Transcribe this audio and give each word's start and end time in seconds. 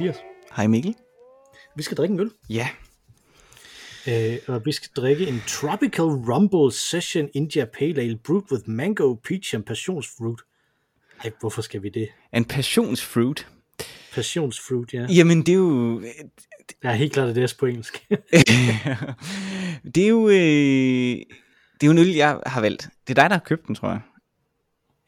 Mathias. 0.00 0.16
Hej 0.56 0.66
Mikkel. 0.66 0.94
Vi 1.76 1.82
skal 1.82 1.96
drikke 1.96 2.12
en 2.12 2.20
øl. 2.20 2.30
Ja. 2.50 2.68
Øh, 4.08 4.38
og 4.46 4.62
vi 4.64 4.72
skal 4.72 4.90
drikke 4.96 5.26
en 5.26 5.42
Tropical 5.46 6.04
Rumble 6.04 6.72
Session 6.72 7.28
India 7.34 7.64
Pale 7.64 8.00
Ale 8.02 8.16
brewed 8.16 8.52
with 8.52 8.64
mango, 8.66 9.14
peach 9.14 9.54
and 9.54 9.64
passionsfruit. 9.64 10.40
Ej, 11.24 11.30
hvorfor 11.40 11.62
skal 11.62 11.82
vi 11.82 11.88
det? 11.88 12.08
En 12.32 12.44
passionsfruit. 12.44 13.48
Passionsfruit, 14.14 14.94
ja. 14.94 15.06
Jamen 15.08 15.38
det 15.40 15.48
er 15.48 15.56
jo... 15.56 16.00
Jeg 16.82 16.92
er 16.92 16.96
helt 16.96 17.12
klart, 17.12 17.34
det 17.34 17.42
er 17.42 17.54
på 17.58 17.66
engelsk. 17.66 18.06
det 19.94 20.04
er 20.04 20.08
jo... 20.08 20.28
Øh... 20.28 21.16
Det 21.74 21.82
er 21.82 21.86
jo 21.86 21.90
en 21.90 21.98
øl, 21.98 22.14
jeg 22.14 22.40
har 22.46 22.60
valgt. 22.60 22.88
Det 23.08 23.18
er 23.18 23.22
dig, 23.22 23.30
der 23.30 23.36
har 23.36 23.44
købt 23.46 23.66
den, 23.66 23.74
tror 23.74 23.88
jeg. 23.88 24.00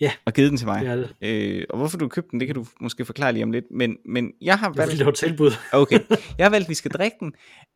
Ja. 0.00 0.12
Og 0.24 0.32
givet 0.32 0.50
den 0.50 0.58
til 0.58 0.66
mig. 0.66 0.80
Det 0.80 0.90
er 0.90 0.96
det. 0.96 1.14
Øh, 1.22 1.64
og 1.70 1.78
hvorfor 1.78 1.98
du 1.98 2.04
har 2.04 2.08
købt 2.08 2.30
den, 2.30 2.40
det 2.40 2.48
kan 2.48 2.54
du 2.54 2.66
måske 2.80 3.04
forklare 3.04 3.32
lige 3.32 3.42
om 3.42 3.50
lidt. 3.50 3.64
Men, 3.70 3.96
men 4.04 4.32
jeg 4.40 4.58
har 4.58 4.68
Det 4.68 4.78
valgt... 4.78 4.98
det 4.98 5.06
var 5.06 5.12
et 5.12 5.18
tilbud. 5.18 5.50
Okay, 5.72 6.00
jeg 6.38 6.46
har 6.46 6.50
valgt, 6.50 6.64
at 6.64 6.68
vi 6.68 6.74
skal 6.74 6.90
drikke 6.90 7.16
den, 7.20 7.32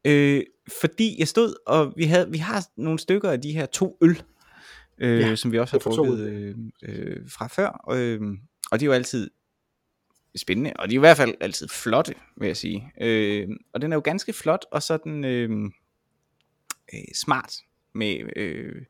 øh, 0.06 0.42
fordi 0.80 1.16
jeg 1.18 1.28
stod, 1.28 1.54
og 1.66 1.92
vi, 1.96 2.04
havde, 2.04 2.30
vi 2.30 2.38
har 2.38 2.64
nogle 2.76 2.98
stykker 2.98 3.30
af 3.30 3.40
de 3.40 3.52
her 3.52 3.66
to 3.66 3.98
øl, 4.02 4.22
øh, 4.98 5.20
Ja, 5.20 5.36
som 5.36 5.52
vi 5.52 5.58
også 5.58 5.74
har 5.74 5.78
det 5.78 5.96
drukket 5.96 6.18
øh, 6.20 6.54
øh, 6.82 7.16
fra 7.28 7.46
før, 7.46 7.90
øh, 7.92 8.20
og 8.70 8.80
de 8.80 8.84
er 8.84 8.86
jo 8.86 8.92
altid 8.92 9.30
spændende, 10.36 10.72
og 10.76 10.88
de 10.90 10.94
er 10.94 10.98
i 10.98 11.00
hvert 11.00 11.16
fald 11.16 11.34
altid 11.40 11.68
flotte, 11.68 12.14
vil 12.36 12.46
jeg 12.46 12.56
sige. 12.56 12.92
Øh, 13.00 13.48
og 13.74 13.82
den 13.82 13.92
er 13.92 13.96
jo 13.96 14.00
ganske 14.04 14.32
flot, 14.32 14.64
og 14.72 14.82
sådan 14.82 15.24
øh, 15.24 15.50
øh, 16.94 17.00
smart, 17.14 17.54
med 17.94 18.16
øh, 18.36 18.82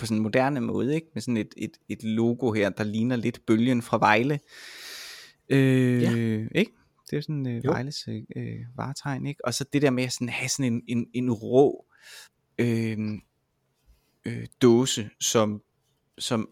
på 0.00 0.06
sådan 0.06 0.16
en 0.16 0.22
moderne 0.22 0.60
måde, 0.60 0.94
ikke? 0.94 1.06
med 1.14 1.22
sådan 1.22 1.36
et, 1.36 1.54
et, 1.56 1.76
et 1.88 2.02
logo 2.04 2.52
her, 2.52 2.70
der 2.70 2.84
ligner 2.84 3.16
lidt 3.16 3.46
bølgen 3.46 3.82
fra 3.82 3.98
Vejle. 3.98 4.40
Øh, 5.48 6.02
Ja. 6.02 6.10
Ikke? 6.54 6.72
Det 7.10 7.16
er 7.16 7.20
sådan 7.20 7.46
øh, 7.46 7.64
Jo. 7.64 7.70
Vejles 7.70 8.08
øh, 8.08 8.22
øh, 8.36 8.58
varetegn, 8.76 9.26
ikke? 9.26 9.44
Og 9.44 9.54
så 9.54 9.64
det 9.72 9.82
der 9.82 9.90
med 9.90 10.04
at 10.04 10.12
sådan 10.12 10.28
have 10.28 10.48
sådan 10.48 10.72
en, 10.72 10.82
en, 10.88 11.06
en 11.14 11.32
rå 11.32 11.86
øh, 12.58 12.98
øh, 14.24 14.46
dåse, 14.62 15.10
som, 15.20 15.62
som 16.18 16.48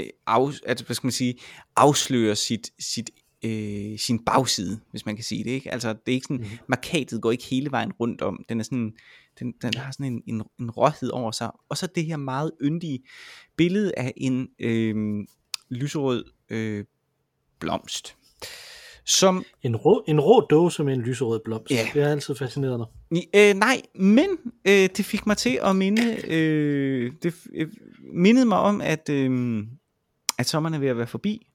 øh, 0.00 0.06
af, 0.26 0.48
altså, 0.66 0.86
hvad 0.86 0.94
skal 0.96 1.06
man 1.06 1.12
sige, 1.12 1.38
afslører 1.76 2.34
sit, 2.34 2.70
sit, 2.78 3.10
øh, 3.44 3.98
sin 3.98 4.24
bagside, 4.24 4.80
hvis 4.90 5.06
man 5.06 5.14
kan 5.16 5.24
sige 5.24 5.44
det, 5.44 5.50
ikke? 5.50 5.72
Altså, 5.72 5.88
det 5.88 6.00
er 6.06 6.12
ikke 6.12 6.24
sådan, 6.24 6.36
Mhm. 6.36 6.46
mm. 6.52 6.58
markatet 6.68 7.22
går 7.22 7.30
ikke 7.30 7.44
hele 7.44 7.70
vejen 7.70 7.92
rundt 7.92 8.22
om, 8.22 8.44
den 8.48 8.60
er 8.60 8.64
sådan, 8.64 8.92
den, 9.38 9.52
den 9.62 9.74
har 9.74 9.92
sådan 9.92 10.12
en, 10.12 10.22
en, 10.26 10.42
en 10.60 10.70
råhed 10.70 11.08
over 11.08 11.30
sig, 11.30 11.50
og 11.68 11.76
så 11.76 11.86
det 11.94 12.04
her 12.06 12.16
meget 12.16 12.50
yndige 12.62 12.98
billede 13.56 13.92
af 13.96 14.12
en 14.16 14.48
øh, 14.58 15.26
lyserød 15.70 16.24
øh, 16.50 16.84
blomst, 17.58 18.16
som 19.06 19.44
En 19.62 19.76
rå, 19.76 20.04
en 20.08 20.20
rå 20.20 20.40
dåse 20.40 20.84
med 20.84 20.94
en 20.94 21.00
lyserød 21.00 21.40
blomst. 21.44 21.70
Ja. 21.70 21.88
Det 21.94 22.02
har 22.02 22.10
altid 22.10 22.34
fascineret. 22.34 22.86
Ni- 23.10 23.28
Øh, 23.36 23.54
nej, 23.54 23.82
men 23.94 24.28
øh, 24.64 24.88
det 24.96 25.04
fik 25.04 25.26
mig 25.26 25.36
til 25.36 25.58
at 25.62 25.76
minde, 25.76 26.16
øh, 26.28 27.12
det 27.22 27.34
øh, 27.54 27.68
mindede 28.14 28.46
mig 28.46 28.58
om, 28.58 28.80
at, 28.80 29.08
øh, 29.08 29.62
at 30.38 30.46
sommeren 30.48 30.74
er 30.74 30.78
ved 30.78 30.88
at 30.88 30.96
være 30.96 31.06
forbi. 31.06 31.46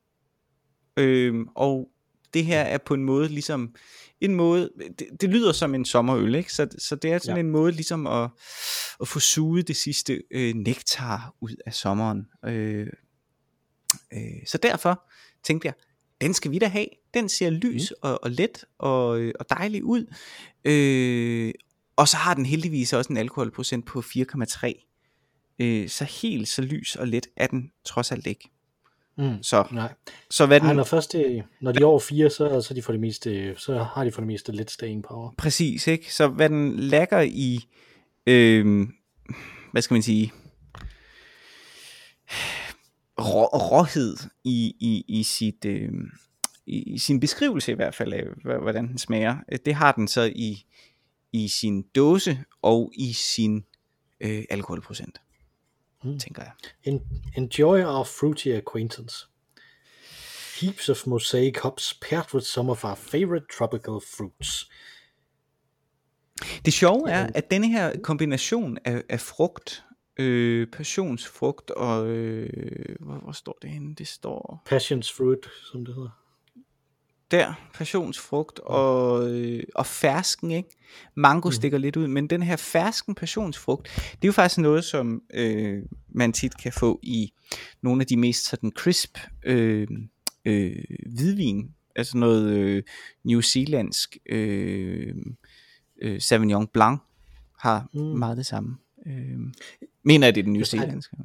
Øh, 0.98 1.36
og 1.56 1.90
det 2.34 2.46
her 2.46 2.62
er 2.62 2.78
på 2.78 2.94
en 2.94 3.04
måde 3.04 3.28
ligesom, 3.28 3.76
en 4.22 4.36
måde, 4.36 4.70
det, 5.00 5.08
det 5.22 5.30
lyder 5.30 5.52
som 5.52 5.76
en 5.76 5.86
sommerøl, 5.86 6.36
ikke? 6.36 6.54
Så, 6.54 6.68
så 6.78 6.96
det 6.96 7.12
er 7.12 7.18
sådan 7.20 7.36
Ja. 7.36 7.40
en 7.40 7.50
måde 7.52 7.72
ligesom 7.72 8.08
at, 8.08 8.30
at 9.02 9.08
få 9.08 9.20
suget 9.20 9.68
det 9.68 9.76
sidste 9.76 10.24
øh, 10.32 10.54
nektar 10.54 11.36
ud 11.42 11.56
af 11.66 11.74
sommeren. 11.74 12.28
Øh, 12.46 12.88
øh, 14.14 14.20
så 14.48 14.58
derfor 14.58 15.10
tænkte 15.44 15.66
jeg, 15.66 15.74
den 16.22 16.34
skal 16.34 16.52
vi 16.52 16.60
da 16.60 16.68
have. 16.68 16.88
Den 17.14 17.30
ser 17.30 17.50
lys 17.50 17.92
mm. 17.92 18.10
og, 18.10 18.24
og 18.24 18.32
let 18.32 18.66
og, 18.78 19.20
øh, 19.20 19.34
og 19.40 19.50
dejlig 19.50 19.84
ud. 19.84 20.14
Øh, 20.66 21.54
og 21.96 22.08
så 22.08 22.18
har 22.18 22.34
den 22.34 22.46
heldigvis 22.46 22.94
også 22.94 23.14
en 23.14 23.18
alkoholprocent 23.18 23.86
på 23.86 24.00
4,3. 24.00 25.56
Øh, 25.60 25.90
så 25.90 26.04
helt 26.22 26.48
så 26.48 26.62
lys 26.62 26.96
og 26.96 27.08
let 27.08 27.28
er 27.38 27.48
den 27.48 27.72
trods 27.86 28.12
alt 28.12 28.28
ikke. 28.28 28.50
Mm. 29.18 29.44
Så, 29.44 29.68
Nej. 29.72 29.94
så 30.30 30.46
hvad 30.46 30.62
Ej, 30.62 30.68
den 30.68 30.76
når, 30.76 30.84
først 30.84 31.12
det, 31.12 31.44
når 31.62 31.72
de 31.72 31.82
er 31.82 31.86
over 31.86 32.00
fire, 32.00 32.30
så, 32.30 32.62
så, 32.62 32.74
de 32.74 32.82
for 32.82 32.92
det 32.92 33.02
meste, 33.02 33.56
så 33.58 33.84
har 33.84 34.04
de 34.04 34.12
for 34.12 34.22
det 34.22 34.28
meste 34.28 34.52
lidt 34.52 34.72
staying 34.72 35.04
power. 35.04 35.32
præcis, 35.38 35.88
ikke? 35.88 36.14
Så 36.14 36.28
hvad 36.28 36.50
den 36.50 36.80
lægger 36.80 37.22
i, 37.22 37.60
øh, 38.28 38.88
hvad 39.72 39.82
skal 39.82 39.96
man 39.96 40.02
sige, 40.02 40.32
rå, 43.20 43.46
råhed 43.46 44.18
i, 44.44 44.76
i, 44.80 45.06
i 45.08 45.24
sit, 45.24 45.66
øh, 45.66 45.90
i, 46.66 46.94
i 46.94 46.98
sin 46.98 47.20
beskrivelse 47.20 47.72
i 47.72 47.76
hvert 47.76 47.96
fald 47.96 48.14
af, 48.14 48.24
hvordan 48.62 48.88
den 48.88 48.98
smager. 48.98 49.38
Øh, 49.52 49.60
Det 49.66 49.76
har 49.76 49.92
den 49.92 50.08
så 50.08 50.32
i, 50.36 50.66
i 51.34 51.48
sin 51.48 51.82
dåse 51.96 52.40
og 52.62 52.92
i 52.96 53.14
sin 53.14 53.64
øh, 54.20 54.44
alkoholprocent, 54.50 55.22
Mm. 56.06 56.20
tænker 56.20 56.44
jeg. 56.44 56.52
En, 56.84 57.02
enjoy 57.38 57.84
our 57.84 58.04
fruity 58.04 58.48
acquaintance. 58.48 59.28
Heaps 60.62 60.90
of 60.90 61.08
mosaic 61.08 61.58
hops 61.64 61.94
paired 62.10 62.34
with 62.34 62.46
some 62.46 62.72
of 62.72 62.84
our 62.84 62.96
favorite 62.96 63.46
tropical 63.58 64.00
fruits. 64.18 64.70
Det 66.66 66.74
sjove 66.74 67.10
er, 67.10 67.30
at 67.36 67.52
denne 67.52 67.68
her 67.68 68.00
kombination 68.00 68.78
af, 68.86 69.04
af 69.10 69.20
frugt, 69.20 69.84
øh, 70.18 70.68
passionsfrugt 70.68 71.72
og, 71.72 72.08
øh, 72.08 72.96
hvor, 73.00 73.14
hvor 73.14 73.32
står 73.32 73.58
det 73.62 73.70
henne? 73.70 73.96
Det 73.96 74.08
står 74.08 74.64
Passions 74.66 75.12
fruit, 75.12 75.46
som 75.72 75.86
det 75.86 75.96
hedder. 75.96 76.25
Der, 77.32 77.54
passionsfrugt 77.74 78.60
og, 78.60 79.30
øh, 79.30 79.64
og 79.76 79.86
fersken, 79.86 80.52
ikke? 80.52 80.70
Mango 81.16 81.50
mm. 81.50 81.54
stikker 81.54 81.78
lidt 81.78 81.98
ud, 81.98 82.08
men 82.08 82.28
den 82.28 82.44
her 82.44 82.56
fersken 82.56 83.16
passionsfrugt, 83.16 83.84
det 83.96 84.24
er 84.24 84.28
jo 84.28 84.32
faktisk 84.32 84.60
noget, 84.60 84.84
som 84.84 85.22
øh, 85.34 85.84
man 86.10 86.34
tit 86.34 86.62
kan 86.64 86.74
få 86.74 87.00
i 87.04 87.34
nogle 87.82 88.02
af 88.02 88.08
de 88.08 88.18
mest 88.18 88.46
sådan 88.46 88.72
crisp 88.72 89.18
øh, 89.46 89.88
øh, 90.46 90.84
hvidvin, 91.06 91.70
altså 91.96 92.18
noget 92.18 92.50
øh, 92.50 92.84
New 93.24 93.42
Zealandsk 93.42 94.18
øh, 94.30 95.16
øh, 96.02 96.22
Sauvignon 96.22 96.68
Blanc 96.68 97.00
har 97.60 97.90
mm. 97.94 98.02
meget 98.02 98.38
det 98.38 98.46
samme. 98.46 98.78
Øh, 99.08 99.40
mener 100.06 100.28
jeg, 100.28 100.36
det 100.36 100.42
er 100.42 100.46
den 100.46 100.66
snakker- 100.66 100.86
Zealandske? 100.86 101.16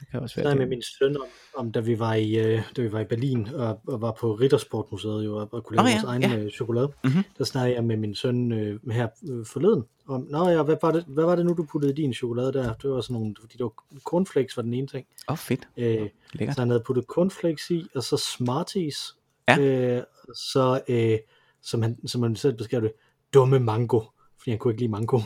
Det 0.00 0.08
kan 0.10 0.20
også 0.20 0.40
Jeg 0.40 0.44
være 0.44 0.52
snakkede 0.52 0.56
med 0.56 0.66
min 0.66 0.82
søn 0.82 1.16
om, 1.16 1.26
om 1.56 1.72
da, 1.72 1.80
vi 1.80 1.98
var 1.98 2.14
i, 2.14 2.38
øh, 2.38 2.62
da 2.76 2.82
vi 2.82 2.92
var 2.92 3.00
i 3.00 3.04
Berlin 3.04 3.48
og, 3.54 3.80
og 3.86 4.00
var 4.00 4.12
på 4.20 4.34
Rittersportmuseet 4.34 5.24
jo, 5.24 5.36
og, 5.36 5.48
og 5.52 5.64
kunne 5.64 5.76
lave 5.76 5.84
oh, 5.86 5.90
ja, 5.90 5.94
vores 5.94 6.04
egen 6.04 6.22
ja. 6.22 6.36
øh, 6.38 6.50
chokolade. 6.50 6.92
Mhm. 7.04 7.22
Der 7.38 7.44
snakkede 7.44 7.74
jeg 7.76 7.84
med 7.84 7.96
min 7.96 8.14
søn 8.14 8.52
øh, 8.52 8.90
her 8.90 9.08
øh, 9.30 9.46
forleden 9.46 9.84
om, 10.08 10.26
Nå 10.30 10.48
ja, 10.48 10.62
hvad 10.62 10.76
var, 10.82 10.90
det, 10.92 11.04
hvad 11.08 11.24
var 11.24 11.36
det 11.36 11.46
nu, 11.46 11.52
du 11.52 11.64
puttede 11.64 11.92
i 11.92 11.94
din 11.96 12.14
chokolade 12.14 12.52
der? 12.52 12.72
Det 12.74 12.90
var 12.90 13.00
sådan 13.00 13.14
nogle, 13.14 13.34
fordi 13.40 13.52
det 13.56 13.64
var 13.64 13.72
cornflakes 14.04 14.56
var 14.56 14.62
den 14.62 14.74
ene 14.74 14.86
ting. 14.86 15.06
Åh, 15.28 15.32
oh, 15.32 15.38
fedt. 15.38 15.68
Øh, 15.76 16.08
Lækkert. 16.32 16.54
så 16.54 16.60
han 16.60 16.70
havde 16.70 16.82
puttet 16.86 17.04
cornflakes 17.04 17.70
i, 17.70 17.86
og 17.94 18.02
så 18.02 18.16
Smarties. 18.16 19.16
Ja. 19.48 19.58
Øh, 19.58 20.02
så, 20.34 20.80
øh, 20.88 21.18
som, 21.62 21.82
han, 21.82 22.08
som 22.08 22.22
han 22.22 22.36
selv 22.36 22.56
beskrev 22.56 22.82
det, 22.82 22.92
dumme 23.34 23.58
mango. 23.60 24.00
Fordi 24.38 24.50
han 24.50 24.58
kunne 24.58 24.72
ikke 24.72 24.80
lide 24.82 24.90
mango. 24.90 25.20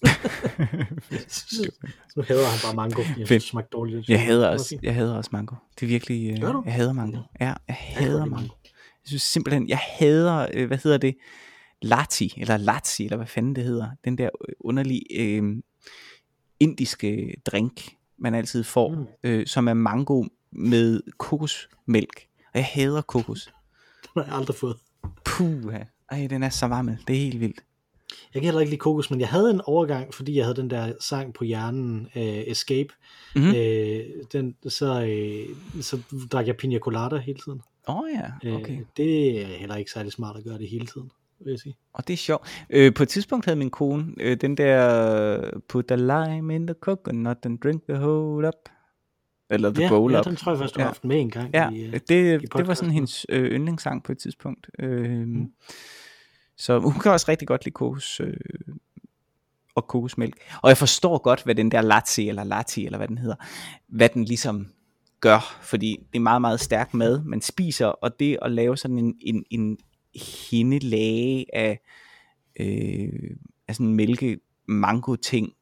så 1.28 1.70
nu 2.16 2.22
hader 2.22 2.46
han 2.46 2.58
bare 2.64 2.74
mango, 2.74 3.02
fordi 3.02 3.24
han 3.28 3.40
smagte 3.40 3.68
dårligt. 3.72 4.08
Jeg 4.08 4.24
hader 4.24 4.48
også, 4.48 4.78
jeg 4.82 4.94
hader 4.94 5.16
også 5.16 5.30
mango. 5.32 5.54
Det 5.74 5.86
er 5.86 5.86
virkelig, 5.86 6.32
øh, 6.32 6.40
Gør 6.40 6.52
du? 6.52 6.62
jeg 6.64 6.74
hader 6.74 6.92
mango. 6.92 7.18
Ja, 7.40 7.46
jeg 7.46 7.56
Jeg 7.68 7.76
hader 7.76 8.18
lide 8.18 8.30
mango. 8.30 8.54
Jeg 8.64 9.06
synes 9.06 9.22
simpelthen, 9.22 9.68
jeg 9.68 9.78
hader, 9.98 10.46
øh, 10.54 10.66
hvad 10.66 10.78
hedder 10.78 10.98
det, 10.98 11.16
lati, 11.82 12.34
eller 12.36 12.56
latsi, 12.56 13.04
eller 13.04 13.16
hvad 13.16 13.26
fanden 13.26 13.56
det 13.56 13.64
hedder. 13.64 13.90
Den 14.04 14.18
der 14.18 14.28
øh, 14.48 14.54
underlige 14.60 15.04
øh, 15.20 15.56
indiske 16.60 17.34
drink, 17.46 17.96
man 18.18 18.34
altid 18.34 18.64
får, 18.64 18.94
mm. 18.94 19.06
øh, 19.24 19.46
som 19.46 19.68
er 19.68 19.74
mango 19.74 20.24
med 20.52 21.00
kokosmælk. 21.18 22.26
Og 22.54 22.58
jeg 22.58 22.64
hader 22.64 23.02
kokos. 23.02 23.44
Den 24.02 24.22
har 24.22 24.24
jeg 24.24 24.34
aldrig 24.34 24.56
fået. 24.56 24.76
Puh, 25.24 25.74
ej, 26.10 26.26
den 26.30 26.42
er 26.42 26.48
så 26.48 26.66
varmel. 26.66 26.98
Det 27.08 27.16
er 27.16 27.20
helt 27.20 27.40
vildt. 27.40 27.60
Jeg 28.34 28.42
kan 28.42 28.44
heller 28.44 28.60
ikke 28.60 28.70
lide 28.70 28.78
kokos, 28.78 29.10
men 29.10 29.20
jeg 29.20 29.28
havde 29.28 29.50
en 29.50 29.60
overgang, 29.64 30.14
fordi 30.14 30.36
jeg 30.36 30.44
havde 30.44 30.56
den 30.56 30.70
der 30.70 30.92
sang 31.00 31.34
på 31.34 31.44
hjernen, 31.44 32.08
øh, 32.16 32.22
Escape. 32.22 32.88
Mhm. 33.36 33.54
Øh, 33.56 34.00
den, 34.32 34.54
så, 34.68 35.02
øh, 35.02 35.82
så 35.82 35.98
drak 36.32 36.46
jeg 36.46 36.56
pina 36.56 36.78
colada 36.78 37.16
hele 37.16 37.38
tiden. 37.44 37.60
Åh 37.88 37.96
oh, 37.96 38.04
ja, 38.44 38.52
okay. 38.56 38.72
Øh, 38.72 38.80
det 38.96 39.40
er 39.42 39.46
heller 39.46 39.76
ikke 39.76 39.90
særlig 39.90 40.12
smart 40.12 40.36
at 40.36 40.44
gøre 40.44 40.58
det 40.58 40.68
hele 40.68 40.86
tiden, 40.86 41.10
vil 41.44 41.50
jeg 41.50 41.58
sige. 41.58 41.76
Og 41.92 42.08
det 42.08 42.12
er 42.12 42.18
sjovt. 42.18 42.64
Øh, 42.70 42.94
på 42.94 43.02
et 43.02 43.08
tidspunkt 43.08 43.44
havde 43.44 43.58
min 43.58 43.70
kone 43.70 44.06
øh, 44.20 44.36
den 44.40 44.56
der 44.56 45.50
Put 45.68 45.84
the 45.86 45.96
lime 45.96 46.54
in 46.54 46.66
the 46.66 46.74
coconut 46.80 47.36
and 47.44 47.58
drink 47.58 47.82
the 47.88 47.98
whole 47.98 48.48
up. 48.48 48.54
Eller 49.52 49.72
the 49.72 49.82
Ja, 49.82 49.88
bowl 49.88 50.12
ja, 50.12 50.18
up. 50.18 50.24
den 50.24 50.36
tror 50.36 50.52
jeg 50.52 50.58
først, 50.58 50.74
du 50.74 50.80
har 50.80 50.84
Ja. 50.84 50.88
haft 50.88 51.04
med 51.04 51.20
en 51.20 51.30
gang. 51.30 51.50
Ja, 51.54 51.70
i, 51.70 51.80
øh, 51.86 51.92
det, 51.92 52.52
det 52.56 52.66
var 52.66 52.74
sådan 52.74 52.92
hendes 52.94 53.26
øh, 53.28 53.44
yndlingssang 53.50 54.04
på 54.04 54.12
et 54.12 54.18
tidspunkt. 54.18 54.70
Øh, 54.78 55.10
Mm. 55.20 55.50
Så 56.60 56.78
hun 56.78 56.92
kan 56.92 57.12
også 57.12 57.26
rigtig 57.28 57.48
godt 57.48 57.64
lide 57.64 57.74
kokos 57.74 58.20
øh, 58.20 58.36
og 59.74 59.88
kokosmælk. 59.88 60.36
Og 60.62 60.68
jeg 60.68 60.76
forstår 60.76 61.18
godt, 61.18 61.42
hvad 61.42 61.54
den 61.54 61.70
der 61.70 61.80
latte 61.80 62.26
eller 62.26 62.44
latte, 62.44 62.84
eller 62.84 62.98
hvad 62.98 63.08
den 63.08 63.18
hedder, 63.18 63.36
hvad 63.88 64.08
den 64.08 64.24
ligesom 64.24 64.72
gør, 65.20 65.58
fordi 65.62 66.06
det 66.12 66.18
er 66.18 66.22
meget, 66.22 66.40
meget 66.40 66.60
stærk 66.60 66.94
mad, 66.94 67.22
man 67.24 67.40
spiser, 67.40 67.86
og 67.86 68.20
det 68.20 68.38
at 68.42 68.52
lave 68.52 68.76
sådan 68.76 68.98
en, 68.98 69.16
en, 69.20 69.44
en 69.50 69.78
hindelage 70.50 71.46
af, 71.54 71.80
øh, 72.60 73.36
af 73.68 73.76
sådan 73.76 73.94
mælke 73.94 74.40
mango 74.68 75.16
ting 75.16 75.52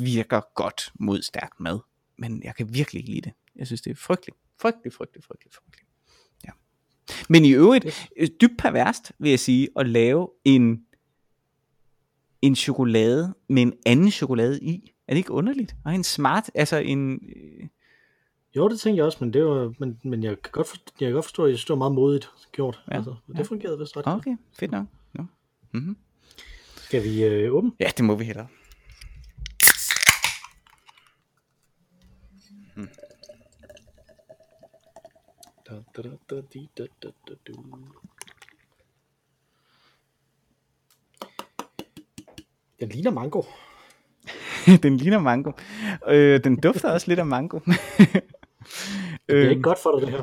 virker 0.00 0.40
godt 0.54 0.92
mod 0.94 1.22
stærk 1.22 1.52
mad. 1.60 1.78
Men 2.18 2.42
jeg 2.44 2.54
kan 2.54 2.74
virkelig 2.74 3.00
ikke 3.00 3.10
lide 3.10 3.20
det. 3.20 3.32
Jeg 3.56 3.66
synes, 3.66 3.80
det 3.80 3.90
er 3.90 3.94
frygteligt. 3.94 4.38
Frygteligt, 4.60 4.96
frygteligt, 4.96 5.26
frygteligt, 5.26 5.54
frygteligt. 5.54 5.91
Ja. 7.08 7.14
Men 7.28 7.44
i 7.44 7.50
øvrigt, 7.52 8.08
øh, 8.16 8.28
dybt 8.40 8.58
perverst, 8.58 9.12
vil 9.18 9.30
jeg 9.30 9.40
sige, 9.40 9.68
at 9.76 9.88
lave 9.88 10.28
en, 10.44 10.82
en 12.42 12.56
chokolade 12.56 13.34
med 13.48 13.62
en 13.62 13.72
anden 13.86 14.10
chokolade 14.10 14.60
i. 14.62 14.92
Er 15.08 15.12
det 15.14 15.18
ikke 15.18 15.32
underligt? 15.32 15.76
Og 15.84 15.94
en 15.94 16.04
smart, 16.04 16.50
altså 16.54 16.76
en... 16.76 17.12
Øh, 17.36 17.68
Jo, 18.56 18.68
det 18.68 18.80
tænker 18.80 18.98
jeg 18.98 19.04
også, 19.06 19.18
men, 19.20 19.32
det 19.32 19.44
var, 19.44 19.72
men, 19.78 20.00
men 20.04 20.22
jeg, 20.24 20.42
kan 20.42 20.50
godt 20.52 20.68
forstå, 20.68 20.92
jeg 21.00 21.06
kan 21.06 21.14
godt 21.14 21.24
forstå, 21.24 21.44
at 21.44 21.50
jeg 21.50 21.58
synes, 21.58 21.64
det 21.64 21.70
var 21.70 21.78
meget 21.78 21.92
modigt 21.92 22.30
gjort. 22.52 22.82
Ja, 22.90 22.96
Altså, 22.96 23.14
det 23.28 23.38
ja. 23.38 23.42
fungerede 23.42 23.78
vist 23.78 23.96
ret 23.96 24.06
okay, 24.06 24.36
fedt 24.58 24.70
nok. 24.70 24.86
No. 25.12 25.24
Mm-hmm. 25.72 25.96
Skal 26.76 27.04
vi 27.04 27.24
øh, 27.24 27.54
åbne? 27.54 27.72
Ja, 27.80 27.90
det 27.96 28.04
må 28.04 28.14
vi 28.16 28.24
hellere. 28.24 28.46
Hmm. 32.74 32.88
Da, 35.70 35.74
da, 35.96 36.08
da, 36.30 36.40
di, 36.54 36.68
da, 36.78 36.86
da, 37.02 37.08
da, 37.28 37.34
du. 37.46 37.52
Den 42.80 42.88
ligner 42.88 43.10
mango. 43.10 43.42
den 44.82 44.96
ligner 44.96 45.18
mango. 45.18 45.52
Øh, 46.08 46.44
den 46.44 46.60
dufter 46.60 46.90
også 46.90 47.08
lidt 47.08 47.18
af 47.18 47.26
mango. 47.26 47.58
Det 49.28 49.44
er 49.46 49.50
ikke 49.50 49.62
godt 49.62 49.78
for 49.78 49.98
dig, 49.98 50.06
det 50.06 50.10
her. 50.16 50.22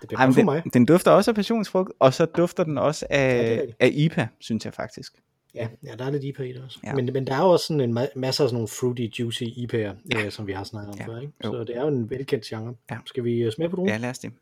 Det 0.00 0.08
bliver 0.08 0.20
Ej, 0.20 0.32
for 0.32 0.42
mig. 0.42 0.62
den, 0.62 0.70
den 0.72 0.86
dufter 0.86 1.10
også 1.10 1.30
af 1.30 1.34
passionsfrugt, 1.34 1.92
og 1.98 2.14
så 2.14 2.24
dufter 2.26 2.64
den 2.64 2.78
også 2.78 3.06
Ja, 3.10 3.16
det 3.38 3.52
er 3.54 3.60
af, 3.62 3.74
af 3.80 3.90
IPA, 3.94 4.28
synes 4.38 4.64
jeg 4.64 4.74
faktisk. 4.74 5.12
Ja, 5.54 5.68
ja, 5.84 5.94
der 5.94 6.04
er 6.04 6.10
lidt 6.10 6.24
IPA 6.24 6.42
i 6.42 6.52
det 6.52 6.62
også. 6.64 6.78
Ja. 6.84 6.94
Men, 6.94 7.10
men 7.12 7.26
der 7.26 7.34
er 7.34 7.38
jo 7.42 7.50
også 7.50 7.66
sådan 7.66 7.80
en 7.80 7.98
ma- 7.98 8.12
masse 8.18 8.42
af 8.42 8.48
sådan 8.48 8.54
nogle 8.54 8.68
fruity, 8.68 9.20
juicy 9.20 9.42
IPA'er, 9.42 9.76
ja. 9.76 10.24
øh, 10.24 10.30
som 10.30 10.46
vi 10.46 10.52
har 10.52 10.64
snakket 10.64 10.90
om 10.92 10.98
Ja. 10.98 11.06
før. 11.06 11.20
Ikke? 11.20 11.32
Jo. 11.44 11.52
Så 11.52 11.64
det 11.64 11.76
er 11.76 11.80
jo 11.82 11.88
en 11.88 12.10
velkendt 12.10 12.44
genre. 12.44 12.74
Ja. 12.90 12.98
Skal 13.06 13.24
vi 13.24 13.38
øh, 13.42 13.52
smage 13.52 13.70
på 13.70 13.76
druen? 13.76 13.88
Ja, 13.88 13.96
lad 13.96 14.10
os 14.10 14.18
det. 14.18 14.32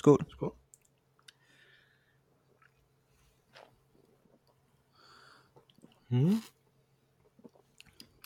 Skål. 0.00 0.26
Skål. 0.28 0.54
Mm. 6.08 6.42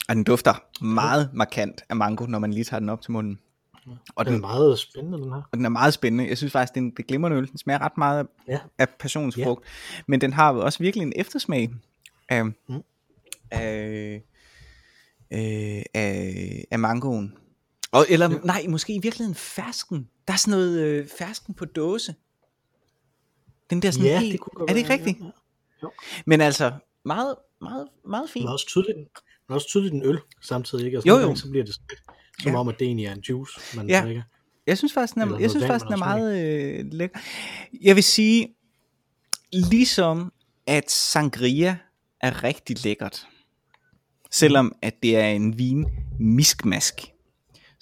Og 0.09 0.15
den 0.15 0.23
dufter 0.23 0.83
meget 0.85 1.29
markant 1.33 1.81
af 1.89 1.95
mango, 1.95 2.25
når 2.25 2.39
man 2.39 2.53
lige 2.53 2.63
tager 2.63 2.79
den 2.79 2.89
op 2.89 3.01
til 3.01 3.11
munden. 3.11 3.39
Og 4.15 4.25
Den 4.25 4.33
er 4.33 4.35
den, 4.37 4.41
meget 4.41 4.79
spændende, 4.79 5.17
den 5.17 5.29
her. 5.33 5.41
og 5.51 5.57
den 5.57 5.65
er 5.65 5.69
meget 5.69 5.93
spændende. 5.93 6.27
Jeg 6.29 6.37
synes 6.37 6.51
faktisk, 6.53 6.73
det 6.73 6.79
er 6.79 6.83
en 6.85 6.91
det 6.91 6.99
er 6.99 7.03
glimrende 7.03 7.37
øl. 7.37 7.47
Den 7.51 7.57
smager 7.57 7.79
ret 7.81 7.97
meget 7.97 8.19
af, 8.19 8.25
Ja. 8.47 8.59
af 8.77 8.89
passionsfrugt. 8.89 9.65
Men 10.07 10.21
den 10.21 10.33
har 10.33 10.51
også 10.53 10.79
virkelig 10.79 11.03
en 11.03 11.13
eftersmag 11.15 11.69
af, 12.29 12.45
Mm. 12.45 12.53
af, 13.51 14.21
øh, 15.31 15.83
af, 15.93 16.65
af 16.71 16.79
mangoen. 16.79 17.37
Og, 17.95 18.05
eller 18.09 18.29
ja. 18.31 18.37
nej, 18.43 18.65
måske 18.69 18.93
i 18.95 18.99
virkeligheden 18.99 19.35
fersken. 19.35 20.09
Der 20.27 20.33
er 20.33 20.37
sådan 20.37 20.51
noget 20.59 20.79
øh, 20.81 21.07
fersken 21.17 21.53
på 21.53 21.65
dåse. 21.65 22.15
Den 23.69 23.81
der 23.81 23.91
sådan 23.91 24.05
Ja, 24.07 24.19
helt, 24.19 24.31
det 24.31 24.39
kunne 24.39 24.51
godt 24.55 24.69
er 24.69 24.73
det 24.73 24.79
ikke 24.79 24.93
rigtigt? 24.93 25.17
Ja. 25.83 25.87
Men 26.25 26.41
altså, 26.41 26.71
meget, 27.05 27.35
meget, 27.61 27.87
meget 28.07 28.29
fint. 28.29 28.45
er 28.45 28.49
også 28.51 28.67
tydeligt, 28.67 28.97
den 28.97 29.05
er 29.49 29.53
også 29.53 29.67
tydeligt 29.67 29.93
en 29.93 30.03
øl 30.05 30.19
samtidig. 30.41 30.85
Ikke? 30.85 30.97
Altså, 30.97 31.09
Jo, 31.09 31.19
jo. 31.19 31.35
så 31.35 31.49
bliver 31.49 31.65
det 31.65 31.75
som 32.41 32.51
Ja. 32.51 32.57
om, 32.57 32.67
at 32.67 32.79
det 32.79 32.85
egentlig 32.85 33.05
er 33.05 33.13
en 33.13 33.19
juice, 33.29 33.77
man 33.77 33.89
Ja. 33.89 34.01
drikker. 34.05 34.23
Jeg 34.67 34.77
synes 34.77 34.93
faktisk, 34.93 35.13
den 35.13 35.21
er, 35.21 35.39
jeg 35.39 35.49
synes 35.49 35.61
vand, 35.63 35.71
faktisk, 35.71 35.85
den 35.85 35.93
er 35.93 35.97
meget 35.97 36.41
øh, 36.79 36.85
lækker. 36.91 37.19
Jeg 37.81 37.95
vil 37.95 38.03
sige, 38.03 38.55
ligesom 39.51 40.33
at 40.67 40.91
sangria 40.91 41.77
er 42.21 42.43
rigtig 42.43 42.83
lækkert, 42.83 43.27
selvom 44.31 44.75
at 44.81 44.93
det 45.03 45.17
er 45.17 45.27
en 45.27 45.57
vin 45.57 45.85
miskmask, 46.19 47.01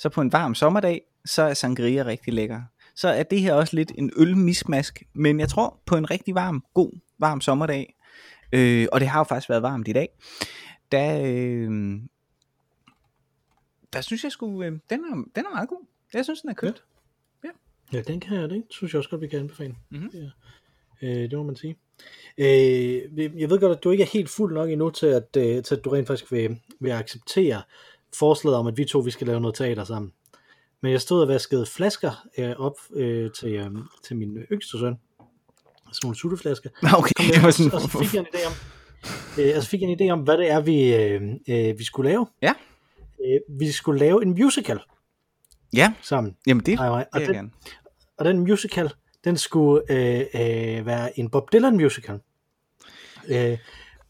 så 0.03 0.09
på 0.09 0.21
en 0.21 0.31
varm 0.31 0.55
sommerdag, 0.55 1.01
så 1.25 1.41
er 1.41 1.53
sangria 1.53 2.05
rigtig 2.05 2.33
lækker. 2.33 2.61
Så 2.95 3.07
er 3.07 3.23
det 3.23 3.41
her 3.41 3.53
også 3.53 3.75
lidt 3.75 3.91
en 3.97 4.11
øl 4.17 4.37
miskmask, 4.37 5.03
men 5.13 5.39
jeg 5.39 5.49
tror 5.49 5.81
på 5.85 5.95
en 5.95 6.11
rigtig 6.11 6.35
varm, 6.35 6.65
god, 6.73 6.99
varm 7.19 7.41
sommerdag, 7.41 7.95
øh, 8.53 8.87
og 8.91 8.99
det 8.99 9.07
har 9.07 9.19
jo 9.19 9.23
faktisk 9.23 9.49
været 9.49 9.61
varmt 9.61 9.87
i 9.87 9.93
dag, 9.93 10.09
der, 10.91 11.21
øh, 11.25 11.99
der 13.93 14.01
synes 14.01 14.23
jeg 14.23 14.31
sgu, 14.31 14.63
øh, 14.63 14.71
den, 14.89 14.99
er, 14.99 15.23
den 15.35 15.45
er 15.45 15.53
meget 15.53 15.69
god. 15.69 15.85
Jeg 16.13 16.23
synes, 16.23 16.41
den 16.41 16.49
er 16.49 16.53
købt. 16.53 16.83
Ja, 17.93 18.01
den 18.01 18.19
kan 18.19 18.37
jeg, 18.37 18.49
det 18.49 18.63
synes 18.69 18.93
jeg 18.93 18.97
også 18.97 19.09
godt, 19.09 19.21
vi 19.21 19.27
kan 19.27 19.39
anbefale. 19.39 19.75
Mhm. 19.89 20.09
Ja. 20.13 20.29
Øh, 21.01 21.29
det 21.29 21.37
må 21.37 21.43
man 21.43 21.55
sige. 21.55 21.75
Øh, 22.37 23.39
jeg 23.41 23.49
ved 23.49 23.59
godt, 23.59 23.77
at 23.77 23.83
du 23.83 23.91
ikke 23.91 24.03
er 24.03 24.07
helt 24.13 24.29
fuld 24.29 24.53
nok 24.53 24.69
endnu 24.69 24.89
til, 24.89 25.05
at, 25.05 25.37
øh, 25.37 25.63
til 25.63 25.75
at 25.75 25.85
du 25.85 25.89
rent 25.89 26.07
faktisk 26.07 26.31
vil, 26.31 26.59
vil 26.79 26.91
acceptere 26.91 27.61
forslaget 28.19 28.57
om, 28.57 28.67
at 28.67 28.77
vi 28.77 28.85
to 28.85 28.99
vi 28.99 29.11
skal 29.11 29.27
lave 29.27 29.39
noget 29.41 29.55
teater 29.55 29.83
sammen. 29.83 30.11
Men 30.81 30.91
jeg 30.91 31.01
stod 31.01 31.21
og 31.21 31.27
vaskede 31.27 31.65
flasker 31.65 32.27
øh, 32.37 32.55
op 32.57 32.77
øh, 32.95 33.31
til, 33.31 33.49
øh, 33.53 33.69
til 34.07 34.15
min 34.17 34.37
yngste 34.51 34.71
søn. 34.79 34.95
Sådan 35.91 35.99
nogle 36.03 36.15
sutteflasker. 36.17 36.69
Okay, 36.97 37.11
Kom 37.17 37.25
det 37.25 37.41
var 37.41 37.47
og- 37.47 37.53
sådan, 37.53 37.73
Og 37.73 37.81
så 37.81 37.87
fik 37.99 38.13
jeg 38.13 38.19
en 38.19 38.25
idé 38.35 38.45
om, 38.47 38.53
øh, 39.39 39.61
så 39.61 39.67
fik 39.69 39.81
jeg 39.81 39.89
en 39.89 39.99
idé 40.01 40.09
om, 40.11 40.19
hvad 40.19 40.37
det 40.37 40.51
er, 40.51 40.59
vi, 40.61 40.95
øh, 40.95 41.21
øh, 41.49 41.79
vi 41.79 41.83
skulle 41.83 42.09
lave. 42.09 42.27
Ja. 42.41 42.53
Øh, 43.25 43.59
vi 43.59 43.71
skulle 43.71 43.99
lave 43.99 44.23
en 44.23 44.29
musical 44.29 44.79
ja, 45.73 45.93
sammen. 46.01 46.35
jamen 46.47 46.65
det 46.65 46.79
Ej, 46.79 46.87
ej, 46.87 46.97
vil 46.97 47.05
og 47.13 47.19
jeg 47.19 47.27
den, 47.27 47.35
gerne. 47.35 47.51
og 48.17 48.25
den 48.25 48.39
musical, 48.39 48.89
den 49.23 49.37
skulle 49.37 49.91
øh, 49.91 50.19
øh, 50.19 50.85
være 50.85 51.19
en 51.19 51.29
Bob 51.29 51.53
Dylan 51.53 51.75
musical. 51.75 52.19
Øh, 53.27 53.57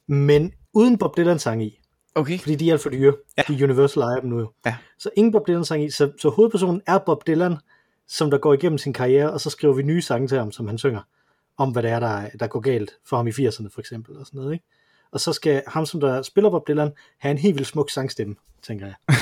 men 0.07 0.53
uden 0.74 0.98
Bob 0.98 1.17
Dylan 1.17 1.39
sang 1.39 1.63
i, 1.63 1.79
Okay, 2.15 2.39
fordi 2.39 2.55
de 2.55 2.70
er 2.70 2.74
alt 2.74 2.82
for 2.82 2.89
dyre. 2.89 3.13
Ja. 3.38 3.41
De 3.48 3.63
Universal 3.63 4.03
ejer 4.03 4.20
dem 4.20 4.29
nu 4.29 4.39
jo. 4.39 4.51
Ja. 4.65 4.75
Så 5.00 5.10
ingen 5.17 5.32
Bob 5.32 5.48
Dylan 5.48 5.65
sang 5.65 5.84
i, 5.84 5.89
så, 5.89 6.12
så 6.20 6.29
hovedpersonen 6.29 6.82
er 6.88 6.98
Bob 6.98 7.27
Dylan, 7.27 7.58
som 8.08 8.32
der 8.32 8.38
går 8.38 8.53
igennem 8.53 8.77
sin 8.77 8.93
karriere, 8.93 9.32
og 9.32 9.41
så 9.41 9.50
skriver 9.50 9.74
vi 9.74 9.84
nye 9.84 10.01
sange 10.01 10.27
til 10.27 10.38
ham, 10.38 10.51
som 10.51 10.67
han 10.67 10.77
synger, 10.77 11.01
om 11.58 11.72
hvad 11.72 11.84
det 11.84 11.91
er, 11.91 12.00
der, 12.00 12.29
der 12.39 12.48
går 12.48 12.60
galt 12.60 12.91
for 13.05 13.17
ham 13.17 13.27
i 13.27 13.32
80'erne 13.32 13.70
for 13.74 13.79
eksempel, 13.79 14.17
og 14.17 14.25
sådan 14.25 14.38
noget, 14.38 14.53
ikke? 14.53 14.65
Og 15.12 15.20
så 15.20 15.34
skal 15.34 15.63
ham, 15.67 15.86
som 15.86 16.00
der 16.00 16.22
spiller 16.22 16.50
Bob 16.50 16.67
Dylan, 16.67 16.91
have 17.17 17.32
en 17.32 17.38
helt 17.38 17.55
vildt 17.55 17.67
smuk 17.67 17.89
sangstemme, 17.89 18.36
tænker 18.62 18.86
jeg. 18.86 18.96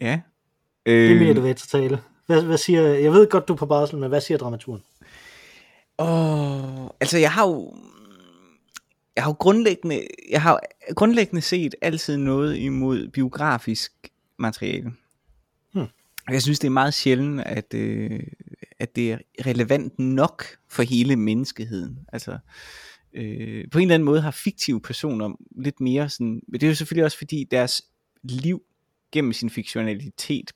ja. 0.00 0.20
Det 0.86 0.92
Øh, 0.92 1.10
er 1.10 1.18
mere 1.20 1.34
det 1.34 1.42
ved 1.42 1.54
til 1.54 1.68
tale. 1.68 2.00
Hvad, 2.26 2.42
hvad 2.42 2.58
siger, 2.58 2.82
jeg 2.82 3.12
ved 3.12 3.28
godt, 3.30 3.48
du 3.48 3.52
er 3.52 3.56
på 3.56 3.66
barsel, 3.66 3.98
men 3.98 4.08
hvad 4.08 4.20
siger 4.20 4.38
dramaturen? 4.38 4.82
åh, 5.98 6.86
altså 7.00 7.18
jeg 7.18 7.32
har 7.32 7.46
jo, 7.48 7.74
jeg 9.18 9.24
har 9.24 9.30
jo 9.30 9.36
grundlæggende, 9.38 10.06
jeg 10.30 10.42
har 10.42 10.60
grundlæggende 10.96 11.42
set 11.42 11.74
altid 11.80 12.16
noget 12.16 12.56
imod 12.56 13.08
biografisk 13.08 13.92
materiale. 14.38 14.92
Hmm. 15.72 15.86
Jeg 16.30 16.42
synes, 16.42 16.58
det 16.58 16.66
er 16.66 16.72
meget 16.72 16.94
sjældent, 16.94 17.40
at, 17.40 17.74
øh, 17.74 18.20
at 18.78 18.96
det 18.96 19.12
er 19.12 19.18
relevant 19.46 19.98
nok 19.98 20.44
for 20.68 20.82
hele 20.82 21.16
menneskeheden. 21.16 21.98
Altså, 22.12 22.38
øh, 23.14 23.64
på 23.70 23.78
en 23.78 23.82
eller 23.82 23.94
anden 23.94 24.04
måde 24.04 24.20
har 24.20 24.30
fiktive 24.30 24.80
personer 24.80 25.36
lidt 25.56 25.80
mere 25.80 26.08
sådan, 26.08 26.42
men 26.48 26.60
det 26.60 26.66
er 26.66 26.70
jo 26.70 26.74
selvfølgelig 26.74 27.04
også 27.04 27.18
fordi 27.18 27.44
deres 27.50 27.82
liv 28.22 28.62
gennem 29.12 29.32
sin 29.32 29.50
fiktionalitet 29.50 30.52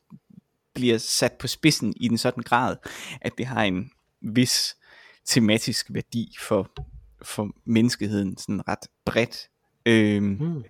bliver 0.75 0.99
sat 0.99 1.33
på 1.33 1.47
spidsen 1.47 1.95
i 1.97 2.09
den 2.09 2.19
sådan 2.19 2.42
grad, 2.42 2.76
at 3.21 3.33
det 3.38 3.47
har 3.47 3.62
en 3.62 3.90
vis 4.21 4.76
tematisk 5.25 5.87
værdi 5.90 6.35
for, 6.40 6.92
for 7.25 7.50
menneskeheden 7.64 8.37
sådan 8.37 8.69
ret 8.69 8.87
bredt. 9.05 9.49
Øhm, 9.87 10.35
Hmm. 10.37 10.62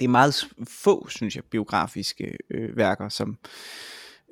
det 0.00 0.04
er 0.04 0.08
meget 0.08 0.34
få, 0.68 1.08
synes 1.08 1.36
jeg, 1.36 1.44
biografiske 1.44 2.36
øh, 2.50 2.76
værker, 2.76 3.08
som, 3.08 3.38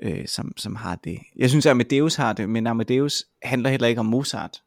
øh, 0.03 0.27
som, 0.29 0.53
som 0.57 0.77
har 0.77 0.97
det. 0.97 1.19
Jeg 1.37 1.51
synes, 1.51 1.67
at 1.67 1.71
Amadeus 1.71 2.15
har 2.15 2.33
det, 2.33 2.49
men 2.49 2.67
Amadeus 2.67 3.25
handler 3.43 3.71
heller 3.71 3.89
ikke 3.89 4.01
om 4.01 4.07
Mozart. 4.07 4.63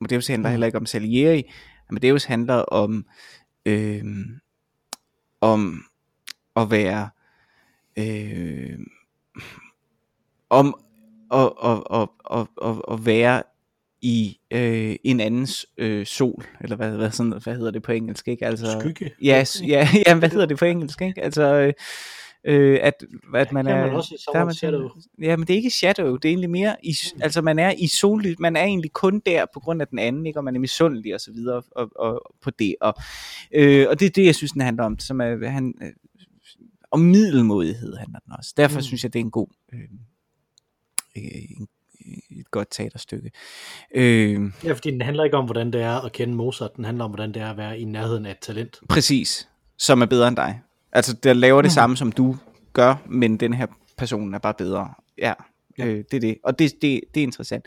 Amadeus 0.00 0.26
handler 0.26 0.48
Mm. 0.48 0.52
heller 0.52 0.66
ikke 0.66 0.78
om 0.78 0.86
Salieri. 0.86 1.42
Amadeus 1.90 2.24
handler 2.24 2.54
om, 2.54 3.06
øh, 3.66 4.04
om 5.40 5.84
at 6.56 6.70
være 6.70 7.10
øh, 7.98 8.78
om 10.50 10.80
at, 11.32 11.52
at, 11.64 11.82
at, 11.90 12.08
at, 12.30 12.46
at, 12.62 12.82
at 12.92 13.06
være 13.06 13.42
i 14.06 14.40
øh, 14.50 14.96
en 15.04 15.20
andens 15.20 15.66
øh, 15.78 16.06
sol, 16.06 16.44
eller 16.60 16.76
hvad, 16.76 16.90
hvad, 16.90 17.10
sådan, 17.10 17.32
hvad 17.42 17.56
hedder 17.56 17.70
det 17.70 17.82
på 17.82 17.92
engelsk, 17.92 18.28
ikke? 18.28 18.46
Altså, 18.46 18.76
Skygge. 18.80 19.10
Ja, 19.22 19.44
ja, 19.66 19.88
ja, 20.06 20.14
hvad 20.14 20.28
hedder 20.28 20.46
det 20.46 20.58
på 20.58 20.64
engelsk, 20.64 21.02
ikke? 21.02 21.22
Altså, 21.22 21.42
øh, 21.42 21.72
øh, 22.44 22.78
at, 22.82 23.04
at 23.34 23.52
man 23.52 23.66
er... 23.66 23.86
man 23.86 23.94
også 23.94 24.14
i 24.14 24.18
der 24.32 24.38
er 24.38 24.44
man 24.44 24.54
Shadow. 24.54 24.88
Ja, 25.22 25.36
men 25.36 25.46
det 25.46 25.52
er 25.52 25.56
ikke 25.56 25.70
shadow, 25.70 26.16
det 26.16 26.24
er 26.24 26.28
egentlig 26.28 26.50
mere, 26.50 26.76
i, 26.82 26.96
altså 27.20 27.42
man 27.42 27.58
er 27.58 27.74
i 27.78 27.86
sollys, 27.86 28.38
man 28.38 28.56
er 28.56 28.64
egentlig 28.64 28.92
kun 28.92 29.22
der 29.26 29.46
på 29.54 29.60
grund 29.60 29.80
af 29.80 29.88
den 29.88 29.98
anden, 29.98 30.26
ikke? 30.26 30.38
Og 30.38 30.44
man 30.44 30.56
er 30.56 30.60
misundelig 30.60 31.14
og 31.14 31.20
så 31.20 31.32
videre 31.32 31.62
og, 31.70 31.90
og, 31.96 32.32
på 32.42 32.50
det. 32.50 32.74
Og, 32.80 32.94
øh, 33.54 33.86
og 33.90 34.00
det 34.00 34.06
er 34.06 34.10
det, 34.10 34.26
jeg 34.26 34.34
synes, 34.34 34.52
den 34.52 34.60
handler 34.60 34.84
om, 34.84 34.98
som 34.98 35.20
er, 35.20 35.48
han, 35.48 35.74
øh, 35.82 35.92
om 36.90 37.00
middelmodighed 37.00 37.96
handler 37.96 38.18
den 38.18 38.32
også. 38.38 38.54
Derfor 38.56 38.74
Mm. 38.74 38.78
mm. 38.78 38.82
synes 38.82 39.04
jeg, 39.04 39.12
det 39.12 39.18
er 39.20 39.24
en 39.24 39.30
god, 39.30 39.48
øh, 39.72 39.80
øh, 41.16 41.42
en, 41.58 41.68
et 42.30 42.50
godt 42.50 42.68
teaterstykke. 42.70 43.30
Øh, 43.94 44.40
Ja, 44.64 44.72
fordi 44.72 44.90
den 44.90 45.02
handler 45.02 45.24
ikke 45.24 45.36
om, 45.36 45.44
hvordan 45.44 45.72
det 45.72 45.80
er 45.82 46.04
at 46.04 46.12
kende 46.12 46.34
Mozart, 46.34 46.76
den 46.76 46.84
handler 46.84 47.04
om, 47.04 47.10
hvordan 47.10 47.34
det 47.34 47.42
er 47.42 47.50
at 47.50 47.56
være 47.56 47.78
i 47.78 47.84
nærheden 47.84 48.26
af 48.26 48.30
et 48.30 48.38
talent. 48.38 48.78
præcis, 48.88 49.48
som 49.78 50.02
er 50.02 50.06
bedre 50.06 50.28
end 50.28 50.36
dig. 50.36 50.60
Altså, 50.92 51.12
der 51.22 51.32
laver 51.32 51.62
det 51.62 51.72
samme, 51.72 51.96
som 51.96 52.12
du 52.12 52.36
gør, 52.72 52.94
men 53.06 53.36
den 53.36 53.54
her 53.54 53.66
person 53.98 54.34
er 54.34 54.38
bare 54.38 54.54
bedre. 54.54 54.88
Ja, 55.18 55.32
øh, 55.80 56.04
det 56.10 56.14
er 56.14 56.20
det. 56.20 56.38
Og 56.44 56.58
det, 56.58 56.72
det, 56.82 57.00
det 57.14 57.20
er 57.20 57.24
interessant. 57.24 57.64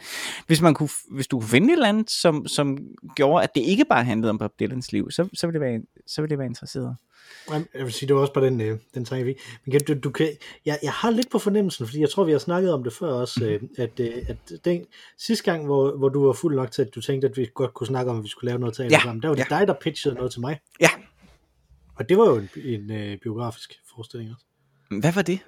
Hvis, 0.48 0.62
man 0.62 0.74
kunne, 0.74 0.90
hvis 1.12 1.28
du 1.28 1.40
kunne 1.40 1.50
finde 1.50 1.68
et 1.68 1.74
eller 1.74 1.88
andet, 1.88 2.10
som, 2.12 2.48
som 2.48 2.78
gjorde, 3.16 3.44
at 3.44 3.56
det 3.56 3.62
ikke 3.62 3.86
bare 3.90 4.04
handlede 4.04 4.30
om 4.30 4.38
Bob 4.38 4.60
Dylans 4.60 4.92
liv, 4.92 5.12
så, 5.12 5.30
så, 5.34 5.48
ville, 5.48 5.60
det 5.60 5.68
være, 5.68 5.82
så 6.08 6.22
ville 6.22 6.30
det 6.30 6.38
være 6.40 6.48
interesseret. 6.48 6.96
Jeg 7.52 7.66
vil 7.74 7.94
sige, 7.94 8.08
det 8.08 8.16
var 8.16 8.22
også 8.22 8.34
på 8.34 8.40
den, 8.42 8.62
øh, 8.62 8.78
den 8.94 9.06
tanke, 9.06 9.26
vi... 9.26 9.36
Men 9.66 9.72
kan, 9.72 9.82
du, 9.88 9.94
du 10.04 10.10
kan, 10.10 10.28
jeg, 10.66 10.80
jeg 10.84 10.92
har 10.92 11.10
lidt 11.12 11.30
på 11.32 11.40
fornemmelsen, 11.40 11.86
fordi 11.86 12.00
jeg 12.02 12.10
tror, 12.10 12.24
vi 12.24 12.32
har 12.32 12.40
snakket 12.40 12.74
om 12.74 12.84
det 12.84 12.94
før 12.94 13.08
også, 13.14 13.46
øh, 13.46 13.62
at, 13.78 14.00
øh, 14.00 14.14
at 14.28 14.66
den 14.66 14.86
sidste 15.18 15.44
gang, 15.52 15.66
hvor, 15.66 15.98
hvor 15.98 16.10
du 16.10 16.26
var 16.26 16.34
fuld 16.34 16.56
nok 16.56 16.72
til, 16.72 16.82
at 16.82 16.96
du 16.96 17.02
tænkte, 17.02 17.28
at 17.28 17.38
vi 17.38 17.48
godt 17.54 17.74
kunne 17.74 17.88
snakke 17.88 18.12
om, 18.12 18.18
at 18.18 18.24
vi 18.24 18.30
skulle 18.30 18.50
lave 18.50 18.60
noget 18.60 18.76
teater 18.76 18.96
Ja, 18.98 19.02
sammen, 19.04 19.22
der 19.22 19.28
var 19.28 19.36
det 19.36 19.46
ja. 19.52 19.58
dig, 19.60 19.68
der 19.68 19.74
pitchede 19.82 20.16
noget 20.16 20.32
til 20.32 20.42
mig. 20.42 20.60
Ja, 20.82 20.90
Og 21.96 22.10
det 22.10 22.18
var 22.18 22.26
jo 22.30 22.36
en, 22.36 22.50
en 22.66 22.92
øh, 22.92 23.18
biografisk 23.24 23.74
forestilling 23.96 24.32
også. 24.32 24.46
hvad 25.00 25.12
var 25.14 25.22
det? 25.22 25.40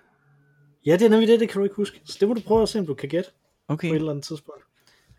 Ja, 0.86 0.94
det 0.94 1.02
er 1.02 1.10
nemlig 1.10 1.28
det, 1.28 1.40
det 1.40 1.50
kan 1.50 1.60
du 1.60 1.64
ikke 1.64 1.76
huske. 1.76 2.02
Så 2.06 2.18
det 2.20 2.28
må 2.28 2.34
du 2.34 2.42
prøve 2.42 2.62
at 2.62 2.70
se, 2.70 2.80
om 2.80 2.86
du 2.86 2.94
kan 2.94 3.10
gætte 3.10 3.30
Okay. 3.68 3.88
på 3.90 3.94
et 3.94 4.00
eller 4.00 4.12
andet 4.12 4.26
tidspunkt. 4.26 4.64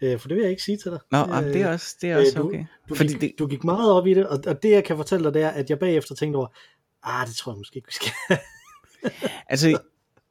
Øh, 0.03 0.19
for 0.19 0.29
det 0.29 0.37
vil 0.37 0.43
jeg 0.43 0.51
ikke 0.51 0.63
sige 0.63 0.77
til 0.77 0.91
dig. 0.91 1.01
Nå, 1.11 1.19
Øh, 1.19 1.39
øh, 1.39 1.53
det 1.53 1.63
er 1.63 1.69
også, 1.69 1.97
det 2.01 2.11
er 2.11 2.19
øh, 2.19 2.25
også 2.27 2.39
du, 2.39 2.47
okay. 2.47 2.65
Du, 2.89 2.95
Fordi 2.95 3.13
gik, 3.13 3.21
det, 3.21 3.33
du 3.39 3.47
gik 3.47 3.65
meget 3.65 3.93
op 3.93 4.07
i 4.07 4.15
det, 4.15 4.27
og, 4.27 4.39
og 4.47 4.63
det 4.63 4.71
jeg 4.71 4.85
kan 4.85 4.97
fortælle 4.97 5.25
dig, 5.25 5.35
det 5.35 5.43
er, 5.43 5.49
at 5.49 5.71
jeg 5.71 5.79
bagefter 5.79 6.15
tænkte 6.15 6.37
over, 6.37 6.47
ah, 7.03 7.27
det 7.27 7.37
tror 7.37 7.53
jeg 7.53 7.59
måske 7.59 7.77
ikke, 7.77 7.89
vi 7.89 7.93
skal. 7.93 8.13
altså, 9.53 9.79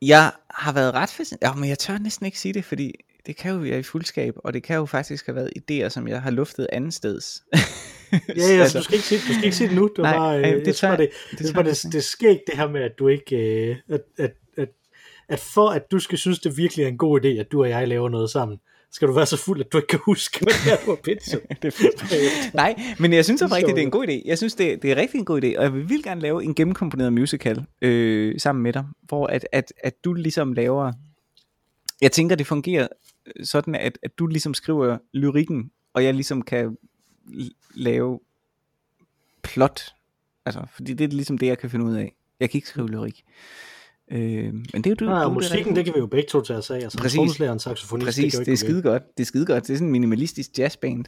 jeg 0.02 0.32
har 0.50 0.74
været 0.74 0.94
ret 0.94 1.10
fascineret. 1.10 1.42
Ja, 1.42 1.54
men 1.60 1.70
jeg 1.70 1.80
tør 1.80 1.98
næsten 1.98 2.26
ikke 2.26 2.40
sige 2.40 2.54
det, 2.54 2.66
fordi 2.66 2.94
det 3.26 3.36
kan 3.36 3.52
jo 3.52 3.58
være 3.58 3.80
i 3.80 3.84
fuldskab, 3.84 4.34
og 4.38 4.54
det 4.54 4.64
kan 4.64 4.76
jo 4.76 4.86
faktisk 4.86 5.26
have 5.26 5.36
været 5.36 5.52
idéer, 5.58 5.90
som 5.90 6.08
jeg 6.08 6.22
har 6.22 6.32
luftet 6.32 6.68
andet 6.72 6.94
steds. 6.94 7.44
ja, 8.12 8.18
ja, 8.38 8.62
altså, 8.62 8.78
du 8.78 8.84
skal 8.84 8.96
ikke 8.96 9.08
sige, 9.08 9.20
du 9.20 9.34
skal 9.34 9.44
ikke 9.44 9.58
sige 9.58 9.68
det 9.68 9.76
nu. 9.76 9.88
Det 9.88 9.98
var 9.98 10.04
Nej, 10.04 10.18
bare, 10.18 10.52
øh, 10.52 10.58
øh, 10.60 10.66
det 10.66 10.76
tør 10.76 10.88
bare, 10.88 10.98
det, 10.98 11.10
det 11.32 11.40
det, 11.40 11.56
det, 11.56 11.66
det, 11.66 11.84
det 11.84 11.96
er 11.96 12.02
skægt 12.02 12.42
det 12.48 12.58
her 12.58 12.70
med, 12.70 12.82
at 12.82 12.92
du 13.00 13.08
ikke, 13.08 13.36
øh, 13.36 13.76
at, 13.90 14.02
at, 14.18 14.34
at, 15.32 15.40
for 15.40 15.70
at 15.70 15.92
du 15.92 16.00
skal 16.00 16.18
synes, 16.18 16.40
det 16.40 16.58
virkelig 16.58 16.84
er 16.84 16.88
en 16.88 16.98
god 16.98 17.22
idé, 17.22 17.28
at 17.28 17.52
du 17.52 17.62
og 17.62 17.70
jeg 17.70 17.88
laver 17.88 18.10
noget 18.10 18.30
sammen, 18.30 18.60
skal 18.92 19.08
du 19.08 19.14
være 19.14 19.26
så 19.26 19.38
fuld, 19.38 19.60
at 19.60 19.72
du 19.72 19.78
ikke 19.78 19.88
kan 19.88 20.00
huske, 20.06 20.40
hvad 20.40 20.54
det 20.66 20.74
er, 20.74 20.86
du 20.86 20.92
har 20.92 20.96
det 21.62 21.74
er. 21.80 22.56
Nej, 22.56 22.82
men 23.00 23.14
jeg 23.14 23.26
synes 23.26 23.42
oprigtigt, 23.42 23.76
det 23.76 23.82
er 23.82 23.86
en 23.86 23.92
god 23.92 24.08
idé. 24.08 24.22
Jeg 24.26 24.38
synes, 24.38 24.56
det, 24.56 24.82
det 24.82 24.92
er 24.92 24.96
rigtig 24.96 25.20
en 25.20 25.26
god 25.26 25.44
idé, 25.44 25.58
og 25.58 25.64
jeg 25.64 25.74
vil 25.74 25.90
vildt 25.90 26.06
gerne 26.06 26.22
lave 26.22 26.44
en 26.44 26.56
gennemkomponeret 26.56 27.14
musical 27.14 27.66
øh, 27.82 28.40
sammen 28.40 28.64
med 28.64 28.74
dig, 28.74 28.86
hvor 29.02 29.28
at, 29.28 29.48
at, 29.52 29.74
at 29.84 30.04
du 30.04 30.14
ligesom 30.14 30.54
laver... 30.54 30.92
Jeg 32.02 32.12
tænker, 32.12 32.36
det 32.36 32.48
fungerer 32.48 32.88
sådan, 33.44 33.76
at, 33.76 33.98
at 34.04 34.20
du 34.20 34.28
ligesom 34.28 34.54
skriver 34.54 34.98
lyrikken, 35.14 35.72
og 35.94 36.04
jeg 36.04 36.14
ligesom 36.14 36.42
kan 36.42 36.78
lave 37.74 38.20
plot. 39.42 39.82
Altså, 40.46 40.66
fordi 40.74 40.94
det 40.94 41.04
er 41.04 41.08
ligesom 41.08 41.38
det, 41.38 41.48
jeg 41.48 41.58
kan 41.58 41.70
finde 41.70 41.86
ud 41.86 41.96
af. 41.96 42.16
Jeg 42.40 42.50
kan 42.50 42.58
ikke 42.58 42.68
skrive 42.68 42.90
lyrik. 42.90 43.24
Øh, 44.12 44.54
men 44.54 44.64
det 44.74 44.86
er 44.86 44.90
jo 44.90 44.96
du. 44.96 45.06
Nej, 45.06 45.24
du 45.24 45.30
musikken, 45.30 45.58
rigtig- 45.60 45.76
det 45.76 45.86
kan 45.86 45.94
vi 45.94 46.00
jo 46.00 46.06
begge 46.08 46.28
to 46.30 46.42
tage 46.42 46.58
os 46.58 46.70
af. 46.70 46.76
Altså, 46.76 46.98
Præcis. 46.98 47.16
trommeslager 47.16 47.50
og 47.50 47.54
en 47.54 47.60
saxofonist, 47.60 48.06
Præcis, 48.06 48.34
jo 48.34 48.40
det 48.40 48.48
er 48.52 48.56
skide 48.58 48.82
godt. 48.82 49.04
Det 49.18 49.24
er 49.24 49.28
skide 49.28 49.46
godt. 49.46 49.68
Det 49.68 49.74
er 49.74 49.78
sådan 49.78 49.88
en 49.88 49.92
minimalistisk 49.92 50.50
jazzband. 50.58 51.06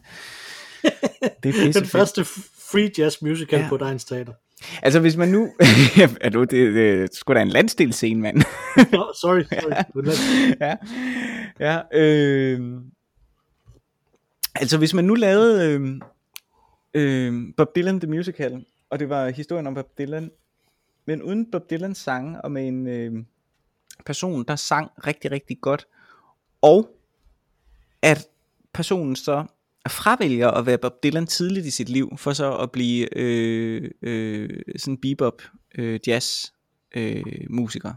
Det 1.43 1.49
er 1.49 1.71
Den 1.79 1.85
første 1.85 2.25
free 2.71 2.91
jazz 2.97 3.21
musical 3.21 3.57
Ja. 3.59 3.63
ja. 3.63 3.69
på 3.69 3.77
Dejens 3.77 4.05
Teater. 4.05 4.33
Altså 4.81 4.99
hvis 4.99 5.17
man 5.17 5.29
nu... 5.29 5.49
er 6.21 6.29
du, 6.29 6.39
det, 6.41 6.51
det, 6.73 7.09
det 7.09 7.15
skulle 7.15 7.37
da 7.37 7.41
en 7.41 7.49
landsdelsscene, 7.49 8.21
mand. 8.21 8.37
Nå, 8.91 9.11
sorry, 9.21 9.43
sorry. 9.61 10.05
ja, 10.61 10.75
ja 11.59 11.99
øh, 11.99 12.61
altså 14.55 14.77
hvis 14.77 14.93
man 14.93 15.05
nu 15.05 15.13
lavede 15.13 15.69
øh, 15.71 15.99
øh, 16.93 17.43
Bob 17.57 17.75
Dylan 17.75 17.99
The 17.99 18.09
Musical, 18.09 18.65
og 18.89 18.99
det 18.99 19.09
var 19.09 19.29
historien 19.29 19.67
om 19.67 19.73
Bob 19.73 19.87
Dylan, 19.97 20.29
men 21.05 21.21
uden 21.21 21.51
Bob 21.51 21.69
Dylans 21.69 21.97
sange, 21.97 22.41
og 22.41 22.51
med 22.51 22.67
en 22.67 22.87
øh, 22.87 23.23
person, 24.05 24.43
der 24.43 24.55
sang 24.55 24.91
rigtig, 25.07 25.31
rigtig 25.31 25.61
godt, 25.61 25.87
og 26.61 26.89
at 28.01 28.27
personen 28.73 29.15
så 29.15 29.45
fravælger 29.87 30.47
at 30.51 30.65
være 30.65 30.77
Bob 30.77 31.03
Dylan 31.03 31.27
tidligt 31.27 31.65
i 31.65 31.71
sit 31.71 31.89
liv, 31.89 32.17
for 32.17 32.33
så 32.33 32.57
at 32.57 32.71
blive 32.71 33.17
øh, 33.17 33.91
øh, 34.01 34.49
sådan 34.77 34.97
bebop 34.97 35.41
øh, 35.77 35.99
jazz 36.07 36.45
øh, 36.95 37.23
musiker, 37.49 37.93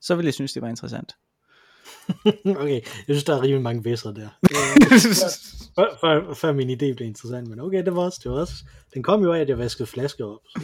så 0.00 0.14
ville 0.14 0.26
jeg 0.26 0.34
synes, 0.34 0.52
det 0.52 0.62
var 0.62 0.68
interessant. 0.68 1.12
Okay, 2.46 2.80
jeg 3.08 3.14
synes, 3.14 3.24
der 3.24 3.36
er 3.36 3.42
rimelig 3.42 3.62
mange 3.62 3.84
væsser 3.84 4.12
der. 4.12 4.28
før, 5.76 5.98
før, 6.00 6.34
før 6.34 6.52
min 6.52 6.70
idé 6.70 6.94
blev 6.94 7.00
interessant, 7.00 7.48
men 7.48 7.60
okay, 7.60 7.84
det 7.84 7.94
var 7.96 8.02
også, 8.02 8.20
det 8.22 8.32
var 8.32 8.38
også, 8.38 8.54
den 8.94 9.02
kom 9.02 9.22
jo 9.22 9.32
af, 9.32 9.40
at 9.40 9.48
jeg 9.48 9.58
vaskede 9.58 9.86
flasker 9.86 10.24
op. 10.24 10.40
Så. 10.48 10.60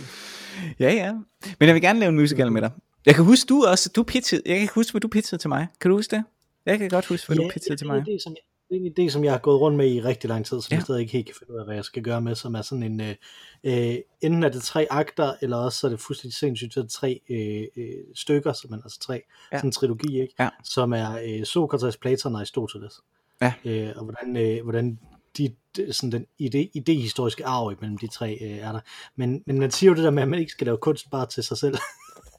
Ja, 0.81 0.93
ja. 0.93 1.13
Men 1.59 1.67
jeg 1.67 1.75
vil 1.75 1.83
gerne 1.83 1.99
lave 2.01 2.09
en 2.11 2.15
musical 2.17 2.53
med 2.53 2.63
dig. 2.63 2.71
Jeg 3.07 3.15
kan 3.15 3.25
huske, 3.25 3.49
du 3.49 3.65
også, 3.67 3.91
du 3.97 4.03
pitchede, 4.03 4.43
jeg 4.47 4.59
kan 4.59 4.69
huske, 4.75 4.93
hvad 4.93 5.01
du 5.01 5.09
pitchede 5.09 5.43
til 5.43 5.49
mig. 5.49 5.67
Kan 5.81 5.91
du 5.91 5.97
huske 5.97 6.17
det? 6.17 6.25
Jeg 6.67 6.79
kan 6.79 6.89
godt 6.89 7.07
huske, 7.07 7.27
hvad 7.27 7.37
du 7.37 7.51
pitchede 7.53 7.77
til 7.77 7.87
det 7.87 7.93
er 7.93 7.97
mig. 7.97 8.09
en 8.09 8.15
idé, 8.19 8.23
som, 8.23 8.35
det 8.69 8.77
er 8.77 8.81
en 8.81 9.09
idé, 9.09 9.11
som 9.13 9.25
jeg 9.25 9.33
har 9.33 9.39
gået 9.39 9.61
rundt 9.61 9.77
med 9.77 9.91
i 9.91 10.01
rigtig 10.03 10.29
lang 10.29 10.47
tid, 10.47 10.61
som 10.61 10.69
Ja. 10.71 10.75
ja. 10.75 10.79
jeg 10.79 10.83
stadig 10.85 11.01
ikke 11.01 11.13
helt 11.13 11.27
kan 11.27 11.35
finde 11.39 11.53
ud 11.55 11.59
af, 11.59 11.65
hvad 11.67 11.75
jeg 11.75 11.85
skal 11.85 12.03
gøre 12.03 12.21
med, 12.21 12.35
som 12.35 12.55
er 12.55 12.63
sådan 12.63 12.83
en, 12.83 13.01
øh, 13.01 13.15
øh, 13.65 13.97
enten 14.21 14.43
er 14.43 14.49
det 14.49 14.63
tre 14.63 14.87
akter, 14.91 15.33
eller 15.43 15.57
også 15.57 15.79
så 15.79 15.87
er 15.87 15.91
det 15.91 16.01
fuldstændig 16.01 16.35
sindssygt, 16.37 16.75
så 16.75 16.81
er 16.81 16.85
det 16.85 16.93
tre 16.93 17.21
øh, 17.31 17.63
øh, 17.77 17.87
stykker, 18.15 18.53
som 18.53 18.73
er 18.73 18.77
altså 18.85 19.01
tre, 19.01 19.15
Ja. 19.15 19.21
ja. 19.53 19.59
sådan 19.59 19.69
en 19.69 19.73
trilogi, 19.73 20.21
ikke? 20.21 20.35
Ja. 20.41 20.49
som 20.65 20.93
er 20.93 21.19
øh, 21.27 21.45
Sokrates, 21.45 21.97
Platon 21.97 22.35
og 22.35 22.39
Aristoteles. 22.41 22.95
Ja. 23.43 23.53
Øh, 23.65 23.93
og 23.97 24.05
hvordan, 24.05 24.37
øh, 24.37 24.63
hvordan 24.63 24.99
de, 25.39 25.55
sådan 25.93 26.13
den 26.13 26.27
ide, 26.39 26.69
idehistoriske 26.75 27.47
arv 27.47 27.73
imellem 27.73 27.99
de 27.99 28.07
tre 28.07 28.39
øh, 28.43 28.51
er 28.59 28.73
der. 28.73 28.81
Men, 29.17 29.43
men 29.47 29.59
man 29.59 29.71
siger 29.71 29.91
jo 29.91 29.95
det 29.97 30.05
der 30.05 30.11
med, 30.11 30.23
at 30.23 30.29
man 30.29 30.39
ikke 30.39 30.53
skal 30.53 30.65
lave 30.65 30.77
kunst 30.79 31.11
bare 31.11 31.27
til 31.27 31.43
sig 31.43 31.59
selv. 31.59 31.75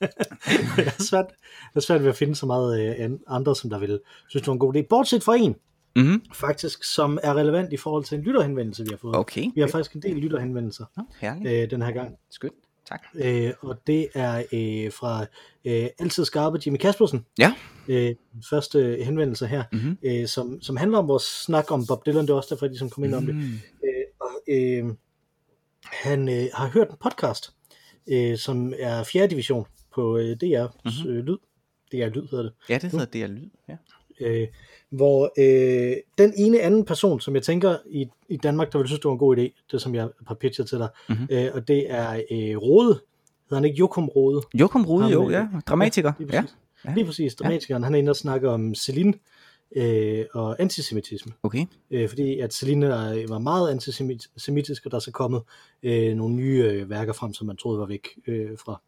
det, 0.75 0.87
er 0.87 1.03
svært, 1.03 1.25
det 1.69 1.75
er 1.75 1.79
svært 1.79 2.01
ved 2.01 2.09
at 2.09 2.15
finde 2.15 2.35
så 2.35 2.45
meget 2.45 2.81
øh, 2.89 2.95
an- 3.05 3.19
andre, 3.27 3.55
som 3.55 3.69
der 3.69 3.79
vil 3.79 3.99
synes, 4.29 4.41
det 4.41 4.47
var 4.47 4.53
en 4.53 4.59
god 4.59 4.75
idé. 4.75 4.81
Bortset 4.89 5.23
fra 5.23 5.35
en, 5.35 5.55
Mm-hmm. 5.97 6.21
faktisk, 6.33 6.83
som 6.83 7.19
er 7.23 7.33
relevant 7.33 7.73
i 7.73 7.77
forhold 7.77 8.03
til 8.03 8.17
en 8.17 8.23
lytterhenvendelse, 8.23 8.83
vi 8.83 8.89
har 8.91 8.97
fået. 8.97 9.15
Okay. 9.15 9.45
Vi 9.55 9.61
har 9.61 9.67
faktisk 9.67 9.93
en 9.95 10.01
del 10.01 10.15
lytterhenvendelser 10.17 10.85
herligt. 11.19 11.63
øh, 11.63 11.69
den 11.71 11.81
her 11.81 11.91
gang. 11.91 12.15
Skønt. 12.29 12.53
Tak. 12.89 13.03
Øh, 13.15 13.53
og 13.61 13.87
det 13.87 14.07
er 14.15 14.37
øh, 14.53 14.91
fra 14.91 15.25
øh, 15.65 15.87
altid 15.99 16.25
skarpe 16.25 16.59
Jimmy 16.65 16.77
Kaspersen. 16.77 17.25
Ja. 17.39 17.53
Øh, 17.87 18.15
første 18.49 18.97
henvendelse 19.03 19.47
her, 19.47 19.63
Mhm. 19.71 19.97
øh, 20.03 20.27
som, 20.27 20.61
som 20.61 20.77
handler 20.77 20.97
om 20.97 21.07
vores 21.07 21.23
snak 21.23 21.71
om 21.71 21.85
Bob 21.87 22.05
Dylan. 22.05 22.21
Det 22.21 22.29
er 22.29 22.33
også 22.33 22.55
derfor, 22.55 22.67
de 22.67 22.77
som 22.77 22.89
kom 22.89 23.03
ind 23.03 23.15
om 23.15 23.25
det. 23.25 23.35
Mm. 23.35 23.41
Øh, 23.83 24.05
og, 24.21 24.41
øh, 24.47 24.85
han 25.83 26.29
øh, 26.29 26.45
har 26.53 26.67
hørt 26.67 26.89
en 26.89 26.95
podcast, 27.03 27.53
øh, 28.07 28.37
som 28.37 28.73
er 28.79 29.03
4. 29.03 29.27
division 29.27 29.65
på 29.93 30.17
øh, 30.17 30.37
DR's 30.43 30.79
Mhm. 31.03 31.09
øh, 31.09 31.25
Lyd. 31.25 31.37
DR 31.91 32.09
Lyd 32.09 32.27
hedder 32.31 32.43
det. 32.43 32.53
Ja, 32.69 32.77
det 32.77 32.91
hedder 32.91 33.05
det 33.05 33.23
er 33.23 33.27
lyd. 33.27 33.49
Ja. 33.69 33.75
Øh, 34.19 34.47
hvor 34.89 35.31
øh, 35.39 35.95
den 36.17 36.33
ene 36.37 36.59
anden 36.61 36.85
person, 36.85 37.19
som 37.19 37.35
jeg 37.35 37.43
tænker 37.43 37.77
i, 37.89 38.07
i 38.29 38.37
Danmark, 38.37 38.71
der 38.73 38.77
vil 38.79 38.87
synes, 38.87 38.99
det 38.99 39.05
var 39.05 39.11
en 39.11 39.17
god 39.19 39.37
idé, 39.37 39.63
det 39.71 39.81
som 39.81 39.95
jeg 39.95 40.09
har 40.27 40.35
pitchet 40.35 40.67
til 40.69 40.77
dig, 40.77 40.89
Mhm. 41.09 41.17
mm-hmm. 41.19 41.35
øh, 41.37 41.51
og 41.53 41.67
det 41.67 41.91
er 41.91 42.13
øh, 42.31 42.57
Rode, 42.57 42.87
hedder 43.43 43.55
han 43.55 43.65
ikke 43.65 43.77
Jokum 43.77 44.05
Rode? 44.09 44.41
Jokum 44.53 44.85
Rude, 44.85 45.03
Ham, 45.03 45.11
jo, 45.11 45.27
øh, 45.27 45.33
ja. 45.33 45.47
Dramatiker. 45.67 46.13
lige 46.19 46.29
Ja. 46.33 46.41
præcis. 46.41 46.55
Ja. 46.85 46.93
Lige 46.93 47.05
præcis, 47.05 47.35
dramatikeren, 47.35 47.83
han 47.83 47.93
er 47.95 47.99
inde 47.99 48.09
og 48.09 48.15
snakke 48.15 48.49
om 48.49 48.75
Celine 48.75 49.13
øh, 49.75 50.25
og 50.33 50.55
antisemitisme, 50.61 51.31
Okay. 51.43 51.65
øh, 51.91 52.09
fordi 52.09 52.39
at 52.39 52.53
Celine 52.53 52.85
er- 52.85 53.27
var 53.27 53.39
meget 53.39 53.71
antisemitisk, 53.71 54.85
og 54.85 54.91
der 54.91 54.95
er 54.97 54.99
så 55.01 55.11
kommet 55.11 55.41
øh, 55.83 56.15
nogle 56.15 56.35
nye 56.35 56.63
øh, 56.63 56.89
værker 56.89 57.13
frem, 57.13 57.33
som 57.33 57.47
man 57.47 57.57
troede 57.57 57.79
var 57.79 57.85
væk 57.85 58.07
øh, 58.27 58.49
fra, 58.65 58.81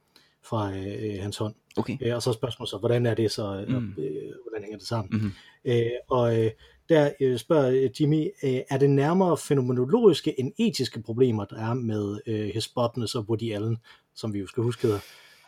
fra 0.43 0.72
øh, 0.77 1.22
hans 1.22 1.38
hånd. 1.38 1.53
Okay. 1.77 1.98
Øh, 2.01 2.15
og 2.15 2.22
så 2.22 2.29
er 2.29 2.34
spørgsmålet 2.34 2.69
så, 2.69 2.77
hvordan 2.77 3.05
er 3.05 3.13
det 3.13 3.31
så, 3.31 3.65
Mm. 3.67 3.74
mm. 3.74 3.93
øh, 4.03 4.34
hvordan 4.43 4.63
hænger 4.63 4.77
det 4.77 4.88
sammen? 4.88 5.22
Mhm. 5.22 5.31
Øh, 5.65 5.86
og 6.10 6.39
øh, 6.43 6.51
der 6.89 7.10
øh, 7.22 7.38
spørger 7.38 7.69
øh, 7.69 8.01
Jimmy, 8.01 8.27
øh, 8.43 8.60
er 8.69 8.77
det 8.77 8.89
nærmere 8.89 9.38
fænomenologiske 9.38 10.39
end 10.39 10.51
etiske 10.57 11.01
problemer, 11.01 11.46
der 11.46 11.69
er 11.69 11.74
med 11.74 12.19
øh, 12.27 12.50
His 12.53 12.67
Bobness 12.67 13.15
og 13.15 13.25
Woody 13.29 13.53
Allen, 13.53 13.77
som 14.15 14.34
vi 14.34 14.39
jo 14.39 14.48
skal 14.48 14.63
huske 14.63 14.81
hedder 14.81 15.00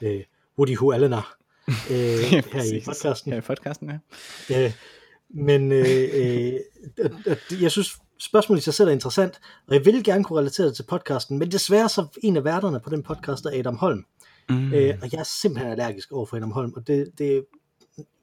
øh, 0.02 0.22
Woody 0.58 0.76
Who 0.78 0.92
Allener, 0.92 1.36
øh, 1.68 2.20
her 2.52 2.74
i 2.76 2.82
podcasten. 2.86 3.32
Ja, 3.32 3.38
i 3.38 3.42
podcasten, 3.42 3.92
ja. 4.50 4.66
Øh, 4.66 4.72
men 5.30 5.72
øh, 5.72 6.10
øh, 6.14 6.54
jeg 7.62 7.72
synes, 7.72 7.98
spørgsmålet 8.20 8.62
i 8.62 8.64
sig 8.64 8.74
selv 8.74 8.90
er 8.90 8.94
interessant, 8.94 9.40
og 9.68 9.76
jeg 9.76 9.86
vil 9.86 10.04
gerne 10.04 10.24
kunne 10.24 10.40
relatere 10.40 10.68
det 10.68 10.76
til 10.76 10.84
podcasten, 10.84 11.40
men 11.40 11.52
desværre 11.52 11.90
så 11.90 12.06
en 12.24 12.38
af 12.38 12.44
værterne 12.44 12.80
på 12.80 12.90
den 12.90 13.04
podcast 13.04 13.46
er 13.46 13.60
Adam 13.60 13.78
Holm. 13.78 14.06
Mm. 14.50 14.74
Øh, 14.74 14.98
og 15.02 15.12
jeg 15.12 15.20
er 15.20 15.24
simpelthen 15.24 15.72
allergisk 15.72 16.12
over 16.12 16.26
for 16.26 16.38
Adam 16.38 16.52
Holm, 16.52 16.74
og 16.76 16.88
det, 16.88 17.12
det 17.18 17.38
er 17.38 17.42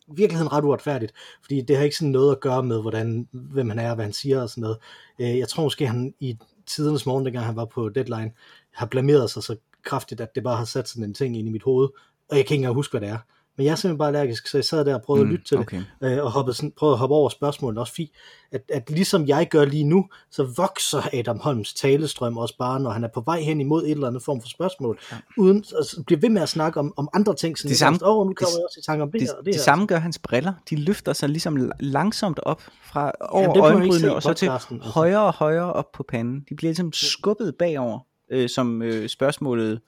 virkeligheden 0.08 0.52
ret 0.52 0.64
uretfærdigt, 0.64 1.12
fordi 1.42 1.60
det 1.60 1.76
har 1.76 1.84
ikke 1.84 1.96
sådan 1.96 2.12
noget 2.12 2.32
at 2.32 2.40
gøre 2.40 2.62
med, 2.62 2.80
hvordan, 2.80 3.28
hvem 3.32 3.68
han 3.68 3.78
er, 3.78 3.94
hvad 3.94 4.04
han 4.04 4.12
siger 4.12 4.42
og 4.42 4.50
sådan 4.50 4.62
noget. 4.62 4.78
Øh, 5.20 5.38
jeg 5.38 5.48
tror 5.48 5.62
måske, 5.62 5.86
han 5.86 6.14
i 6.20 6.38
tidernes 6.66 7.06
morgen, 7.06 7.24
dengang 7.24 7.46
han 7.46 7.56
var 7.56 7.64
på 7.64 7.88
Deadline, 7.88 8.32
har 8.74 8.86
blameret 8.86 9.30
sig 9.30 9.42
så 9.42 9.56
kraftigt, 9.84 10.20
at 10.20 10.34
det 10.34 10.42
bare 10.42 10.56
har 10.56 10.64
sat 10.64 10.88
sådan 10.88 11.04
en 11.04 11.14
ting 11.14 11.38
ind 11.38 11.48
i 11.48 11.50
mit 11.50 11.62
hoved, 11.62 11.88
og 12.28 12.36
jeg 12.36 12.46
kan 12.46 12.54
ikke 12.54 12.54
engang 12.54 12.74
huske, 12.74 12.92
hvad 12.92 13.00
det 13.00 13.08
er. 13.08 13.18
Men 13.56 13.66
jeg 13.66 13.72
er 13.72 13.76
simpelthen 13.76 13.98
bare 13.98 14.08
allergisk, 14.08 14.46
så 14.46 14.56
jeg 14.58 14.64
sad 14.64 14.84
der 14.84 14.94
og 14.94 15.02
prøvede 15.02 15.24
mm, 15.24 15.30
at 15.30 15.32
lytte 15.32 15.44
til 15.48 15.58
okay. 15.58 15.82
det, 16.00 16.16
øh, 16.18 16.24
og 16.24 16.30
hoppede 16.30 16.56
sådan, 16.56 16.72
prøvede 16.76 16.94
at 16.94 16.98
hoppe 16.98 17.14
over 17.14 17.28
spørgsmålene 17.28 17.80
også, 17.80 17.92
fordi 17.92 18.12
at, 18.52 18.62
at 18.72 18.90
ligesom 18.90 19.26
jeg 19.26 19.48
gør 19.50 19.64
lige 19.64 19.84
nu, 19.84 20.06
så 20.30 20.44
vokser 20.56 21.00
Adam 21.12 21.38
Holms 21.40 21.74
talestrøm 21.74 22.36
også 22.38 22.54
bare, 22.58 22.80
når 22.80 22.90
han 22.90 23.04
er 23.04 23.08
på 23.14 23.20
vej 23.26 23.40
hen 23.40 23.60
imod 23.60 23.84
et 23.84 23.90
eller 23.90 24.06
andet 24.06 24.22
form 24.22 24.40
for 24.40 24.48
spørgsmål, 24.48 24.98
ja. 25.12 25.16
uden 25.38 25.64
at 25.78 26.04
blive 26.06 26.22
ved 26.22 26.28
med 26.28 26.42
at 26.42 26.48
snakke 26.48 26.80
om, 26.80 26.94
om 26.96 27.08
andre 27.14 27.34
ting, 27.34 27.58
sådan 27.58 27.68
Det 27.68 27.78
samme- 27.78 27.98
åh, 28.02 28.16
oh, 28.18 28.26
nu 28.26 28.34
kommer 28.34 28.50
det- 28.50 28.58
jeg 28.58 28.64
også 28.64 28.80
i 28.80 28.82
tanke 28.82 29.02
om 29.02 29.12
det, 29.12 29.20
Det, 29.20 29.28
her 29.28 29.34
og 29.34 29.38
det, 29.38 29.46
det 29.46 29.54
her. 29.54 29.62
samme 29.62 29.86
gør 29.86 29.98
hans 29.98 30.18
briller. 30.18 30.52
De 30.70 30.76
løfter 30.76 31.12
sig 31.12 31.28
ligesom 31.28 31.70
langsomt 31.80 32.40
op 32.42 32.62
fra 32.82 33.12
over 33.20 33.56
i 33.56 33.58
øjenbrynene 33.60 34.14
og 34.14 34.22
så 34.22 34.32
til 34.32 34.48
altså. 34.48 34.74
højere 34.82 35.22
og 35.24 35.34
højere 35.34 35.72
op 35.72 35.92
på 35.92 36.04
panden. 36.08 36.44
De 36.48 36.54
bliver 36.56 36.68
ligesom 36.70 36.92
skubbet 36.92 37.54
bagover, 37.58 37.98
øh, 38.32 38.48
som 38.48 38.82
øh, 38.82 39.08
spørgsmålet 39.08 39.80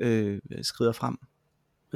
øh, 0.00 0.38
skrider 0.62 0.92
frem. 0.92 1.16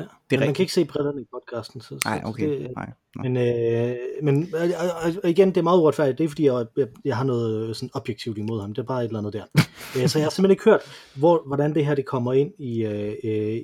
Ja. 0.02 0.08
Det 0.30 0.36
er 0.36 0.40
men 0.40 0.46
man 0.46 0.54
kan 0.54 0.62
ikke 0.62 0.72
se 0.72 0.84
brillerne 0.84 1.20
i 1.20 1.24
podcasten. 1.30 1.80
Så, 1.80 2.00
Nej, 2.04 2.20
så 2.22 2.28
okay. 2.28 2.48
Det, 2.48 2.72
nej. 2.76 2.92
Men, 3.16 3.36
øh, 3.36 3.96
men 4.22 4.42
øh, 4.54 4.62
øh, 4.62 5.16
øh, 5.24 5.30
igen, 5.30 5.48
det 5.48 5.56
er 5.56 5.62
meget 5.62 5.78
uretfærdigt. 5.78 6.18
Det 6.18 6.24
er 6.24 6.28
fordi, 6.28 6.44
jeg, 6.44 6.66
jeg, 6.76 6.86
jeg 7.04 7.16
har 7.16 7.24
noget 7.24 7.76
sådan 7.76 7.90
objektivt 7.94 8.38
imod 8.38 8.60
ham. 8.60 8.74
Det 8.74 8.82
er 8.82 8.86
bare 8.86 9.04
et 9.04 9.06
eller 9.06 9.18
andet 9.18 9.32
der. 9.32 9.44
så 10.08 10.18
jeg 10.18 10.24
har 10.24 10.30
simpelthen 10.30 10.50
ikke 10.50 10.64
hørt, 10.64 10.80
hvor, 11.14 11.42
hvordan 11.46 11.74
det 11.74 11.86
her 11.86 11.94
det 11.94 12.04
kommer 12.04 12.32
ind 12.32 12.52
i, 12.58 12.84
øh, 12.84 13.14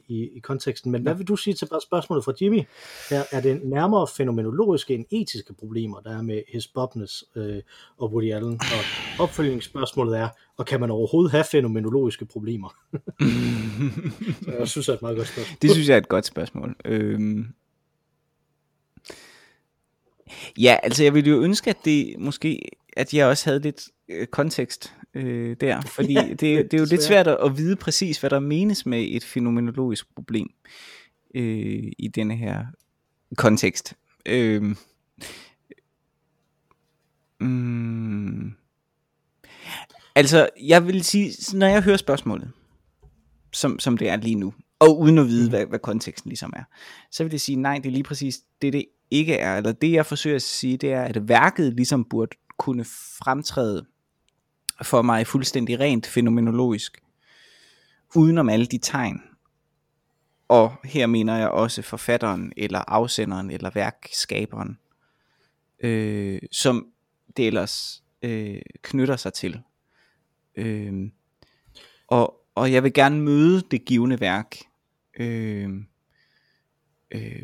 i, 0.09 0.37
i 0.37 0.39
konteksten. 0.39 0.93
Men 0.93 1.03
hvad 1.03 1.15
vil 1.15 1.29
du 1.29 1.37
sige 1.37 1.55
til 1.55 1.67
bare 1.67 1.81
spørgsmålet 1.81 2.25
fra 2.25 2.33
Jimmy? 2.41 2.63
Er, 3.11 3.25
er 3.33 3.41
det 3.41 3.61
nærmere 3.65 4.07
fænomenologiske 4.17 4.95
end 4.95 5.05
etiske 5.11 5.55
problemer, 5.55 6.01
der 6.01 6.19
er 6.19 6.23
med 6.23 6.43
His 6.49 6.67
Bobness 6.67 7.25
øh, 7.37 7.63
og 7.99 8.13
Woody 8.13 8.33
Allen? 8.33 8.53
Og 8.53 8.85
opfølgningsspørgsmålet 9.25 10.19
er, 10.19 10.29
og 10.57 10.67
kan 10.67 10.81
man 10.81 10.91
overhovedet 10.91 11.33
have 11.33 11.45
fænomenologiske 11.45 12.25
problemer? 12.25 12.75
så 14.45 14.53
jeg 14.59 14.69
synes, 14.69 14.87
det 14.87 14.93
er 14.93 14.97
et 14.97 15.03
meget 15.03 15.17
godt 15.17 15.29
spørgsmål. 15.29 15.57
Det 15.63 15.71
synes 15.71 15.89
jeg 15.89 15.95
er 15.95 15.99
et 15.99 16.09
godt 16.09 16.27
spørgsmål. 16.27 16.77
Øhm... 16.85 17.47
Ja, 20.59 20.77
altså 20.83 21.03
jeg 21.03 21.15
ville 21.15 21.31
jo 21.31 21.43
ønske, 21.43 21.71
at 21.71 21.85
det 21.85 22.15
måske, 22.19 22.69
at 22.97 23.15
jeg 23.15 23.27
også 23.27 23.51
havde 23.51 23.61
lidt 23.61 23.89
øh, 24.09 24.27
kontekst 24.27 24.95
øh, 25.15 25.57
der, 25.61 25.81
fordi 25.97 26.13
Ja, 26.13 26.27
det, 26.29 26.41
det 26.41 26.49
er 26.51 26.59
jo 26.59 26.65
desværre. 26.69 26.87
lidt 26.87 27.03
svært 27.03 27.29
at, 27.29 27.37
at 27.45 27.57
vide 27.59 27.77
præcis, 27.77 28.21
hvad 28.21 28.31
der 28.31 28.41
menes 28.41 28.87
med 28.87 29.07
et 29.11 29.25
fænomenologisk 29.25 30.15
problem 30.15 30.47
øh, 31.35 31.93
i 31.99 32.09
denne 32.15 32.37
her 32.37 32.67
kontekst. 33.37 33.95
Øh, 34.27 34.77
mm, 37.41 38.53
altså, 40.15 40.49
jeg 40.63 40.87
vil 40.87 41.05
sige, 41.05 41.57
når 41.59 41.67
jeg 41.67 41.83
hører 41.83 41.97
spørgsmålet, 41.97 42.51
som, 43.53 43.79
som 43.79 43.97
det 43.97 44.09
er 44.09 44.17
lige 44.17 44.35
nu, 44.35 44.55
og 44.79 45.01
uden 45.01 45.19
at 45.19 45.27
vide, 45.27 45.51
hvad, 45.51 45.67
hvad 45.67 45.79
konteksten 45.79 46.29
ligesom 46.29 46.53
er, 46.57 46.65
så 47.11 47.25
vil 47.25 47.33
det 47.33 47.41
sige, 47.41 47.57
nej, 47.57 47.77
det 47.77 47.87
er 47.87 47.91
lige 47.91 48.03
præcis 48.03 48.41
det, 48.63 48.73
det 48.73 48.85
ikke 49.11 49.35
er. 49.35 49.57
Eller 49.57 49.73
det, 49.73 49.93
jeg 49.93 50.07
forsøger 50.07 50.37
at 50.37 50.43
sige, 50.43 50.77
det 50.77 50.93
er, 50.93 51.03
at 51.03 51.29
værket 51.29 51.73
ligesom 51.75 52.05
burde 52.05 52.37
kunne 52.59 52.85
fremtræde 53.19 53.87
for 54.83 55.03
mig 55.03 55.27
fuldstændig 55.27 55.81
rent 55.81 56.07
fænomenologisk, 56.07 57.03
udenom 58.15 58.49
alle 58.49 58.67
de 58.67 58.79
tegn. 58.79 59.23
Og 60.49 60.73
her 60.85 61.07
mener 61.07 61.37
jeg 61.37 61.49
også 61.49 61.83
forfatteren, 61.83 62.53
eller 62.57 62.79
afsenderen, 62.79 63.51
eller 63.51 63.71
værkskaberen, 63.75 64.79
øh, 65.81 66.43
som 66.53 66.87
det 67.37 67.47
ellers 67.47 68.03
øh, 68.23 68.61
knytter 68.83 69.17
sig 69.17 69.33
til. 69.33 69.61
Øh, 70.57 71.11
og, 72.09 72.44
og 72.55 72.73
jeg 72.73 72.83
vil 72.83 72.93
gerne 72.93 73.21
møde 73.21 73.63
det 73.71 73.85
givende 73.85 74.21
værk 74.21 74.57
øh, 75.19 75.71
øh, 77.11 77.43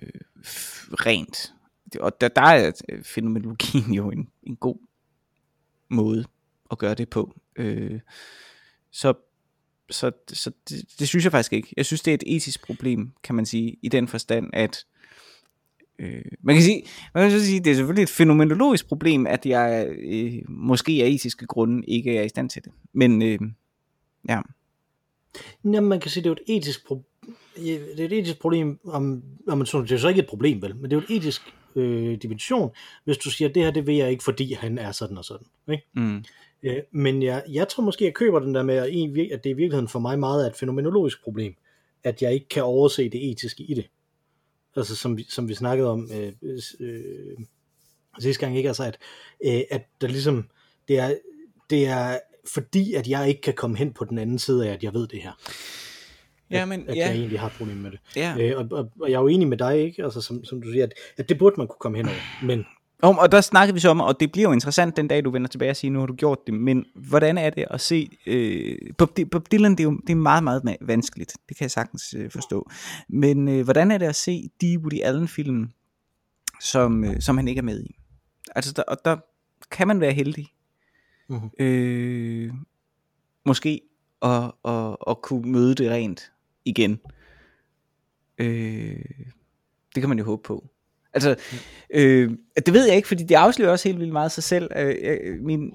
rent. 0.93 1.55
Og 2.01 2.21
der, 2.21 2.29
der 2.29 2.43
er 2.43 2.73
fænomenologien 3.05 3.95
jo 3.95 4.11
en, 4.11 4.29
en 4.43 4.57
god 4.57 4.79
måde 5.89 6.25
at 6.71 6.79
gøre 6.79 6.95
det 6.95 7.09
på. 7.09 7.35
Øh, 7.57 8.01
så 8.91 9.15
så, 9.91 10.11
så 10.29 10.51
det, 10.69 10.99
det 10.99 11.09
synes 11.09 11.25
jeg 11.25 11.33
faktisk 11.33 11.53
ikke. 11.53 11.75
Jeg 11.77 11.87
synes, 11.87 12.03
det 12.03 12.11
er 12.11 12.15
et 12.15 12.37
etisk 12.37 12.67
problem, 12.67 13.13
kan 13.23 13.35
man 13.35 13.47
sige, 13.47 13.77
i 13.83 13.89
den 13.89 14.09
forstand, 14.09 14.51
at 14.53 14.85
øh, 15.99 16.25
man 16.43 16.55
kan 16.55 16.63
sige, 16.63 16.83
man 17.15 17.31
kan 17.31 17.41
så 17.41 17.47
sige, 17.47 17.61
det 17.61 17.71
er 17.71 17.75
selvfølgelig 17.75 18.03
et 18.03 18.09
fænomenologisk 18.09 18.89
problem, 18.89 19.27
at 19.27 19.47
jeg 19.47 19.89
øh, 19.89 20.33
måske 20.49 20.93
af 21.05 21.09
etiske 21.09 21.47
grunde 21.47 21.87
ikke 21.89 22.17
er 22.17 22.23
i 22.23 22.29
stand 22.29 22.51
til 22.51 22.65
det. 22.65 22.73
Men 22.93 23.23
øh, 23.23 23.39
ja, 24.29 24.41
Jamen, 25.65 25.89
man 25.89 26.01
kan 26.01 26.11
sige, 26.11 26.25
det 26.25 26.31
er 26.31 26.35
jo 26.35 26.37
et 26.47 26.57
etisk 26.57 26.87
problem. 26.87 27.05
Det 27.57 28.01
er 28.01 28.05
et 28.05 28.13
etisk 28.13 28.41
problem, 28.41 28.81
om, 28.85 29.23
om 29.49 29.59
man 29.59 29.67
sådan, 29.67 29.87
det 29.87 29.93
er 29.93 29.99
så 29.99 30.09
ikke 30.09 30.21
et 30.21 30.27
problem, 30.27 30.63
vel? 30.63 30.77
Men 30.77 30.85
det 30.85 30.97
er 30.97 31.01
jo 31.01 31.07
et 31.09 31.17
etisk 31.17 31.43
øh, 31.77 32.19
dimension, 32.23 32.71
hvis 33.05 33.19
du 33.19 33.31
siger, 33.31 33.49
det 33.49 33.63
her, 33.63 33.71
det 33.71 33.87
vil 33.87 33.97
jeg 33.97 34.11
ikke, 34.11 34.25
fordi 34.25 34.53
han 34.53 34.79
er 34.79 34.93
sådan 34.93 35.19
og 35.19 35.25
sådan. 35.25 35.47
Ikke? 35.69 35.85
mm, 35.95 36.25
Øh, 36.63 36.83
men 36.91 37.23
jeg, 37.23 37.45
jeg 37.49 37.69
tror 37.69 37.83
måske, 37.83 38.05
jeg 38.05 38.15
køber 38.15 38.39
den 38.39 38.55
der 38.55 38.63
med, 38.63 38.75
at 39.33 39.45
det 39.45 39.51
i 39.51 39.53
virkeligheden 39.53 39.89
for 39.89 39.99
mig 39.99 40.19
meget 40.19 40.45
er 40.45 40.51
et 40.51 40.57
fænomenologisk 40.57 41.23
problem, 41.23 41.55
at 42.05 42.23
jeg 42.23 42.33
ikke 42.33 42.49
kan 42.49 42.63
overse 42.63 43.09
det 43.09 43.31
etiske 43.31 43.63
i 43.63 43.75
det. 43.75 43.91
Altså 44.77 44.97
som 44.97 45.17
vi, 45.17 45.27
som 45.29 45.49
vi 45.49 45.55
snakkede 45.55 45.91
om 45.91 46.11
øh, 46.15 46.33
øh, 46.81 47.39
sidste 48.19 48.41
gang, 48.41 48.57
ikke? 48.57 48.69
Altså 48.69 48.85
at, 48.85 48.99
øh, 49.45 49.61
at 49.71 49.87
der 50.01 50.09
ligesom, 50.09 50.49
det 50.89 50.99
er, 50.99 51.15
det 51.71 51.87
er 51.87 52.19
fordi, 52.53 52.95
at 52.95 53.07
jeg 53.09 53.29
ikke 53.29 53.41
kan 53.41 53.55
komme 53.55 53.77
hen 53.77 53.93
på 53.93 54.05
den 54.05 54.19
anden 54.19 54.39
side 54.39 54.69
af, 54.69 54.73
at 54.73 54.83
jeg 54.83 54.95
ved 54.95 55.09
det 55.09 55.23
her. 55.23 55.33
Ja, 56.51 56.63
at, 56.63 56.69
men- 56.69 56.85
at 56.89 56.97
ja. 56.97 57.07
jeg 57.07 57.15
egentlig 57.17 57.41
har 57.41 57.47
et 57.47 57.53
problem 57.53 57.77
med 57.77 57.91
det. 57.91 58.01
ja. 58.17 58.35
Øh, 58.39 58.59
og, 58.59 58.67
og, 58.79 58.91
og 59.01 59.11
jeg 59.11 59.17
er 59.17 59.21
jo 59.21 59.27
enig 59.29 59.49
med 59.49 59.57
dig, 59.57 59.79
ikke? 59.79 60.05
Altså, 60.05 60.21
som, 60.21 60.45
som 60.45 60.63
du 60.63 60.71
siger, 60.73 60.85
at, 60.85 60.93
at 61.17 61.29
det 61.29 61.39
burde 61.39 61.55
man 61.59 61.67
kunne 61.67 61.77
komme 61.81 61.99
hen 61.99 62.07
over. 62.07 62.45
Men 62.47 62.65
Om, 63.03 63.19
og 63.19 63.33
der 63.33 63.41
snakkede 63.41 63.75
vi 63.75 63.81
så 63.81 63.89
om, 63.89 64.01
og 64.01 64.21
det 64.21 64.33
bliver 64.33 64.49
jo 64.49 64.53
interessant 64.53 64.97
den 64.97 65.09
dag, 65.09 65.25
du 65.25 65.31
vender 65.31 65.49
tilbage 65.49 65.71
og 65.71 65.77
siger, 65.77 65.93
nu 65.93 65.99
har 65.99 66.07
du 66.07 66.15
gjort 66.15 66.39
det, 66.47 66.55
men 66.55 66.85
hvordan 66.95 67.39
er 67.39 67.51
det 67.51 67.65
at 67.71 67.81
se, 67.81 68.09
øh, 68.27 68.77
Bob, 68.99 69.19
Bob 69.31 69.53
Dylan, 69.53 69.71
det 69.73 69.81
er 69.81 69.85
jo 69.85 70.01
det 70.07 70.11
er 70.13 70.17
meget, 70.17 70.45
meget 70.45 70.77
vanskeligt, 70.81 71.33
det 71.49 71.57
kan 71.57 71.65
jeg 71.65 71.71
sagtens 71.71 72.15
øh, 72.19 72.31
forstå, 72.31 72.71
men 73.09 73.49
øh, 73.49 73.65
hvordan 73.65 73.91
er 73.91 73.99
det 73.99 74.07
at 74.07 74.17
se 74.17 74.51
de 74.61 74.79
Woody 74.79 75.01
Allen-film, 75.03 75.69
som, 76.61 77.05
øh, 77.05 77.21
som 77.21 77.37
han 77.37 77.49
ikke 77.49 77.59
er 77.59 77.63
med 77.63 77.83
i? 77.83 77.95
Altså, 78.55 78.73
der, 78.73 78.83
og 78.83 78.97
der 79.05 79.17
kan 79.71 79.89
man 79.89 80.01
være 80.01 80.13
heldig, 80.13 80.47
Mhm. 81.31 81.51
øh, 81.59 82.53
måske, 83.47 83.81
at, 84.23 84.53
at, 84.65 84.97
at 85.09 85.23
kunne 85.23 85.53
møde 85.53 85.75
det 85.75 85.91
rent 85.91 86.33
igen. 86.65 87.01
Øh, 88.39 89.05
det 89.95 90.01
kan 90.03 90.09
man 90.09 90.19
jo 90.19 90.25
håbe 90.25 90.43
på. 90.43 90.69
Altså, 91.13 91.37
øh, 91.95 92.31
det 92.67 92.75
ved 92.75 92.87
jeg 92.87 92.97
ikke, 92.97 93.09
fordi 93.09 93.25
det 93.25 93.35
afslører 93.35 93.71
også 93.71 93.89
helt 93.89 94.01
vildt 94.01 94.13
meget 94.13 94.33
sig 94.33 94.45
selv. 94.45 94.71
Øh, 94.77 94.97
øh, 95.03 95.41
min 95.41 95.73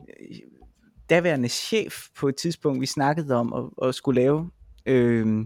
daværende 1.10 1.50
chef 1.50 2.08
på 2.16 2.28
et 2.28 2.36
tidspunkt, 2.36 2.82
vi 2.82 2.86
snakkede 2.86 3.36
om 3.36 3.54
at, 3.54 3.88
at 3.88 3.96
skulle 3.96 4.22
lave 4.22 4.52
øh, 4.86 5.46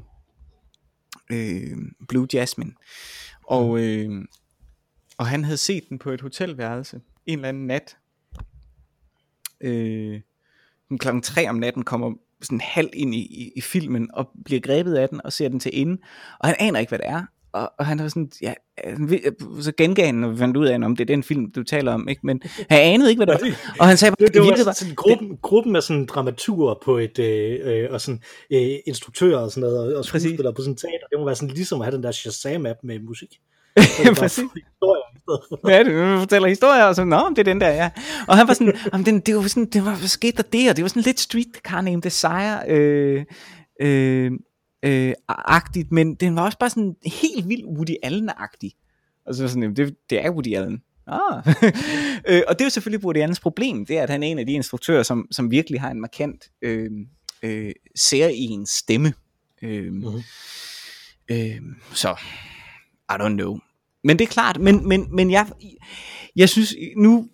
øh, 1.32 1.78
Blue 2.08 2.28
Jasmine. 2.34 2.72
Og, 3.43 3.80
øh, 3.80 4.26
og 5.17 5.28
han 5.28 5.43
havde 5.43 5.58
set 5.58 5.89
den 5.89 6.00
på 6.00 6.12
et 6.12 6.22
hotelværelse 6.22 7.02
en 7.26 7.39
eller 7.39 7.50
anden 7.50 7.67
nat. 7.67 7.98
Øh, 9.62 10.22
klokken 10.98 11.22
tre 11.22 11.50
om 11.50 11.56
natten 11.56 11.84
kommer 11.84 12.13
sådan 12.41 12.62
halv 12.62 12.89
ind 12.93 13.15
i, 13.15 13.19
i, 13.19 13.52
i 13.56 13.62
filmen 13.62 14.10
og 14.13 14.30
bliver 14.45 14.62
grebet 14.62 14.95
af 14.95 15.10
den 15.10 15.22
og 15.24 15.34
ser 15.34 15.50
den 15.50 15.60
til 15.60 15.72
ende. 15.74 15.98
Og 16.39 16.48
han 16.48 16.56
aner 16.60 16.80
ikke, 16.80 16.89
hvad 16.89 17.00
det 17.00 17.08
er. 17.08 17.24
Og, 17.52 17.72
og 17.80 17.86
han 17.86 18.00
var 18.00 18.08
sådan, 18.08 18.32
ja, 18.41 18.54
så 19.62 19.72
gengav 19.78 20.06
han, 20.06 20.32
vi 20.32 20.38
fandt 20.38 20.58
ud 20.58 20.65
af, 20.65 20.76
om 20.76 20.95
det 20.95 21.04
er 21.04 21.15
den 21.15 21.24
film, 21.24 21.52
du 21.52 21.63
taler 21.63 21.93
om, 21.93 22.08
ikke? 22.08 22.22
men 22.24 22.41
han 22.69 22.80
anede 22.80 23.10
ikke, 23.10 23.26
hvad 23.26 23.36
det 23.36 23.41
var. 23.41 23.76
Og 23.80 23.88
han 23.88 23.98
sagde 23.98 24.12
bare, 24.12 24.28
det, 24.28 24.34
det 24.34 24.41
var 24.41 24.56
sådan, 24.56 24.74
sådan 24.74 24.95
gruppen, 24.95 25.38
gruppen 25.41 25.76
af 25.76 25.84
sådan 25.84 26.06
dramaturer 26.06 26.76
på 26.84 26.98
et, 26.98 27.19
øh, 27.19 27.60
øh, 27.63 27.88
og 27.91 28.02
sådan 28.02 28.22
øh, 28.54 28.78
instruktører 28.88 29.39
og 29.39 29.52
sådan 29.52 29.69
noget, 29.69 29.93
og, 29.93 30.00
og 30.00 30.06
skuespillere 30.06 30.54
på 30.54 30.62
sådan 30.62 30.76
teater. 30.76 31.08
Det 31.12 31.19
må 31.19 31.26
være 31.26 31.36
sådan 31.36 31.56
ligesom 31.56 31.82
at 31.82 31.86
have 31.86 31.95
den 31.95 32.04
der 32.04 32.12
Shazam-app 32.12 32.80
med 32.84 33.00
musik. 33.00 33.30
Så 33.78 34.04
det 34.04 34.17
bare 34.17 34.50
historier 34.56 35.09
det, 35.65 35.86
du 35.86 36.20
fortæller 36.20 36.48
historier, 36.48 36.84
og 36.84 36.96
så, 36.96 37.04
nå, 37.04 37.30
det 37.30 37.39
er 37.39 37.44
den 37.44 37.62
der, 37.62 37.70
ja. 37.70 37.89
Og 38.28 38.38
han 38.38 38.48
var 38.48 38.54
sådan, 38.54 38.74
den, 39.06 39.20
det 39.20 39.36
var 39.36 39.42
sådan, 39.42 39.65
det 39.70 39.86
var, 39.86 39.96
hvad 39.96 40.08
skete 40.08 40.38
der 40.38 40.44
der? 40.44 40.74
Det 40.74 40.82
var 40.82 40.88
sådan 40.89 41.04
lidt 41.04 41.20
Street 41.20 41.56
Car 41.68 41.82
Named 41.82 42.02
Desire, 42.02 42.60
øh, 42.70 43.26
øh, 43.82 44.32
øh, 44.86 45.13
agtigt, 45.28 45.92
men 45.92 46.15
den 46.15 46.36
var 46.36 46.46
også 46.46 46.58
bare 46.58 46.70
sådan 46.70 46.96
helt 47.06 47.50
vildt 47.50 47.65
Woody 47.65 47.96
Allen-agtig. 48.06 48.70
Og 49.26 49.36
så 49.36 49.44
var 49.44 49.48
sådan, 49.50 49.76
det, 49.76 49.96
det 50.10 50.26
er 50.26 50.30
Woody 50.32 50.56
Allen. 50.56 50.82
Ah. 51.08 51.44
øh, 52.30 52.42
og 52.48 52.54
det 52.60 52.62
er 52.62 52.65
jo 52.65 52.70
selvfølgelig 52.70 53.06
Woody 53.06 53.18
Allens 53.18 53.39
problem, 53.39 53.86
det 53.86 53.98
er, 53.98 54.04
at 54.04 54.10
han 54.10 54.24
er 54.24 54.28
en 54.28 54.39
af 54.39 54.46
de 54.46 54.52
instruktører, 54.52 55.04
som, 55.04 55.28
som 55.32 55.52
virkelig 55.52 55.82
har 55.82 55.92
en 55.92 56.02
markant 56.02 56.46
øh, 56.62 56.92
øh, 57.44 57.72
særegen 57.96 58.65
stemme. 58.65 59.13
Øh, 59.62 59.94
Mhm. 59.94 60.22
øh, 61.32 61.56
så, 61.94 62.15
I 63.12 63.13
don't 63.13 63.28
know. 63.34 63.58
Men 64.04 64.20
det 64.20 64.26
er 64.26 64.32
klart, 64.32 64.60
men, 64.60 64.88
men, 64.88 65.16
men 65.16 65.32
jeg, 65.32 65.48
jeg 66.36 66.50
synes 66.50 66.76
nu, 66.98 67.30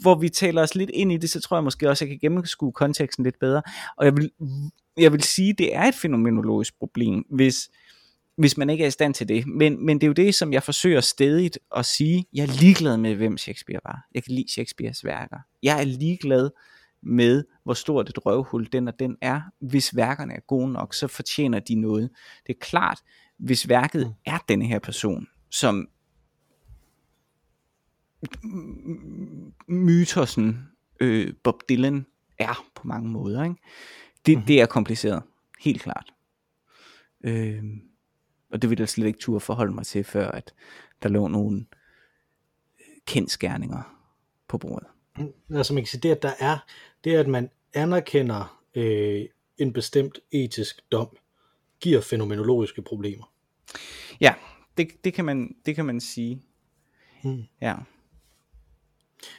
hvor 0.00 0.14
vi 0.14 0.28
taler 0.28 0.62
os 0.62 0.74
lidt 0.74 0.90
ind 0.90 1.12
i 1.12 1.16
det, 1.16 1.30
så 1.30 1.40
tror 1.40 1.56
jeg 1.56 1.64
måske 1.64 1.88
også, 1.90 2.04
at 2.04 2.08
jeg 2.10 2.20
kan 2.20 2.28
gennemskue 2.28 2.72
konteksten 2.72 3.24
lidt 3.24 3.38
bedre. 3.38 3.62
Og 3.96 4.04
jeg 4.04 4.16
vil, 4.16 4.30
jeg 4.96 5.12
vil 5.12 5.22
sige, 5.22 5.54
det 5.58 5.74
er 5.74 5.82
et 5.82 5.94
fænomenologisk 5.94 6.78
problem, 6.78 7.24
hvis, 7.30 7.70
hvis 8.36 8.56
man 8.56 8.70
ikke 8.70 8.84
er 8.84 8.88
i 8.88 8.90
stand 8.90 9.14
til 9.14 9.28
det. 9.28 9.46
Men, 9.46 9.86
men 9.86 9.96
det 9.96 10.02
er 10.02 10.08
jo 10.08 10.12
det, 10.12 10.34
som 10.34 10.52
jeg 10.52 10.62
forsøger 10.62 11.00
stedigt 11.00 11.58
at 11.76 11.86
sige. 11.86 12.24
Jeg 12.32 12.42
er 12.42 12.60
ligeglad 12.60 12.96
med, 12.96 13.14
hvem 13.14 13.38
Shakespeare 13.38 13.80
var. 13.84 14.06
Jeg 14.14 14.24
kan 14.24 14.34
lide 14.34 14.52
Shakespeares 14.52 15.04
værker. 15.04 15.38
Jeg 15.62 15.80
er 15.80 15.84
ligeglad 15.84 16.50
med, 17.02 17.44
hvor 17.64 17.74
stort 17.74 18.08
et 18.08 18.26
røvhul 18.26 18.68
den 18.72 18.88
og 18.88 18.94
den 18.98 19.16
er. 19.20 19.40
Hvis 19.60 19.96
værkerne 19.96 20.34
er 20.34 20.40
gode 20.40 20.72
nok, 20.72 20.94
så 20.94 21.06
fortjener 21.06 21.58
de 21.58 21.74
noget. 21.74 22.10
Det 22.46 22.54
er 22.54 22.58
klart, 22.60 22.98
hvis 23.38 23.68
værket 23.68 24.06
mm. 24.06 24.12
er 24.26 24.38
denne 24.48 24.66
her 24.66 24.78
person, 24.78 25.26
som 25.50 25.88
mytosen 29.68 30.68
øh, 31.00 31.34
Bob 31.42 31.62
Dylan 31.68 32.06
er 32.38 32.66
på 32.74 32.86
mange 32.86 33.08
måder. 33.08 33.44
Ikke? 33.44 33.56
Det, 34.26 34.38
mm. 34.38 34.44
det 34.44 34.60
er 34.60 34.66
kompliceret, 34.66 35.22
helt 35.60 35.82
klart. 35.82 36.14
Øh, 37.24 37.64
og 38.50 38.62
det 38.62 38.70
vil 38.70 38.78
jeg 38.78 38.88
slet 38.88 39.06
ikke 39.06 39.18
turde 39.18 39.40
forholde 39.40 39.72
mig 39.72 39.86
til, 39.86 40.04
før 40.04 40.30
at 40.30 40.54
der 41.02 41.08
lå 41.08 41.28
nogle 41.28 41.66
kendskærninger 43.06 44.06
på 44.48 44.58
bordet. 44.58 44.88
Altså 45.50 45.74
man 45.74 45.82
kan 45.82 45.88
sige, 45.88 46.00
det 46.00 46.10
at 46.10 46.22
der 46.22 46.32
er, 46.38 46.58
det 47.04 47.14
at 47.14 47.28
man 47.28 47.50
anerkender 47.74 48.62
øh, 48.74 49.24
en 49.58 49.72
bestemt 49.72 50.18
etisk 50.32 50.80
dom, 50.92 51.16
giver 51.80 52.00
fænomenologiske 52.00 52.82
problemer. 52.82 53.32
Ja, 54.20 54.34
det, 54.80 55.04
det, 55.04 55.14
kan, 55.14 55.24
man, 55.24 55.54
det 55.66 55.74
kan 55.74 55.84
man 55.84 56.00
sige. 56.00 56.42
Hmm. 57.22 57.42
Ja. 57.60 57.74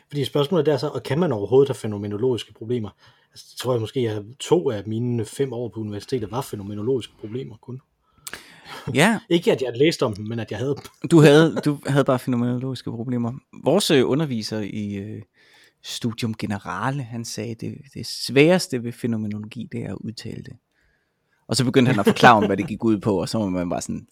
Fordi 0.07 0.25
spørgsmålet 0.25 0.67
er 0.67 0.77
så, 0.77 0.87
og 0.87 1.03
kan 1.03 1.19
man 1.19 1.31
overhovedet 1.31 1.69
have 1.69 1.75
fænomenologiske 1.75 2.53
problemer? 2.53 2.89
Altså, 3.31 3.47
det 3.51 3.59
tror 3.59 3.73
jeg 3.73 3.81
måske, 3.81 3.99
at 3.99 4.23
to 4.39 4.69
af 4.69 4.83
mine 4.85 5.25
fem 5.25 5.53
år 5.53 5.69
på 5.69 5.79
universitetet 5.79 6.31
var 6.31 6.41
fænomenologiske 6.41 7.13
problemer 7.19 7.57
kun. 7.57 7.81
Ja. 8.93 9.19
Ikke 9.29 9.51
at 9.51 9.61
jeg 9.61 9.73
læste 9.75 10.03
om 10.03 10.13
dem, 10.13 10.25
men 10.25 10.39
at 10.39 10.51
jeg 10.51 10.59
havde 10.59 10.75
dem. 10.75 11.09
du, 11.09 11.21
havde, 11.21 11.55
du 11.65 11.79
havde 11.87 12.03
bare 12.03 12.19
fænomenologiske 12.19 12.91
problemer. 12.91 13.33
Vores 13.63 13.91
øh, 13.91 14.09
underviser 14.09 14.59
i 14.59 14.95
øh, 14.95 15.21
Studium 15.83 16.33
Generale, 16.33 17.03
han 17.03 17.25
sagde, 17.25 17.55
det, 17.55 17.77
det 17.93 18.05
sværeste 18.05 18.83
ved 18.83 18.91
fænomenologi, 18.91 19.67
det 19.71 19.83
er 19.83 19.91
at 19.91 19.97
udtale 20.01 20.43
det. 20.43 20.53
Og 21.47 21.55
så 21.55 21.65
begyndte 21.65 21.89
han 21.89 21.99
at 21.99 22.05
forklare 22.05 22.35
om, 22.35 22.45
hvad 22.45 22.57
det 22.57 22.67
gik 22.67 22.83
ud 22.83 22.99
på, 22.99 23.21
og 23.21 23.29
så 23.29 23.37
var 23.37 23.45
man 23.45 23.69
bare 23.69 23.81
sådan, 23.81 24.07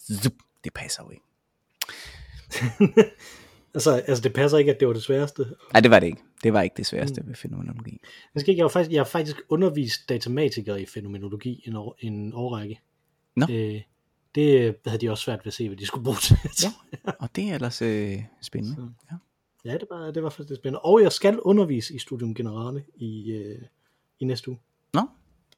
det 0.63 0.73
passer 0.73 1.03
jo 1.03 1.09
ikke. 1.09 1.25
altså, 3.75 3.91
altså, 3.91 4.21
det 4.21 4.33
passer 4.33 4.57
ikke, 4.57 4.73
at 4.73 4.79
det 4.79 4.87
var 4.87 4.93
det 4.93 5.03
sværeste. 5.03 5.45
Nej, 5.73 5.81
det 5.81 5.91
var 5.91 5.99
det 5.99 6.07
ikke. 6.07 6.21
Det 6.43 6.53
var 6.53 6.61
ikke 6.61 6.77
det 6.77 6.85
sværeste 6.85 7.21
mm. 7.21 7.27
ved 7.27 7.35
fænomenologi. 7.35 7.99
Jeg, 8.35 8.41
skal 8.41 8.51
ikke, 8.51 8.59
jeg, 8.59 8.63
har 8.63 8.69
faktisk, 8.69 8.91
jeg 8.91 8.99
har 8.99 9.05
faktisk 9.05 9.37
undervist 9.49 10.09
datamatikere 10.09 10.81
i 10.81 10.85
fænomenologi 10.85 11.63
en, 11.65 11.75
år, 11.75 11.95
en 11.99 12.33
årrække. 12.33 12.81
Nå. 13.35 13.45
Øh, 13.49 13.81
det 14.35 14.75
havde 14.85 15.01
de 15.01 15.09
også 15.09 15.23
svært 15.23 15.39
ved 15.39 15.47
at 15.47 15.53
se, 15.53 15.67
hvad 15.67 15.77
de 15.77 15.85
skulle 15.85 16.03
bruge 16.03 16.17
til. 16.17 16.37
Ja, 16.63 17.11
og 17.19 17.35
det 17.35 17.49
er 17.49 17.55
ellers 17.55 17.81
øh, 17.81 18.23
spændende. 18.41 18.75
Så. 18.75 18.89
Ja. 19.11 19.71
ja, 19.71 19.77
det 19.77 19.87
var, 19.91 20.11
det 20.11 20.23
var 20.23 20.29
faktisk 20.29 20.59
spændende. 20.59 20.79
Og 20.79 21.01
jeg 21.01 21.11
skal 21.11 21.39
undervise 21.39 21.95
i 21.95 21.99
Studium 21.99 22.35
Generale 22.35 22.83
i, 22.95 23.31
øh, 23.31 23.61
i 24.19 24.25
næste 24.25 24.49
uge. 24.49 24.59
Nå, 24.93 25.01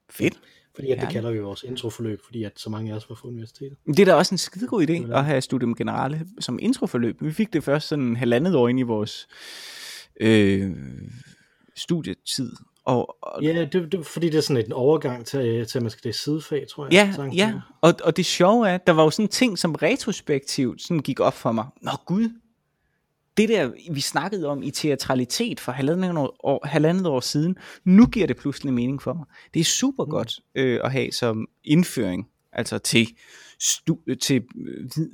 fedt. 0.10 0.42
Fordi 0.76 0.92
at 0.92 1.02
det 1.02 1.10
kalder 1.10 1.32
vi 1.32 1.40
vores 1.40 1.64
introforløb, 1.64 2.22
fordi 2.26 2.44
at 2.44 2.52
så 2.56 2.70
mange 2.70 2.92
af 2.92 2.96
os 2.96 3.10
var 3.10 3.16
fra 3.16 3.28
universitetet. 3.28 3.78
Det 3.88 4.00
er 4.00 4.06
da 4.06 4.14
også 4.14 4.34
en 4.34 4.38
skidegod 4.38 4.88
idé 4.88 5.14
at 5.14 5.26
have 5.26 5.42
Studium 5.42 5.76
Generale 5.76 6.28
som 6.40 6.60
introforløb. 6.62 7.22
Vi 7.22 7.32
fik 7.32 7.54
det 7.54 7.64
først 7.64 7.88
sådan 7.88 8.16
halvandet 8.16 8.56
år 8.56 8.68
ind 8.68 8.80
i 8.80 8.84
vores 8.84 9.28
øh, 10.20 10.72
studietid. 11.76 12.52
Og, 12.86 13.18
og, 13.22 13.44
ja, 13.44 13.66
det, 13.66 13.92
det, 13.92 14.06
fordi 14.06 14.30
det 14.30 14.38
er 14.38 14.42
sådan 14.42 14.66
en 14.66 14.74
overgang 14.74 15.26
til, 15.26 15.66
til 15.68 15.80
at 15.80 15.82
man 15.82 15.92
skal 15.92 16.04
det 16.04 16.16
sidefag, 16.16 16.66
tror 16.70 16.88
jeg. 16.92 16.94
Ja, 16.94 17.28
ja. 17.34 17.54
Og, 17.82 17.94
og 18.04 18.18
det 18.18 18.26
sjove 18.26 18.70
er, 18.70 18.76
at 18.76 18.88
der 18.88 18.94
var 18.94 19.04
jo 19.04 19.10
sådan 19.10 19.30
ting, 19.30 19.60
som 19.60 19.76
retrospektivt 19.76 20.82
sådan 20.82 21.00
gik 21.00 21.20
op 21.20 21.34
for 21.34 21.52
mig. 21.52 21.66
Nå 21.82 21.92
gud, 22.06 22.30
det 23.38 23.50
der, 23.50 23.72
vi 23.92 24.02
snakkede 24.02 24.48
om 24.48 24.64
i 24.64 24.72
teatralitet 24.72 25.60
for 25.60 25.72
halvandet 25.72 26.18
år, 26.18 26.68
halvandet 26.68 27.08
år 27.08 27.20
siden, 27.20 27.56
nu 27.86 28.06
giver 28.06 28.28
det 28.28 28.38
pludselig 28.38 28.74
mening 28.74 29.02
for 29.02 29.14
mig. 29.14 29.26
Det 29.54 29.60
er 29.60 29.64
super 29.64 30.06
mm. 30.06 30.12
godt 30.12 30.40
øh, 30.56 30.80
at 30.84 30.92
have 30.92 31.12
som 31.12 31.48
indføring, 31.64 32.28
altså 32.54 32.78
til, 32.78 33.08
stu, 33.60 33.96
til, 34.22 34.44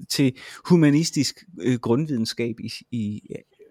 til 0.10 0.38
humanistisk 0.66 1.44
øh, 1.62 1.80
grundvidenskab 1.80 2.60
i, 2.60 2.72
i 2.92 3.22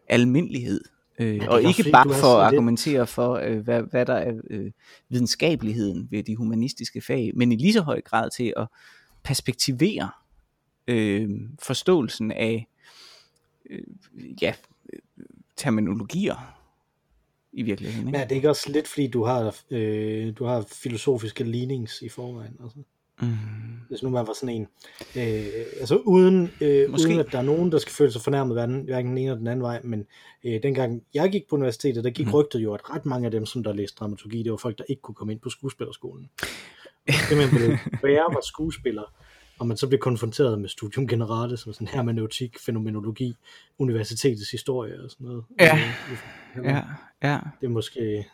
almindelighed. 0.09 0.81
Øh, 1.19 1.41
og 1.49 1.63
ikke 1.63 1.91
bare 1.93 2.15
for 2.15 2.39
at 2.39 2.47
argumentere 2.47 3.01
det. 3.01 3.09
for, 3.09 3.35
øh, 3.35 3.59
hvad, 3.59 3.83
hvad 3.91 4.07
der 4.07 4.15
er 4.15 4.33
øh, 4.51 4.71
videnskabeligheden 5.09 6.09
ved 6.11 6.23
de 6.23 6.37
humanistiske 6.37 7.01
fag, 7.01 7.31
men 7.35 7.53
i 7.53 7.57
lige 7.57 7.73
så 7.73 7.81
høj 7.81 8.01
grad 8.01 8.31
til 8.31 8.53
at 8.57 8.67
perspektivere 9.25 10.11
øh, 10.89 11.29
forståelsen 11.63 12.33
af 12.33 12.67
øh, 13.71 13.83
ja, 14.43 14.55
terminologier 15.57 16.57
i 17.53 17.63
virkeligheden. 17.63 18.09
Ikke? 18.09 18.19
Men 18.19 18.21
er 18.21 18.27
det 18.27 18.35
ikke 18.35 18.49
også 18.49 18.73
lidt 18.73 18.89
fordi 18.89 19.07
du 19.07 19.25
har, 19.25 19.57
øh, 19.71 20.33
du 20.39 20.45
har 20.45 20.67
filosofiske 20.73 21.45
leanings 21.45 22.03
i 22.03 22.09
forvejen? 22.09 22.57
Altså? 22.63 22.79
Mm. 23.21 23.29
Hvis 23.89 24.03
nu 24.03 24.11
man 24.11 24.27
var 24.27 24.33
sådan 24.33 24.55
en 24.55 24.67
øh, 25.17 25.47
Altså 25.81 25.97
uden, 25.97 26.51
øh, 26.61 26.91
uden 26.93 27.21
at 27.21 27.33
der 27.33 27.39
er 27.39 27.43
nogen 27.43 27.73
Der 27.73 27.79
skal 27.79 27.93
føle 27.93 28.13
sig 28.13 28.21
fornærmet 28.21 28.57
hverken, 28.57 28.85
hverken 28.85 29.11
den 29.11 29.19
ene 29.19 29.27
eller 29.27 29.39
den 29.39 29.47
anden 29.47 29.63
vej 29.63 29.81
Men 29.85 30.07
øh, 30.45 30.63
dengang 30.63 31.03
jeg 31.15 31.31
gik 31.31 31.49
på 31.49 31.57
universitetet 31.57 32.05
Der 32.05 32.11
gik 32.11 32.27
mm. 32.27 32.33
rygtet 32.33 32.59
jo 32.59 32.75
at 32.75 32.91
ret 32.91 33.07
mange 33.07 33.27
af 33.27 33.31
dem 33.31 33.47
Som 33.47 33.65
der 33.65 33.73
læste 33.73 33.97
dramaturgi 33.97 34.43
Det 34.43 34.51
var 34.51 34.57
folk 34.57 34.79
der 34.79 34.85
ikke 34.89 35.03
kunne 35.03 35.15
komme 35.15 35.33
ind 35.33 35.41
på 35.41 35.51
skuespillerskolen 35.51 36.31
Det 37.31 37.37
man 37.37 37.51
ville 37.53 37.79
være 38.03 38.35
var 38.35 38.43
skuespiller 38.43 39.13
og 39.59 39.67
man 39.67 39.77
så 39.77 39.87
bliver 39.87 40.01
konfronteret 40.01 40.61
med 40.61 40.69
studium 40.69 41.09
generale, 41.09 41.57
som 41.57 41.73
sådan 41.73 41.89
hermeneutik, 41.89 42.59
fænomenologi, 42.67 43.37
universitetets 43.79 44.51
historie 44.51 45.05
og 45.05 45.11
sådan 45.11 45.27
noget. 45.27 45.45
Ja, 45.61 45.79
ja, 46.57 46.83
ja. 47.23 47.39
Det 47.61 47.67
er 47.67 47.71
måske, 47.71 48.27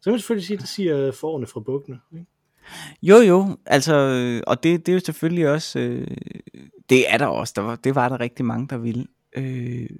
så 0.00 0.04
kan 0.04 0.12
man 0.12 0.18
selvfølgelig 0.18 0.46
sige, 0.46 0.56
at 0.56 0.60
det 0.60 0.68
siger 0.68 1.12
forerne 1.12 1.46
fra 1.46 1.60
bukkene. 1.60 2.00
Ikke? 2.12 2.26
Jo, 3.02 3.16
jo, 3.16 3.56
altså, 3.66 3.94
og 4.46 4.62
det, 4.62 4.86
det 4.86 4.92
er 4.92 4.96
jo 4.96 5.00
selvfølgelig 5.00 5.48
også, 5.48 5.78
øh, 5.78 6.16
det 6.88 7.12
er 7.12 7.18
der 7.18 7.26
også, 7.26 7.52
der 7.56 7.62
var, 7.62 7.76
det 7.76 7.94
var 7.94 8.08
der 8.08 8.20
rigtig 8.20 8.44
mange, 8.44 8.68
der 8.68 8.76
ville. 8.76 9.06
Øh, 9.36 9.90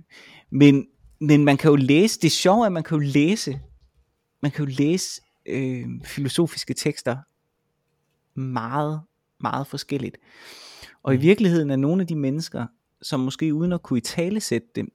men, 0.50 0.86
men 1.20 1.44
man 1.44 1.56
kan 1.56 1.70
jo 1.70 1.76
læse, 1.76 2.20
det 2.20 2.32
sjove 2.32 2.62
er, 2.62 2.66
at 2.66 2.72
man 2.72 2.82
kan 2.82 2.98
jo 2.98 3.10
læse, 3.12 3.60
man 4.42 4.50
kan 4.50 4.64
jo 4.64 4.74
læse 4.78 5.22
øh, 5.46 5.86
filosofiske 6.04 6.74
tekster 6.74 7.16
meget 8.40 9.00
meget 9.40 9.66
forskelligt. 9.66 10.18
Og 11.02 11.14
i 11.14 11.16
mm. 11.16 11.22
virkeligheden 11.22 11.70
er 11.70 11.76
nogle 11.76 12.00
af 12.00 12.06
de 12.06 12.16
mennesker, 12.16 12.66
som 13.02 13.20
måske 13.20 13.54
uden 13.54 13.72
at 13.72 13.82
kunne 13.82 13.98
i 13.98 14.00
tale 14.00 14.40
sætte 14.40 14.68
dem, 14.74 14.92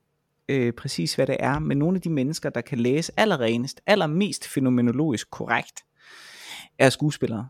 øh, 0.50 0.74
præcis 0.74 1.16
hvad 1.16 1.28
det 1.28 1.38
er, 1.40 1.60
men 1.60 1.78
nogle 1.78 1.96
af 1.96 2.02
de 2.02 2.10
mennesker, 2.10 2.50
der 2.50 2.62
kan 2.62 2.80
læse 2.80 3.12
allerrenest, 3.18 3.82
allermest 3.86 4.48
fænomenologisk 4.48 5.32
korrekt, 5.32 5.84
er 6.78 6.90
skuespillere. 6.90 7.50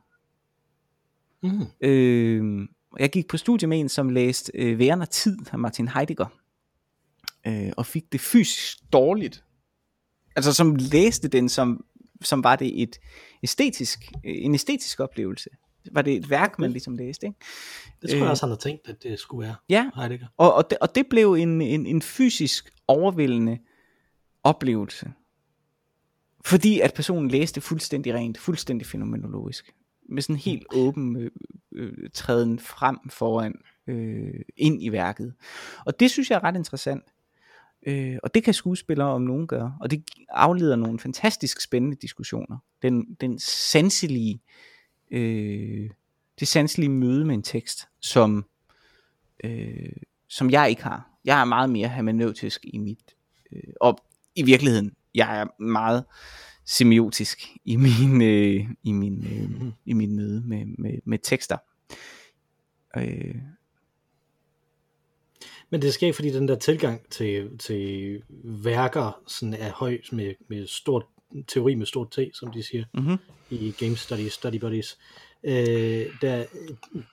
Mm. 1.43 1.65
Øh, 1.82 2.67
jeg 2.99 3.10
gik 3.10 3.27
på 3.27 3.38
studie 3.38 3.67
med 3.67 3.80
en, 3.80 3.89
som 3.89 4.10
læste 4.10 4.51
øh, 4.56 4.80
Væren 4.80 5.01
og 5.01 5.10
Tid 5.10 5.38
af 5.51 5.60
Martin 5.60 5.88
Heidegger, 5.88 6.25
øh, 7.47 7.71
og 7.77 7.86
fik 7.86 8.12
det 8.12 8.21
fysisk 8.21 8.77
dårligt. 8.93 9.43
Altså 10.36 10.54
som 10.54 10.75
læste 10.75 11.27
den, 11.27 11.49
som, 11.49 11.86
som 12.21 12.43
var 12.43 12.56
det 12.56 12.82
et 12.82 12.99
æstetisk, 13.43 14.12
en 14.23 14.54
æstetisk 14.54 14.99
oplevelse 14.99 15.49
var 15.91 16.02
det 16.02 16.13
et 16.15 16.30
værk, 16.30 16.60
man 16.60 16.72
ligesom 16.72 16.96
læste, 16.96 17.28
ikke? 17.28 17.39
Det 18.02 18.10
tror 18.10 18.17
jeg 18.17 18.26
øh, 18.26 18.30
også, 18.30 18.46
han 18.46 18.50
havde 18.50 18.62
tænkt, 18.62 18.89
at 18.89 19.04
det 19.04 19.20
skulle 19.20 19.48
være. 19.48 19.56
Ja, 19.70 19.89
Heidegger. 19.96 20.28
og, 20.38 20.54
og, 20.54 20.70
det, 20.70 20.78
og 20.78 20.96
det 20.96 21.08
blev 21.10 21.34
en, 21.34 21.62
en, 21.62 21.86
en 21.86 22.02
fysisk 22.02 22.74
overvældende 22.88 23.60
oplevelse. 24.44 25.12
Fordi 26.46 26.80
at 26.80 26.94
personen 26.94 27.32
læste 27.32 27.62
fuldstændig 27.62 28.13
rent, 28.13 28.38
fuldstændig 28.38 28.88
fænomenologisk. 28.88 29.74
Med 30.10 30.22
sådan 30.22 30.36
helt 30.36 30.63
åben 30.76 31.15
øh, 31.17 31.32
øh, 31.72 32.10
træden 32.13 32.60
frem 32.60 32.98
foran, 33.10 33.56
øh, 33.88 34.41
ind 34.58 34.84
i 34.84 34.91
værket. 34.91 35.34
Og 35.86 36.00
det 36.00 36.12
synes 36.12 36.30
jeg 36.30 36.36
er 36.36 36.44
ret 36.44 36.56
interessant. 36.56 37.04
Øh, 37.88 38.17
og 38.24 38.34
det 38.34 38.44
kan 38.44 38.54
skuespillere 38.54 39.08
om 39.08 39.22
nogen 39.22 39.48
gøre. 39.48 39.78
Og 39.82 39.91
det 39.91 40.04
afleder 40.30 40.76
nogle 40.76 41.00
fantastisk 41.00 41.62
spændende 41.62 41.98
diskussioner. 42.02 42.58
Den, 42.82 43.17
den 43.22 43.39
sanselige 43.39 44.34
øh, 44.34 44.71
Øh, 45.12 45.89
det 46.39 46.47
sanselige 46.47 46.89
møde 46.89 47.26
med 47.26 47.36
en 47.36 47.43
tekst, 47.43 47.88
som, 48.00 48.45
øh, 49.43 49.93
som 50.28 50.50
jeg 50.50 50.69
ikke 50.69 50.84
har. 50.84 51.10
Jeg 51.26 51.41
er 51.41 51.45
meget 51.45 51.69
mere 51.69 51.88
hermeneutisk 51.88 52.62
i 52.63 52.78
mit, 52.78 53.15
øh, 53.52 53.74
og 53.82 54.00
i 54.36 54.43
virkeligheden, 54.43 54.95
jeg 55.15 55.39
er 55.39 55.62
meget 55.63 56.06
semiotisk 56.65 57.41
i 57.65 57.76
min, 57.76 58.21
øh, 58.21 58.65
i 58.84 58.91
min, 58.91 59.26
øh, 59.26 59.71
i 59.86 59.93
min 59.93 60.15
møde 60.15 60.41
med, 60.45 60.65
med, 60.65 61.00
med 61.06 61.19
tekster. 61.24 61.58
Øh. 62.97 63.36
Men 65.69 65.82
det 65.82 65.93
sker 65.93 66.13
fordi 66.13 66.30
den 66.30 66.47
der 66.47 66.56
tilgang 66.56 67.10
til, 67.10 67.58
til 67.58 68.24
værker 68.43 69.21
sådan 69.28 69.54
er 69.54 69.71
høj 69.71 69.97
med, 70.12 70.34
med 70.47 70.67
stort 70.67 71.06
teori 71.48 71.76
med 71.76 71.86
stort 71.86 72.12
T, 72.12 72.20
som 72.34 72.52
de 72.52 72.63
siger, 72.63 72.86
mm-hmm. 72.94 73.17
i 73.50 73.74
Game 73.80 73.96
Studies, 73.96 74.34
Study 74.34 74.56
Buddies, 74.60 74.98
øh, 75.44 75.54
der, 76.22 76.46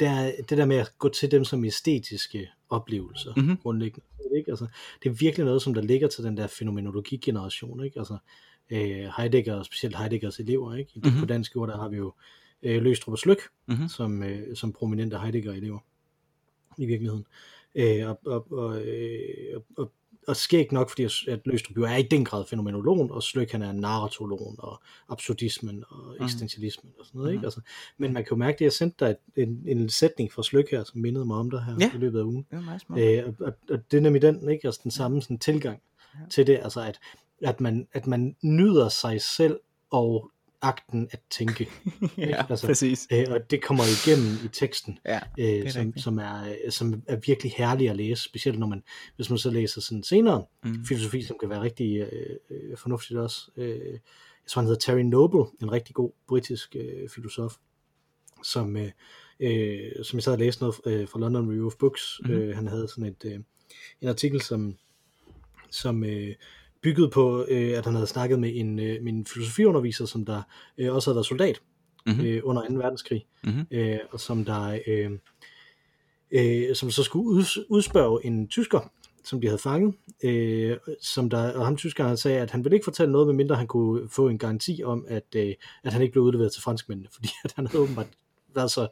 der, 0.01 0.33
det 0.49 0.59
der 0.59 0.65
med 0.65 0.77
at 0.77 0.93
gå 0.99 1.09
til 1.09 1.31
dem 1.31 1.45
som 1.45 1.65
æstetiske 1.65 2.49
oplevelser, 2.71 3.31
Mhm. 3.37 3.45
mm-hmm. 3.45 3.57
grundlæggende. 3.63 4.07
Ikke? 4.37 4.51
Altså, 4.51 4.67
det 5.03 5.09
er 5.09 5.15
virkelig 5.15 5.45
noget, 5.47 5.63
som 5.63 5.75
der 5.75 5.83
ligger 5.83 6.09
til 6.09 6.25
den 6.25 6.37
der 6.37 6.47
fænomenologi-generation. 6.47 7.85
Ikke? 7.85 7.99
Altså, 7.99 8.17
øh, 8.71 9.07
Heidegger, 9.17 9.55
og 9.55 9.65
specielt 9.65 9.97
Heideggers 9.97 10.39
elever. 10.41 10.75
Ikke? 10.75 10.91
I, 10.95 10.99
Mhm. 10.99 11.07
mm-hmm. 11.07 11.21
På 11.21 11.27
dansk 11.27 11.57
ord, 11.57 11.69
der 11.69 11.77
har 11.77 11.89
vi 11.89 11.97
jo 11.97 12.13
øh, 12.63 12.83
Løstrup 12.83 13.13
og 13.13 13.19
Slyk, 13.19 13.39
Mhm. 13.67 13.89
som, 13.89 14.23
øh, 14.23 14.57
som 14.57 14.73
prominente 14.73 15.19
Heidegger-elever 15.19 15.79
i 16.79 16.87
virkeligheden. 16.87 17.25
Øh, 17.75 18.09
og, 18.09 18.21
og, 18.27 18.53
og, 18.53 18.87
øh, 18.87 19.57
og, 19.57 19.65
og, 19.77 19.93
og 20.29 20.37
skægt 20.37 20.73
nok, 20.73 20.91
fordi 20.91 21.05
at 21.29 21.41
Løstrup 21.45 21.77
jo 21.77 21.83
er 21.85 21.97
i 21.97 22.03
den 22.03 22.25
grad 22.25 22.45
fænomenologen, 22.51 23.11
og 23.11 23.23
Slyk 23.23 23.53
han 23.53 23.63
er 23.63 23.73
narratologen, 23.73 24.57
og 24.59 24.83
absurdismen, 25.09 25.85
og 25.91 26.17
eksistentialismen, 26.25 26.93
og 27.01 27.07
sådan 27.07 27.19
noget. 27.19 27.33
Ikke? 27.33 27.45
Altså, 27.47 27.61
men 27.99 28.13
man 28.13 28.25
kan 28.25 28.31
jo 28.31 28.37
mærke, 28.37 28.55
at 28.55 28.61
jeg 28.61 28.73
sendte 28.73 29.05
dig 29.07 29.17
en, 29.37 29.63
en 29.67 29.89
sætning 29.89 30.33
fra 30.33 30.43
Slyk 30.43 30.71
her, 30.71 30.85
som 30.85 31.01
mindede 31.01 31.25
mig 31.25 31.37
om 31.37 31.51
dig 31.51 31.65
her 31.65 31.77
Ja. 31.81 31.91
i 31.95 31.99
løbet 31.99 32.19
af 32.19 32.23
ugen. 32.23 32.47
Det 32.51 32.67
var. 32.89 32.99
Øh, 32.99 33.23
og, 33.27 33.47
og, 33.47 33.53
og 33.71 33.79
det 33.91 33.97
er 33.97 34.01
nemlig 34.01 34.23
den, 34.23 34.49
ikke? 34.49 34.67
Altså 34.69 34.81
den 34.83 34.91
samme 34.91 35.23
sådan, 35.23 35.39
tilgang 35.39 35.81
Ja. 36.15 36.29
til 36.31 36.47
det, 36.47 36.59
altså 36.63 36.81
at, 36.81 37.01
at, 37.43 37.61
man, 37.61 37.89
at 37.93 38.07
man 38.07 38.37
nyder 38.43 38.89
sig 38.89 39.21
selv 39.23 39.61
og 39.91 40.31
akten 40.63 41.09
at 41.11 41.21
tænke. 41.31 41.69
ja, 42.19 42.47
altså, 42.51 42.67
præcis. 42.67 43.09
Øh, 43.13 43.25
og 43.31 43.51
det 43.51 43.63
kommer 43.63 43.85
igennem 43.85 44.35
i 44.45 44.49
teksten, 44.49 44.99
Ja, 45.07 45.21
øh, 45.39 45.71
som, 45.71 45.81
rigtigt. 45.83 46.05
som, 46.05 46.19
er, 46.19 46.45
øh, 46.65 46.71
som 46.73 47.03
er 47.07 47.17
virkelig 47.27 47.53
herlig 47.57 47.91
at 47.91 47.97
læse, 47.97 48.23
specielt 48.23 48.59
når 48.59 48.67
man, 48.67 48.83
hvis 49.17 49.31
man 49.31 49.39
så 49.39 49.51
læser 49.51 49.81
sådan 49.81 50.03
senere 50.03 50.45
Mm. 50.65 50.85
filosofi, 50.85 51.23
som 51.23 51.37
kan 51.41 51.49
være 51.51 51.61
rigtig 51.63 51.97
øh, 51.99 52.37
øh, 52.51 52.77
fornuftigt 52.77 53.19
også. 53.21 53.51
Øh, 53.57 53.93
jeg 53.93 54.51
tror, 54.51 54.61
han 54.63 54.67
hedder 54.67 54.81
Terry 54.81 55.01
Noble, 55.01 55.45
en 55.63 55.73
rigtig 55.73 55.95
god 55.95 56.11
britisk 56.29 56.77
øh, 56.79 57.09
filosof, 57.09 57.55
som, 58.43 58.77
øh, 58.77 58.91
øh, 59.41 60.05
som 60.05 60.17
jeg 60.17 60.23
sad 60.23 60.33
og 60.33 60.39
læste 60.39 60.63
noget 60.63 60.77
øh, 60.87 61.09
fra 61.09 61.19
London 61.21 61.49
Review 61.51 61.67
of 61.67 61.75
Books. 61.79 62.21
Mm-hmm. 62.25 62.39
Øh, 62.39 62.57
han 62.57 62.67
havde 62.67 62.89
sådan 62.89 63.05
et, 63.05 63.25
øh, 63.25 63.41
en 64.01 64.09
artikel, 64.09 64.41
som, 64.41 64.77
som 65.71 66.05
øh, 66.05 66.35
byggede 66.83 67.11
på, 67.11 67.45
øh, 67.49 67.79
at 67.79 67.85
han 67.85 67.95
havde 67.95 68.07
snakket 68.07 68.39
med 68.39 68.51
en, 68.55 68.79
øh, 68.79 69.03
min 69.03 69.27
filosofiunderviser, 69.27 70.05
som 70.07 70.25
der 70.25 70.43
øh, 70.79 70.95
også 70.95 71.11
havde 71.11 71.17
været 71.17 71.27
soldat 71.27 71.61
Mhm. 72.07 72.21
øh, 72.25 72.41
under 72.45 72.69
2. 72.69 72.75
verdenskrig, 72.75 73.27
Mhm. 73.45 73.67
øh, 73.71 73.99
og 74.11 74.21
som 74.21 74.45
der 74.45 74.79
øh, 74.87 75.11
øh, 76.31 76.75
som 76.77 76.91
så 76.91 77.03
skulle 77.03 77.31
uds- 77.31 77.59
udspørge 77.69 78.27
en 78.27 78.49
tysker, 78.49 78.93
som 79.25 79.41
de 79.41 79.47
havde 79.47 79.59
fanget, 79.59 79.95
øh, 80.25 80.77
som 81.03 81.31
der, 81.31 81.53
og 81.59 81.65
ham 81.65 81.77
tyskeren 81.77 82.17
sagde, 82.17 82.41
at 82.41 82.51
han 82.51 82.65
ville 82.65 82.77
ikke 82.77 82.85
fortælle 82.85 83.13
noget, 83.13 83.27
medmindre 83.27 83.57
han 83.57 83.67
kunne 83.67 84.09
få 84.09 84.29
en 84.29 84.39
garanti 84.39 84.83
om, 84.85 85.05
at, 85.09 85.27
øh, 85.37 85.55
at 85.85 85.93
han 85.93 86.03
ikke 86.03 86.13
blev 86.13 86.25
udleveret 86.25 86.53
til 86.53 86.63
franskmændene, 86.63 87.09
fordi 87.15 87.29
at 87.45 87.53
han 87.57 87.67
havde 87.67 87.83
åbenbart 87.83 88.07
været 88.55 88.71
så 88.71 88.89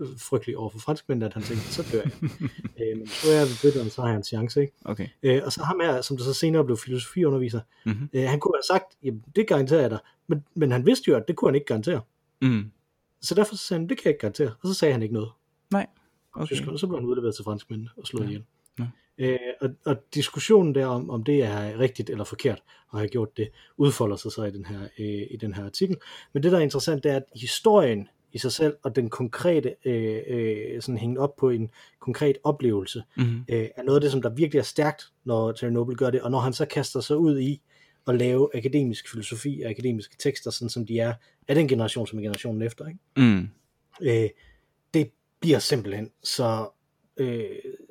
øh, 0.00 0.08
frygtelig 0.18 0.56
over 0.56 0.70
for 0.70 0.78
franskmændene, 0.78 1.26
at 1.26 1.34
han 1.34 1.42
tænkte, 1.42 1.64
så 1.72 1.84
dør 1.92 2.00
jeg. 2.02 2.10
øh, 2.82 2.98
men 2.98 3.06
så 3.06 3.30
er 3.30 3.34
jeg 3.34 3.46
ved 3.46 3.60
briterne, 3.62 3.90
så 3.90 4.00
har 4.02 4.08
jeg 4.08 4.16
en 4.16 4.24
chance, 4.24 4.60
ikke? 4.60 4.72
Okay. 4.84 5.08
Øh, 5.22 5.42
og 5.44 5.52
så 5.52 5.62
ham 5.62 5.80
her, 5.80 6.00
som 6.00 6.16
der 6.16 6.24
så 6.24 6.32
senere 6.34 6.64
blev 6.64 6.76
filosofiunderviser, 6.76 7.60
Mhm. 7.86 8.08
øh, 8.12 8.22
han 8.28 8.40
kunne 8.40 8.54
have 8.56 8.62
sagt, 8.80 8.96
jamen 9.02 9.24
det 9.36 9.46
garanterer 9.48 9.80
jeg 9.80 9.90
dig, 9.90 9.98
men, 10.26 10.44
men 10.54 10.72
han 10.72 10.86
vidste 10.86 11.10
jo, 11.10 11.16
at 11.16 11.22
det 11.28 11.36
kunne 11.36 11.48
han 11.48 11.54
ikke 11.54 11.66
garantere. 11.66 12.00
Mm. 12.42 12.70
Så 13.20 13.34
derfor 13.34 13.54
så 13.56 13.64
sagde 13.66 13.80
han, 13.80 13.88
det 13.88 13.96
kan 13.98 14.04
jeg 14.04 14.10
ikke 14.10 14.20
garantere, 14.20 14.48
og 14.62 14.68
så 14.68 14.74
sagde 14.74 14.92
han 14.92 15.02
ikke 15.02 15.14
noget 15.14 15.30
Nej. 15.70 15.86
okay. 16.32 16.42
Okay. 16.44 16.54
tyskerne, 16.54 16.78
så 16.78 16.86
blev 16.86 16.98
han 16.98 17.06
udleveret 17.08 17.34
til 17.34 17.44
franskmændene 17.44 17.90
og 17.96 18.06
slået 18.06 18.22
Ja. 18.24 18.28
ihjel. 18.28 18.44
Ja. 18.78 18.86
Øh, 19.18 19.38
og, 19.60 19.70
og 19.84 19.96
diskussionen 20.14 20.74
der 20.74 20.86
om, 20.86 21.10
om 21.10 21.24
det 21.24 21.42
er 21.44 21.78
rigtigt 21.78 22.10
eller 22.10 22.24
forkert 22.24 22.62
at 22.92 22.98
have 22.98 23.08
gjort 23.08 23.36
det, 23.36 23.48
udfolder 23.76 24.16
sig 24.16 24.32
så 24.32 24.44
i 24.44 24.50
den 24.50 24.64
her, 24.66 24.80
øh, 24.98 25.26
i 25.30 25.36
den 25.40 25.54
her 25.54 25.64
artikel. 25.64 25.96
Men 26.32 26.42
det 26.42 26.52
der 26.52 26.58
er 26.58 26.62
interessant, 26.62 27.04
det 27.04 27.12
er, 27.12 27.16
at 27.16 27.24
historien 27.36 28.08
i 28.32 28.38
sig 28.38 28.52
selv 28.52 28.76
og 28.82 28.96
den 28.96 29.10
konkrete, 29.10 29.74
øh, 29.84 30.20
øh, 30.26 30.82
sådan 30.82 30.98
hængt 30.98 31.18
op 31.18 31.36
på 31.36 31.50
en 31.50 31.70
konkret 32.00 32.38
oplevelse, 32.44 33.02
Mm. 33.16 33.44
øh, 33.48 33.68
er 33.76 33.82
noget 33.82 33.96
af 33.96 34.00
det, 34.00 34.10
som 34.10 34.22
der 34.22 34.30
virkelig 34.30 34.58
er 34.58 34.64
stærkt, 34.64 35.12
når 35.24 35.70
Noble 35.70 35.96
gør 35.96 36.10
det, 36.10 36.22
og 36.22 36.30
når 36.30 36.40
han 36.40 36.52
så 36.52 36.64
kaster 36.66 37.00
sig 37.00 37.16
ud 37.16 37.40
i 37.40 37.60
at 38.06 38.14
lave 38.14 38.48
akademisk 38.54 39.10
filosofi 39.10 39.62
og 39.64 39.70
akademiske 39.70 40.16
tekster, 40.18 40.50
sådan 40.50 40.68
som 40.68 40.86
de 40.86 40.98
er 40.98 41.14
af 41.48 41.54
den 41.54 41.68
generation, 41.68 42.06
som 42.06 42.18
er 42.18 42.22
generationen 42.22 42.62
efter, 42.62 42.86
ikke? 42.86 43.00
Mm. 43.16 43.48
øh, 44.02 44.28
det 44.94 45.10
bliver 45.40 45.58
simpelthen 45.58 46.10
så, 46.22 46.68
øh, 47.16 47.44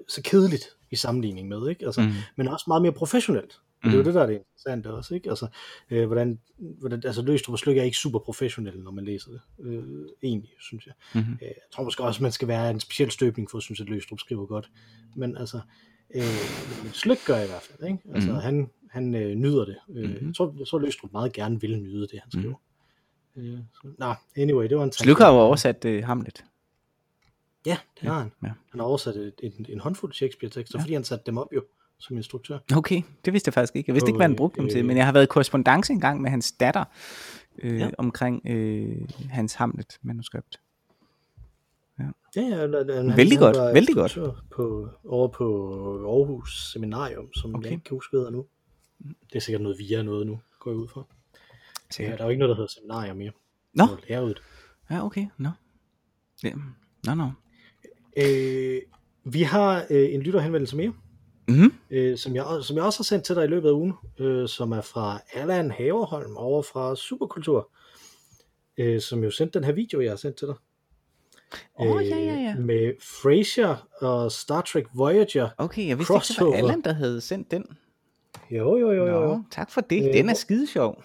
så 0.08 0.22
kedeligt 0.24 0.66
i 0.92 0.96
sammenligning 0.96 1.48
med, 1.48 1.70
ikke? 1.70 1.86
Altså, 1.86 2.02
mm. 2.02 2.12
men 2.36 2.48
også 2.48 2.66
meget 2.68 2.82
mere 2.82 2.92
professionelt. 2.92 3.60
Og 3.84 3.86
det 3.86 3.94
er 3.94 3.98
Mm. 3.98 3.98
jo 3.98 4.04
det, 4.06 4.14
der 4.14 4.22
er 4.22 4.26
det 4.26 4.34
interessante 4.36 4.94
også, 4.94 5.16
ikke? 5.16 5.30
Altså, 5.30 5.48
øh, 5.90 6.06
hvordan, 6.08 6.40
hvordan, 6.58 7.02
altså 7.06 7.22
Løstrup 7.22 7.54
og 7.54 7.60
Slyk 7.60 7.78
er 7.78 7.84
ikke 7.84 7.98
super 7.98 8.20
professionelle, 8.20 8.84
når 8.84 8.92
man 8.92 9.06
læser 9.06 9.32
det, 9.32 9.42
øh, 9.60 10.06
egentlig, 10.24 10.52
synes 10.60 10.86
jeg. 10.86 10.94
Mhm. 11.16 11.34
Øh, 11.34 11.48
jeg 11.48 11.54
tror 11.72 11.84
måske 11.84 12.04
også, 12.04 12.24
man 12.24 12.32
skal 12.32 12.48
være 12.48 12.70
en 12.72 12.80
speciel 12.80 13.12
støbning 13.12 13.50
for 13.52 13.58
at 13.58 13.64
synes, 13.64 13.82
at 13.82 13.90
Løstrup 13.90 14.20
skriver 14.20 14.46
godt. 14.46 14.72
Men 15.16 15.38
altså, 15.38 15.60
øh, 16.16 16.24
men 16.84 16.94
Slyk 16.94 17.18
gør 17.26 17.36
i 17.44 17.48
hvert 17.48 17.62
fald, 17.62 17.90
ikke? 17.92 18.00
Altså, 18.14 18.30
mm. 18.32 18.36
han, 18.38 18.70
han 18.90 19.16
øh, 19.16 19.36
nyder 19.36 19.66
det. 19.66 19.78
Øh, 19.96 20.10
Mhm. 20.10 20.28
jeg, 20.28 20.36
tror, 20.36 20.56
jeg 20.60 20.68
tror, 20.68 20.80
Løstrup 20.80 21.12
meget 21.12 21.34
gerne 21.34 21.62
vil 21.62 21.80
nyde 21.82 22.08
det, 22.08 22.20
han 22.20 22.32
skriver. 22.32 22.56
Mm. 23.36 23.42
Øh, 23.54 23.60
så, 23.74 23.88
nå, 23.98 24.14
anyway, 24.36 24.70
det 24.70 24.78
var 24.78 24.84
en 24.84 24.92
Slyk 24.92 25.18
har 25.18 25.32
jo 25.34 25.38
oversat 25.40 25.86
uh, 25.86 26.04
Hamlet. 26.04 26.46
Ja, 27.66 27.78
det 28.02 28.10
har 28.10 28.20
han. 28.20 28.32
Ja. 28.44 28.52
Han 28.72 28.80
har 28.80 28.84
oversat 28.88 29.16
et, 29.16 29.34
en, 29.44 29.66
en 29.70 29.80
håndfuld 29.80 30.14
Shakespeare-tekster, 30.14 30.78
Ja. 30.78 30.80
ja. 30.80 30.84
fordi 30.84 30.94
han 30.94 31.04
satte 31.04 31.24
dem 31.26 31.38
op 31.38 31.48
jo 31.54 31.64
som 32.00 32.18
instruktør. 32.18 32.60
Okay, 32.76 33.02
det 33.26 33.34
vidste 33.34 33.48
jeg 33.50 33.54
faktisk 33.54 33.76
ikke. 33.76 33.90
Jeg 33.90 33.94
vidste 33.94 34.06
På, 34.06 34.10
ikke, 34.10 34.18
hvad 34.18 34.28
han 34.28 34.36
brugte 34.36 34.58
dem 34.58 34.66
øh, 34.66 34.72
til, 34.72 34.86
men 34.86 34.98
jeg 34.98 35.06
har 35.06 35.12
været 35.14 35.24
i 35.24 35.28
korrespondence 35.28 35.94
engang 35.94 36.22
med 36.22 36.30
hans 36.30 36.52
datter 36.52 36.84
øh, 37.58 37.80
Ja. 37.80 37.90
omkring 37.98 38.42
øh, 38.48 38.98
hans 39.30 39.54
Hamlet-manuskript. 39.54 40.60
Ja, 42.00 42.06
ja, 42.36 42.42
han, 42.56 42.74
han, 42.74 43.18
Vældig 43.18 43.38
han 43.38 43.46
godt, 43.46 43.58
var 43.58 43.74
vældig 43.74 43.96
godt. 43.96 44.20
På, 44.56 44.90
over 45.06 45.28
på 45.28 45.46
Aarhus 46.08 46.72
Seminarium, 46.74 47.34
som 47.34 47.56
Okay. 47.56 47.64
jeg 47.66 47.72
ikke 47.72 47.84
kan 47.84 47.96
huske, 47.96 48.18
hedder 48.18 48.30
nu. 48.32 48.46
Det 49.00 49.36
er 49.36 49.40
sikkert 49.40 49.62
noget 49.62 49.78
via 49.80 50.02
noget 50.04 50.28
nu, 50.28 50.40
går 50.60 50.72
jeg 50.72 50.78
ud 50.78 50.88
fra. 50.88 51.04
Ja, 51.10 51.44
Sikkert. 51.92 52.18
der 52.18 52.24
er 52.24 52.28
jo 52.28 52.30
ikke 52.30 52.40
noget, 52.40 52.50
der 52.50 52.56
hedder 52.56 52.68
seminarium 52.80 53.18
mere. 53.18 53.32
Nå. 53.74 53.84
Det 53.84 53.92
jo 53.92 53.98
læreruddannelse. 54.10 54.44
Ja, 54.90 55.06
okay. 55.06 55.26
Nå. 55.38 55.50
Ja. 56.44 56.52
Nå, 57.06 57.14
nå. 57.14 57.32
Øh, 58.18 58.82
vi 59.24 59.42
har 59.44 59.86
øh, 59.90 60.14
en 60.14 60.22
lytterhenvendelse 60.22 60.76
mere, 60.76 60.94
Mm-hmm. 61.50 61.74
øh, 61.90 62.18
som, 62.18 62.36
jeg, 62.36 62.46
som 62.62 62.76
jeg 62.76 62.86
også 62.86 63.00
har 63.00 63.04
sendt 63.04 63.26
til 63.26 63.36
dig 63.36 63.44
i 63.44 63.48
løbet 63.48 63.68
af 63.70 63.74
ugen, 63.74 63.94
øh, 64.20 64.48
som 64.48 64.72
er 64.72 64.82
fra 64.82 65.20
Allan 65.34 65.72
Haverholm 65.72 66.38
over 66.38 66.62
fra 66.62 66.96
Superkultur, 66.96 67.70
øh, 68.78 69.02
som 69.02 69.24
jo 69.24 69.32
sendte 69.32 69.60
den 69.60 69.66
her 69.66 69.74
video, 69.74 70.02
jeg 70.02 70.12
har 70.12 70.18
sendt 70.18 70.38
til 70.38 70.48
dig. 70.48 70.56
Åh, 71.80 72.06
ja, 72.08 72.18
ja, 72.18 72.34
ja. 72.34 72.54
Øh, 72.58 72.66
med 72.66 72.94
Frasier 73.02 73.88
og 74.02 74.32
Star 74.32 74.62
Trek 74.62 74.86
Voyager. 74.94 75.50
Okay, 75.58 75.88
jeg 75.88 75.98
vidste 75.98 76.14
ikke, 76.14 76.24
det 76.28 76.38
var 76.40 76.46
Crossover. 76.46 76.56
Allan, 76.56 76.82
der 76.82 76.94
havde 76.94 77.22
sendt 77.22 77.52
den. 77.52 77.66
Jo, 78.52 78.78
jo, 78.78 78.92
jo, 78.92 79.08
jo. 79.08 79.28
Nå, 79.28 79.44
tak 79.52 79.72
for 79.72 79.82
det. 79.82 80.08
Øh, 80.08 80.14
Den 80.14 80.30
er 80.30 80.34
skide 80.34 80.68
sjov. 80.68 81.04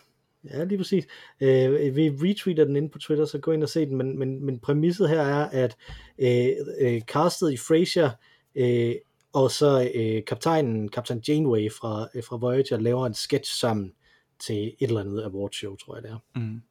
Ja, 0.51 0.65
lige 0.65 0.79
præcis. 0.79 1.07
Øh, 1.41 1.97
vi 1.97 2.11
retweeter 2.11 2.65
den 2.65 2.77
inde 2.77 2.89
på 2.89 2.99
Twitter, 2.99 3.25
så 3.25 3.39
gå 3.39 3.53
ind 3.53 3.63
og 3.63 3.69
se 3.69 3.87
den, 3.87 3.97
men, 3.97 4.19
men, 4.19 4.47
men 4.47 4.59
præmisset 4.59 5.09
her 5.09 5.21
er, 5.21 5.49
at 5.49 5.77
øh, 6.19 6.49
øh, 6.81 7.01
castet 7.01 7.53
i 7.53 7.57
Frasier, 7.57 8.11
øh, 8.55 8.95
og 9.35 9.51
så 9.51 9.91
øh, 9.95 10.25
kaptajnen, 10.25 10.89
kaptajn 10.89 11.23
Janeway 11.29 11.71
fra, 11.73 12.09
øh, 12.15 12.25
fra 12.25 12.37
Voyager, 12.37 12.79
laver 12.79 13.07
en 13.07 13.15
sketch 13.15 13.61
sammen 13.61 13.93
til 14.39 14.67
et 14.67 14.89
eller 14.89 15.01
andet 15.01 15.23
awardshow, 15.23 15.77
tror 15.77 15.97
jeg 15.97 16.03
det 16.03 16.11
er. 16.11 16.19
Mm. 16.41 16.63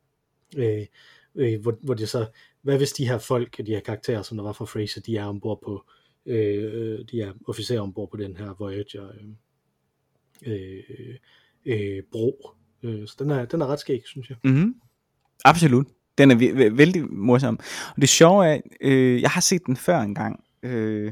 Øh, 0.57 0.85
øh, 1.35 1.61
hvor, 1.61 1.77
hvor 1.81 1.93
det 1.93 2.09
så, 2.09 2.25
hvad 2.61 2.77
hvis 2.77 2.91
de 2.91 3.07
her 3.07 3.17
folk, 3.17 3.57
de 3.57 3.71
her 3.71 3.79
karakterer, 3.79 4.21
som 4.21 4.37
der 4.37 4.43
var 4.43 4.53
fra 4.53 4.65
Frasier, 4.65 5.03
de 5.03 5.17
er 5.17 5.25
ombord 5.25 5.61
på, 5.65 5.83
øh, 6.25 6.99
de 7.11 7.21
er 7.21 7.33
officerer 7.47 7.81
ombord 7.81 8.11
på 8.11 8.17
den 8.17 8.37
her 8.37 8.55
Voyager 8.59 9.07
øh, 10.45 10.53
øh, 10.53 11.15
øh, 11.65 12.03
bro. 12.11 12.49
Øh, 12.83 13.07
så 13.07 13.15
den 13.19 13.29
er, 13.29 13.45
den 13.45 13.61
er 13.61 13.67
ret 13.67 13.79
skæg, 13.79 14.01
synes 14.05 14.29
jeg. 14.29 14.37
Mm-hmm. 14.43 14.75
Absolut. 15.45 15.87
Den 16.17 16.31
er 16.31 16.69
vældig 16.69 17.13
morsom. 17.13 17.59
Og 17.95 18.01
det 18.01 18.09
sjove 18.09 18.47
er, 18.47 18.61
øh, 18.81 19.21
jeg 19.21 19.29
har 19.29 19.41
set 19.41 19.65
den 19.65 19.75
før 19.75 19.99
en 19.99 20.15
gang. 20.15 20.43
Øh, 20.63 21.11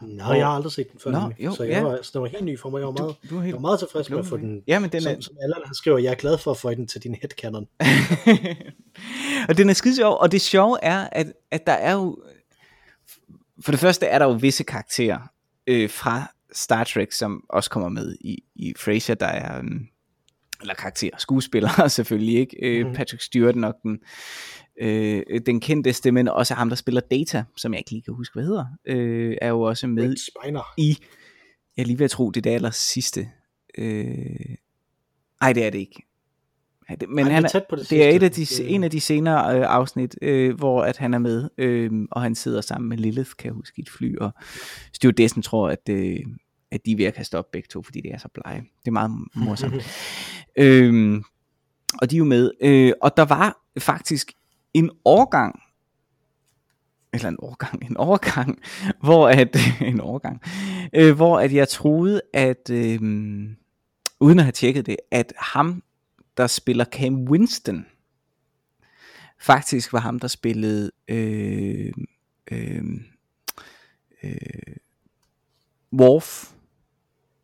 Og- 0.00 0.36
jeg 0.36 0.46
har 0.46 0.54
aldrig 0.54 0.72
set 0.72 0.92
den 0.92 1.00
før, 1.00 1.10
Nå, 1.10 1.32
jo, 1.38 1.54
så 1.54 1.62
jeg 1.64 1.72
ja. 1.72 1.82
var, 1.82 1.98
så 2.02 2.10
den 2.14 2.22
var 2.22 2.28
helt 2.28 2.44
ny 2.44 2.58
for 2.58 2.70
mig. 2.70 2.78
Jeg 2.78 2.86
var 2.86 2.92
meget, 2.92 3.16
du 3.30 3.36
er 3.36 3.40
helt... 3.40 3.46
jeg 3.46 3.54
var 3.54 3.60
meget 3.60 3.78
tilfreds 3.78 4.10
med 4.10 4.18
at 4.18 4.26
få 4.26 4.36
den, 4.36 4.62
Ja, 4.66 4.78
men 4.78 4.90
den 4.90 5.06
er, 5.06 5.12
som, 5.12 5.22
som 5.22 5.36
Allan 5.42 5.60
han 5.64 5.74
skriver, 5.74 5.98
jeg 5.98 6.10
er 6.10 6.14
glad 6.14 6.38
for 6.38 6.50
at 6.50 6.56
få 6.56 6.74
den 6.74 6.86
til 6.86 7.02
din 7.02 7.14
headcanon. 7.14 7.66
og 9.48 9.56
den 9.56 9.70
er 9.70 9.74
skide 9.74 9.96
sjov, 9.96 10.18
og 10.20 10.32
det 10.32 10.40
sjove 10.40 10.78
er, 10.82 11.08
at, 11.12 11.32
at 11.50 11.66
der 11.66 11.72
er 11.72 11.92
jo, 11.92 12.18
for 13.64 13.72
det 13.72 13.80
første 13.80 14.06
er 14.06 14.18
der 14.18 14.26
jo 14.26 14.32
visse 14.32 14.64
karakterer 14.64 15.18
øh, 15.66 15.90
fra 15.90 16.32
Star 16.52 16.84
Trek, 16.84 17.12
som 17.12 17.44
også 17.48 17.70
kommer 17.70 17.88
med 17.88 18.16
i, 18.20 18.42
i 18.56 18.74
Frasier, 18.76 19.14
der 19.14 19.26
er, 19.26 19.58
um, 19.60 19.86
eller 20.60 20.74
karakterer, 20.74 21.16
skuespillere 21.18 21.88
selvfølgelig, 21.98 22.38
ikke? 22.38 22.56
Øh, 22.62 22.86
Mhm. 22.86 22.94
Patrick 22.94 23.22
Stewart 23.22 23.56
nok 23.56 23.74
den, 23.82 23.98
øh, 24.80 25.22
den 25.46 25.60
kendteste, 25.60 26.12
men 26.12 26.28
også 26.28 26.54
ham, 26.54 26.68
der 26.68 26.76
spiller 26.76 27.00
Data, 27.00 27.44
som 27.56 27.72
jeg 27.72 27.78
ikke 27.80 27.90
lige 27.90 28.02
kan 28.02 28.14
huske, 28.14 28.34
hvad 28.34 28.44
hedder, 28.44 28.66
øh, 28.86 29.36
er 29.42 29.48
jo 29.48 29.60
også 29.60 29.86
med 29.86 30.02
i, 30.78 30.98
jeg 31.76 31.86
lige 31.86 31.98
ved 31.98 32.04
at 32.04 32.10
tro, 32.10 32.30
det 32.30 32.46
er 32.46 32.54
aller 32.54 32.70
sidste. 32.70 33.28
Øh, 33.78 34.56
ej, 35.40 35.52
det 35.52 35.64
er 35.66 35.70
det 35.70 35.78
ikke. 35.78 36.02
Ja, 36.90 36.94
det, 36.94 37.08
men 37.08 37.18
Han 37.18 37.30
er 37.30 37.34
han 37.34 37.44
er, 37.44 37.48
tæt 37.48 37.62
på 37.70 37.76
det 37.76 37.90
det 37.90 38.04
er 38.04 38.10
et 38.10 38.22
af 38.22 38.30
de, 38.32 38.40
Det- 38.40 38.74
en 38.74 38.84
af 38.84 38.90
de 38.90 39.00
senere 39.00 39.58
øh, 39.58 39.64
afsnit, 39.68 40.16
øh, 40.22 40.54
hvor 40.56 40.82
at 40.82 40.96
han 40.96 41.14
er 41.14 41.18
med, 41.18 41.48
øh, 41.58 41.90
og 42.10 42.22
han 42.22 42.34
sidder 42.34 42.60
sammen 42.60 42.88
med 42.88 42.96
Lilith, 42.98 43.30
kan 43.38 43.46
jeg 43.46 43.52
huske, 43.54 43.78
i 43.78 43.82
et 43.82 43.88
fly, 43.90 44.16
og 44.16 44.30
stewardessen 44.92 45.42
tror, 45.42 45.68
at, 45.70 45.88
øh, 45.90 46.20
at 46.70 46.86
de 46.86 46.92
er 46.92 46.96
ved 46.96 47.04
at 47.04 47.14
kaste 47.14 47.38
op 47.38 47.50
begge 47.52 47.66
to, 47.66 47.82
fordi 47.82 48.00
det 48.00 48.12
er 48.12 48.18
så 48.18 48.28
blege. 48.28 48.60
Det 48.60 48.88
er 48.88 48.90
meget 48.90 49.10
morsomt. 49.46 49.74
øhm, 50.56 51.24
og 52.00 52.10
de 52.10 52.16
er 52.16 52.18
jo 52.18 52.24
med. 52.24 52.50
Øh, 52.60 52.92
og 53.02 53.16
der 53.16 53.24
var 53.24 53.60
faktisk 53.78 54.32
en 54.74 54.90
overgang, 55.04 55.60
eller 57.12 57.28
en 57.28 57.40
overgang, 57.40 57.84
en 57.90 57.96
overgang, 57.96 58.58
hvor 59.04 59.28
at, 59.28 59.56
en 59.80 60.00
overgang, 60.00 60.42
øh, 60.94 61.16
hvor 61.16 61.40
at 61.40 61.52
jeg 61.52 61.68
troede, 61.68 62.20
at, 62.34 62.70
øh, 62.70 63.00
uden 64.20 64.38
at 64.38 64.44
have 64.44 64.52
tjekket 64.52 64.86
det, 64.86 64.96
at 65.10 65.32
ham, 65.38 65.82
der 66.36 66.46
spiller 66.46 66.84
Cam 66.84 67.24
Winston, 67.28 67.86
faktisk 69.40 69.92
var 69.92 70.00
ham, 70.00 70.18
der 70.18 70.28
spillede 70.28 70.90
øh, 71.08 71.92
øh, 72.50 72.84
øh, 74.22 74.76
Worf, 75.92 76.52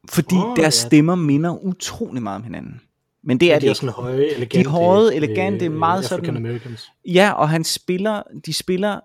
fordi 0.09 0.35
oh, 0.35 0.57
deres 0.57 0.83
ja. 0.85 0.87
stemmer 0.89 1.15
minder 1.15 1.65
utrolig 1.65 2.23
meget 2.23 2.37
om 2.37 2.43
hinanden. 2.43 2.81
Men 3.23 3.41
det 3.41 3.51
er 3.53 3.55
det 3.55 3.63
de 3.63 3.67
er 3.67 3.71
ikke. 3.71 3.79
sådan 3.81 3.93
høje, 3.93 4.27
elegante. 4.37 4.71
høje, 4.71 5.15
elegante, 5.15 5.69
meget 5.69 6.05
sådan-. 6.05 6.49
Ja, 7.07 7.33
og 7.33 7.49
han 7.49 7.65
spiller, 7.65 8.23
de 8.47 8.53
spiller 8.53 9.01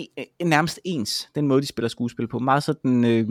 e- 0.00 0.44
nærmest 0.44 0.80
ens, 0.84 1.28
den 1.34 1.46
måde 1.48 1.62
de 1.62 1.66
spiller 1.66 1.88
skuespil 1.88 2.28
på. 2.28 2.38
Meget 2.38 2.62
sådan, 2.62 3.04
øh, 3.04 3.28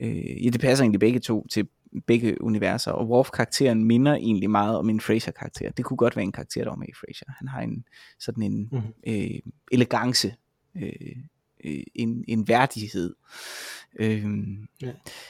øh, 0.00 0.44
ja 0.44 0.50
det 0.50 0.60
passer 0.60 0.84
egentlig 0.84 1.00
begge 1.00 1.18
to 1.20 1.46
til 1.50 1.68
begge 2.06 2.42
universer, 2.42 2.92
og 2.92 3.08
Worf-karakteren 3.08 3.84
minder 3.84 4.14
egentlig 4.14 4.50
meget 4.50 4.76
om 4.76 4.90
en 4.90 5.00
Frasier-karakter. 5.00 5.70
Det 5.70 5.84
kunne 5.84 5.96
godt 5.96 6.16
være 6.16 6.22
en 6.24 6.32
karakter, 6.32 6.62
der 6.64 6.70
var 6.70 6.76
med 6.76 6.88
i 6.88 6.92
Frasier. 6.94 7.28
Han 7.38 7.48
har 7.48 7.60
en 7.60 7.84
sådan 8.20 8.42
en 8.42 8.68
Mhm. 8.72 8.80
øh, 9.06 9.40
elegance, 9.72 10.34
øh, 10.76 10.92
øh, 11.64 11.82
en, 11.94 12.24
en 12.28 12.48
værdighed. 12.48 13.14
Øh, 14.00 14.24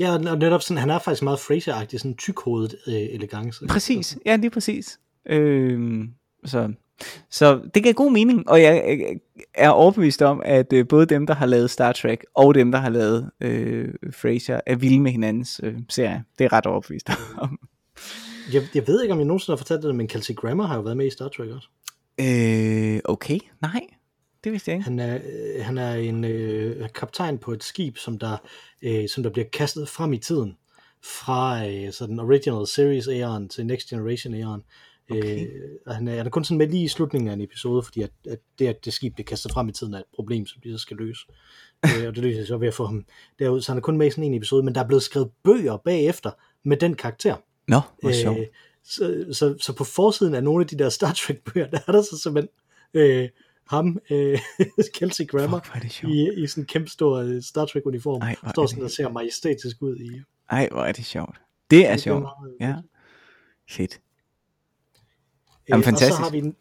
Ja, 0.01 0.13
og 0.13 0.39
netop 0.39 0.63
sådan, 0.63 0.79
han 0.79 0.91
er 0.91 0.99
faktisk 0.99 1.23
meget 1.23 1.39
Fraser-agtig, 1.39 1.99
sådan 1.99 2.17
tykhovedet 2.17 2.75
øh, 2.89 2.95
elegance. 2.95 3.67
Præcis, 3.67 4.19
ja 4.27 4.37
lige 4.37 4.51
præcis. 4.51 5.01
Øh, 5.27 6.05
så, 6.45 6.73
så 7.31 7.61
det 7.75 7.83
giver 7.83 7.93
god 7.95 8.13
mening, 8.13 8.49
og 8.49 8.63
jeg 8.63 8.99
er 9.55 9.71
overbevist 9.71 10.23
om, 10.23 10.43
at 10.45 10.73
øh, 10.73 10.89
både 10.89 11.07
dem, 11.07 11.27
der 11.27 11.35
har 11.35 11.47
lavet 11.47 11.71
Star 11.71 11.93
Trek, 11.93 12.25
og 12.35 12.55
dem, 12.55 12.73
der 12.73 12.79
har 12.79 12.89
lavet 12.91 13.31
øh, 13.41 13.89
Frasier, 14.13 14.61
er 14.67 14.77
vilde 14.77 15.01
med 15.01 15.11
hinandens 15.11 15.61
øh, 15.63 15.75
serie. 15.89 16.25
Det 16.39 16.45
er 16.45 16.53
ret 16.53 16.67
overbevist 16.67 17.11
om. 17.39 17.59
Jeg, 18.53 18.63
jeg 18.75 18.87
ved 18.87 19.03
ikke, 19.03 19.13
om 19.13 19.19
jeg 19.19 19.27
nogensinde 19.27 19.53
har 19.53 19.59
fortalt 19.59 19.83
det, 19.83 19.95
men 19.95 20.09
Kelsey 20.09 20.35
Grammer 20.35 20.67
har 20.67 20.77
jo 20.77 20.83
været 20.83 20.97
med 20.97 21.07
i 21.07 21.11
Star 21.11 21.29
Trek 21.29 21.51
også. 21.51 21.69
øh, 22.21 23.01
okay, 23.05 23.39
nej, 23.63 23.81
det 24.45 24.53
vidste 24.53 24.71
jeg 24.71 24.77
ikke. 24.77 24.85
Han 24.85 24.99
er, 24.99 25.15
øh, 25.15 25.65
han 25.65 25.79
er 25.79 25.95
en 25.95 26.25
øh, 26.25 26.89
kaptajn 26.95 27.39
på 27.39 27.53
et 27.53 27.65
skib, 27.65 27.97
som 27.97 28.19
der, 28.19 28.37
øh, 28.83 29.09
som 29.09 29.23
der 29.23 29.31
bliver 29.31 29.49
kastet 29.53 29.89
frem 29.89 30.13
i 30.13 30.19
tiden. 30.19 30.57
Fra 31.03 31.69
øh, 31.69 31.93
så 31.93 32.07
den 32.07 32.21
original 32.21 32.67
series 32.67 33.09
æren 33.09 33.49
til 33.49 33.67
Next 33.67 33.89
Generation 33.89 34.35
æren. 34.35 34.63
Okay. 35.11 35.47
Øh, 35.47 35.95
han, 35.95 36.09
er, 36.09 36.17
han 36.17 36.27
er 36.27 36.31
kun 36.31 36.45
sådan 36.45 36.59
med 36.59 36.67
lige 36.67 36.85
i 36.85 36.89
slutningen 36.89 37.29
af 37.29 37.33
en 37.33 37.41
episode, 37.41 37.83
fordi 37.83 38.03
at, 38.03 38.11
at 38.29 38.39
det, 38.59 38.67
at 38.67 38.85
det 38.85 38.93
skib 38.93 39.15
bliver 39.15 39.25
kastet 39.25 39.53
frem 39.53 39.69
i 39.69 39.73
tiden, 39.73 39.95
er 39.95 39.99
et 39.99 40.05
problem, 40.15 40.47
som 40.47 40.61
de 40.65 40.73
så 40.73 40.79
skal 40.79 40.97
løse. 40.97 41.27
øh, 41.85 42.09
og 42.09 42.15
det 42.15 42.19
løser 42.19 42.45
så 42.45 42.57
ved 42.57 42.69
at 42.69 42.75
få 42.75 42.87
ham 42.87 43.05
derud. 43.39 43.61
Så 43.61 43.73
han 43.73 43.77
er 43.77 43.83
kun 43.83 43.97
med 43.97 44.07
i 44.07 44.11
sådan 44.11 44.25
en 44.25 44.35
episode, 44.35 44.63
men 44.63 44.75
der 44.75 44.81
er 44.83 44.87
blevet 44.87 45.03
skrevet 45.03 45.31
bøger 45.45 45.77
bagefter 45.77 46.31
med 46.65 46.77
den 46.77 46.95
karakter. 46.95 47.37
Nå, 47.69 47.81
hvor 48.01 48.13
sjovt. 48.13 48.39
Øh, 48.39 48.47
så, 48.85 49.27
så, 49.33 49.55
så 49.61 49.73
på 49.73 49.85
forsiden 49.85 50.35
af 50.35 50.45
nogle 50.45 50.63
af 50.63 50.69
de 50.69 50.79
der 50.79 50.89
Star 50.89 51.13
Trek 51.13 51.45
bøger, 51.45 51.71
der 51.71 51.79
er 51.87 51.93
der 51.93 52.03
så 52.03 52.19
simpelthen 52.23 52.51
øh, 52.95 53.29
ham, 53.71 53.99
øh, 54.11 54.39
Kelsey 54.95 55.27
Grammer, 55.27 55.61
Fuck, 55.65 56.05
i, 56.05 56.43
i 56.43 56.47
sådan 56.47 56.63
en 56.63 56.67
kæmpe 56.67 56.91
stor 56.91 57.17
øh, 57.19 57.43
Star 57.43 57.65
Trek 57.65 57.87
uniform, 57.87 58.23
Ej, 58.23 58.37
er 58.43 58.51
står 58.51 58.63
det 58.63 58.71
sådan 58.71 58.85
og 58.85 58.91
ser 58.91 59.09
majestætisk 59.09 59.77
ud 59.83 59.97
i. 59.97 60.21
Ej, 60.51 60.69
hvor 60.73 60.81
er 60.85 60.93
det 60.93 61.05
sjovt. 61.05 61.41
Det 61.71 61.87
er 61.87 61.91
det 61.93 62.01
sjovt. 62.01 62.23
meget- 62.23 62.57
Ja, 62.61 62.75
fedt. 63.71 63.95
Øh, 63.95 64.01
Jamen, 65.69 65.79
Og 65.81 65.85
så 65.85 65.91
fantastisk. 65.91 66.21
har 66.21 66.31
vi 66.31 66.39
en, 66.39 66.57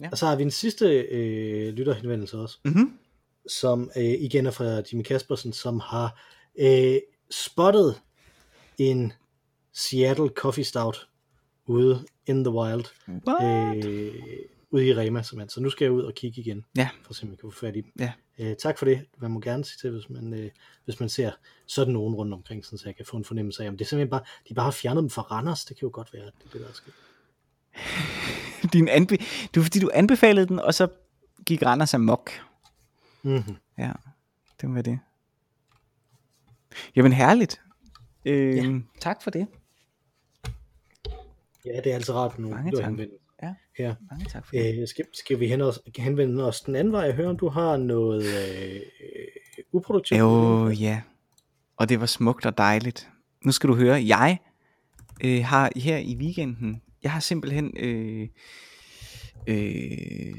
Ja. 0.00 0.08
og 0.12 0.18
så 0.18 0.26
har 0.26 0.36
vi 0.36 0.42
en 0.42 0.50
sidste 0.50 0.86
øh, 1.00 1.72
lytterhenvendelse 1.74 2.38
også, 2.38 2.58
Mm-hmm. 2.64 2.98
som 3.48 3.90
øh, 3.96 4.02
igen 4.04 4.46
er 4.46 4.50
fra 4.50 4.64
Jimmy 4.64 5.02
Kaspersen, 5.02 5.52
som 5.52 5.80
har 5.84 6.20
øh, 6.60 6.96
spottet 7.30 8.00
en 8.78 9.12
Seattle 9.72 10.28
Coffee 10.28 10.64
Stout 10.64 11.08
ude 11.66 12.04
in 12.26 12.44
the 12.44 12.52
wild. 12.54 12.84
What? 13.28 13.84
øh, 13.86 14.14
ude 14.70 14.86
i 14.86 14.94
Rema, 14.94 15.22
simpelthen. 15.22 15.48
Så 15.48 15.60
nu 15.60 15.70
skal 15.70 15.84
jeg 15.84 15.92
ud 15.92 16.02
og 16.02 16.14
kigge 16.14 16.40
igen, 16.40 16.64
Ja. 16.76 16.88
for 17.02 17.10
at 17.10 17.16
se, 17.16 17.22
om 17.24 17.30
jeg 17.30 17.38
kan 17.38 17.50
få 17.52 17.58
fat 17.60 17.76
i 17.76 17.80
dem. 17.80 17.92
Ja. 17.98 18.12
Øh, 18.38 18.56
tak 18.56 18.78
for 18.78 18.84
det. 18.84 19.06
Man 19.18 19.30
må 19.30 19.40
gerne 19.40 19.64
sige 19.64 19.78
til, 19.80 19.90
hvis 19.90 20.10
man, 20.10 20.34
øh, 20.34 20.50
hvis 20.84 21.00
man 21.00 21.08
ser 21.08 21.30
sådan 21.66 21.92
nogen 21.94 22.14
rundt 22.14 22.34
omkring, 22.34 22.64
sådan, 22.64 22.78
så 22.78 22.88
jeg 22.88 22.96
kan 22.96 23.06
få 23.06 23.16
en 23.16 23.24
fornemmelse 23.24 23.64
af, 23.64 23.68
om 23.68 23.76
det 23.76 23.84
er 23.84 23.88
simpelthen 23.88 24.10
bare, 24.10 24.22
de 24.48 24.54
bare 24.54 24.64
har 24.64 24.70
fjernet 24.70 25.00
dem 25.02 25.10
fra 25.10 25.22
Randers. 25.22 25.64
Det 25.64 25.76
kan 25.78 25.86
jo 25.86 25.90
godt 25.94 26.12
være, 26.12 26.22
at 26.26 26.32
det 26.38 26.46
er 26.46 26.50
det, 26.52 26.60
der 26.60 26.68
er 26.68 26.72
sket. 26.72 26.94
Din 28.72 28.88
anbe- 28.88 29.24
var 29.56 29.62
fordi, 29.62 29.80
du 29.80 29.90
anbefalede 29.94 30.46
den, 30.46 30.58
og 30.58 30.74
så 30.74 30.88
gik 31.46 31.62
Randers 31.62 31.94
amok. 31.94 32.30
Mm-hmm. 33.22 33.56
Ja, 33.78 33.92
det 34.60 34.74
var 34.74 34.82
det. 34.82 34.98
Jamen 36.96 37.12
herligt. 37.12 37.60
Øh, 38.24 38.56
Ja. 38.56 38.78
Tak 39.00 39.22
for 39.22 39.30
det. 39.30 39.46
Ja, 41.64 41.80
det 41.84 41.86
er 41.90 41.94
altså 41.94 42.12
rart 42.14 42.38
nu. 42.38 42.48
Mange 42.50 42.70
du 42.70 42.76
tak. 42.76 42.86
henvende. 42.86 43.14
Ja. 43.42 43.54
Her. 43.78 43.94
Mange 44.10 44.24
tak 44.24 44.46
for 44.46 44.56
det. 44.56 44.80
Øh, 44.80 44.88
skal, 44.88 45.04
skal 45.14 45.40
vi 45.40 45.46
hen 45.48 45.60
os, 45.60 45.80
henvende 45.98 46.48
os 46.48 46.60
den 46.60 46.76
anden 46.76 46.92
vej 46.92 47.08
og 47.08 47.14
høre, 47.14 47.28
om 47.28 47.36
du 47.36 47.48
har 47.48 47.76
noget 47.76 48.24
øh, 48.24 48.80
uproduktivt? 49.72 50.18
Jo, 50.18 50.68
ja. 50.68 51.02
Og 51.76 51.88
det 51.88 52.00
var 52.00 52.06
smukt 52.06 52.46
og 52.46 52.58
dejligt. 52.58 53.08
Nu 53.44 53.52
skal 53.52 53.68
du 53.68 53.74
høre, 53.74 54.06
jeg 54.06 54.38
øh, 55.24 55.44
har 55.44 55.72
her 55.76 55.96
i 55.98 56.16
weekenden, 56.16 56.82
jeg 57.02 57.12
har 57.12 57.20
simpelthen, 57.20 57.72
øh, 57.76 58.28
øh, 59.46 60.34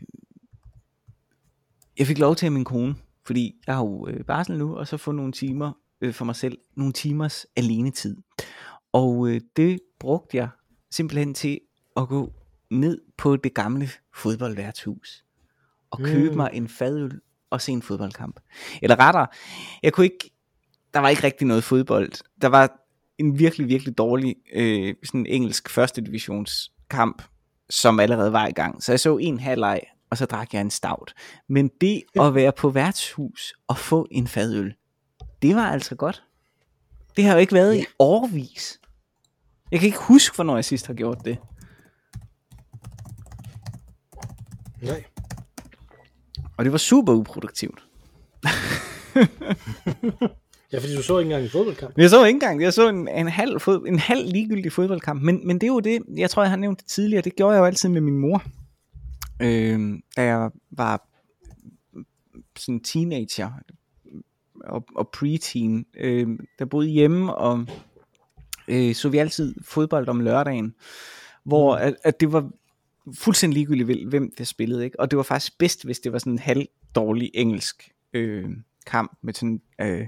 jeg 1.99 2.07
fik 2.07 2.17
lov 2.19 2.35
til 2.35 2.45
af 2.45 2.51
min 2.51 2.63
kone, 2.63 2.95
fordi 3.25 3.55
jeg 3.67 3.75
har 3.75 3.81
jo 3.83 4.07
øh, 4.07 4.25
barsel 4.25 4.57
nu, 4.57 4.77
og 4.77 4.87
så 4.87 4.97
få 4.97 5.11
nogle 5.11 5.31
timer 5.31 5.71
øh, 6.01 6.13
for 6.13 6.25
mig 6.25 6.35
selv, 6.35 6.57
nogle 6.77 6.93
timers 6.93 7.45
alenetid. 7.55 8.17
Og 8.93 9.29
øh, 9.29 9.41
det 9.55 9.79
brugte 9.99 10.37
jeg 10.37 10.49
simpelthen 10.91 11.33
til 11.33 11.59
at 11.97 12.07
gå 12.07 12.33
ned 12.71 13.01
på 13.17 13.35
det 13.35 13.53
gamle 13.53 13.89
fodboldværtshus 14.13 15.23
og 15.91 15.99
købe 15.99 16.29
Mm. 16.29 16.37
mig 16.37 16.49
en 16.53 16.69
fadøl 16.69 17.19
og 17.49 17.61
se 17.61 17.71
en 17.71 17.81
fodboldkamp. 17.81 18.39
Eller 18.81 18.99
rettere, 18.99 19.27
jeg 19.83 19.93
kunne 19.93 20.05
ikke, 20.05 20.31
der 20.93 20.99
var 20.99 21.09
ikke 21.09 21.23
rigtig 21.23 21.47
noget 21.47 21.63
fodbold. 21.63 22.11
Der 22.41 22.47
var 22.47 22.77
en 23.17 23.39
virkelig, 23.39 23.67
virkelig 23.67 23.97
dårlig 23.97 24.35
øh, 24.53 24.95
sådan 25.03 25.25
engelsk 25.25 25.69
første 25.69 26.01
divisionskamp, 26.01 27.21
som 27.69 27.99
allerede 27.99 28.33
var 28.33 28.47
i 28.47 28.51
gang. 28.51 28.83
Så 28.83 28.91
jeg 28.91 28.99
så 28.99 29.17
en 29.17 29.39
halvleg, 29.39 29.81
og 30.09 30.17
så 30.17 30.25
drak 30.25 30.53
jeg 30.53 30.61
en 30.61 30.71
stout. 30.71 31.13
Men 31.49 31.69
det 31.81 32.03
at 32.19 32.35
være 32.35 32.51
på 32.51 32.69
værtshus 32.69 33.53
og 33.67 33.77
få 33.77 34.07
en 34.11 34.27
fadøl, 34.27 34.73
det 35.41 35.55
var 35.55 35.71
altså 35.71 35.95
godt. 35.95 36.23
Det 37.15 37.23
har 37.23 37.33
jo 37.33 37.39
ikke 37.39 37.53
været 37.53 37.77
i 37.77 37.85
årvis. 37.99 38.79
Jeg 39.71 39.79
kan 39.79 39.87
ikke 39.87 39.99
huske, 39.99 40.35
hvornår 40.35 40.55
jeg 40.55 40.65
sidst 40.65 40.87
har 40.87 40.93
gjort 40.93 41.17
det. 41.25 41.37
Nej. 44.81 45.03
Og 46.57 46.65
det 46.65 46.71
var 46.71 46.77
super 46.77 47.13
uproduktivt. 47.13 47.83
Ja, 50.71 50.79
fordi 50.79 50.95
du 50.95 51.03
så 51.03 51.17
ikke 51.17 51.27
engang 51.27 51.43
en 51.43 51.49
fodboldkamp. 51.49 51.97
Jeg 51.97 52.09
så 52.09 52.25
ikke 52.25 52.35
engang, 52.35 52.61
jeg 52.61 52.73
så 52.73 52.89
en, 52.89 53.07
en, 53.07 53.27
halv, 53.27 53.59
fod, 53.59 53.87
en 53.87 53.99
halv 53.99 54.31
ligegyldig 54.31 54.71
fodboldkamp, 54.71 55.21
men, 55.21 55.47
men 55.47 55.55
det 55.55 55.63
er 55.63 55.67
jo 55.67 55.79
det, 55.79 56.01
jeg 56.17 56.29
tror, 56.29 56.43
jeg 56.43 56.49
har 56.49 56.57
nævnt 56.57 56.79
det 56.79 56.87
tidligere, 56.87 57.21
det 57.21 57.35
gjorde 57.35 57.53
jeg 57.53 57.59
jo 57.59 57.65
altid 57.65 57.89
med 57.89 58.01
min 58.01 58.17
mor, 58.17 58.43
øh, 59.41 59.99
da 60.17 60.23
jeg 60.23 60.51
var 60.71 61.07
sådan 62.57 62.79
teenager 62.79 63.51
og, 64.63 64.85
og 64.95 65.09
preteen, 65.09 65.85
øh, 65.97 66.27
der 66.59 66.65
boede 66.65 66.87
hjemme, 66.87 67.35
og 67.35 67.65
øh, 68.67 68.95
så 68.95 69.09
vi 69.09 69.17
altid 69.17 69.55
fodbold 69.63 70.07
om 70.07 70.19
lørdagen, 70.19 70.75
hvor 71.43 71.75
at, 71.75 71.95
at 72.03 72.19
det 72.19 72.31
var 72.31 72.49
fuldstændig 73.13 73.57
ligegyldigt, 73.57 74.09
hvem 74.09 74.31
der 74.37 74.43
spillede, 74.43 74.85
ikke? 74.85 74.99
og 74.99 75.11
det 75.11 75.17
var 75.17 75.23
faktisk 75.23 75.57
bedst, 75.57 75.85
hvis 75.85 75.99
det 75.99 76.11
var 76.11 76.19
sådan 76.19 76.33
en 76.33 76.39
halv 76.39 76.67
dårlig 76.95 77.31
engelsk 77.33 77.91
øh, 78.13 78.49
kamp 78.85 79.17
med 79.21 79.33
sådan 79.33 79.61
øh, 79.81 80.07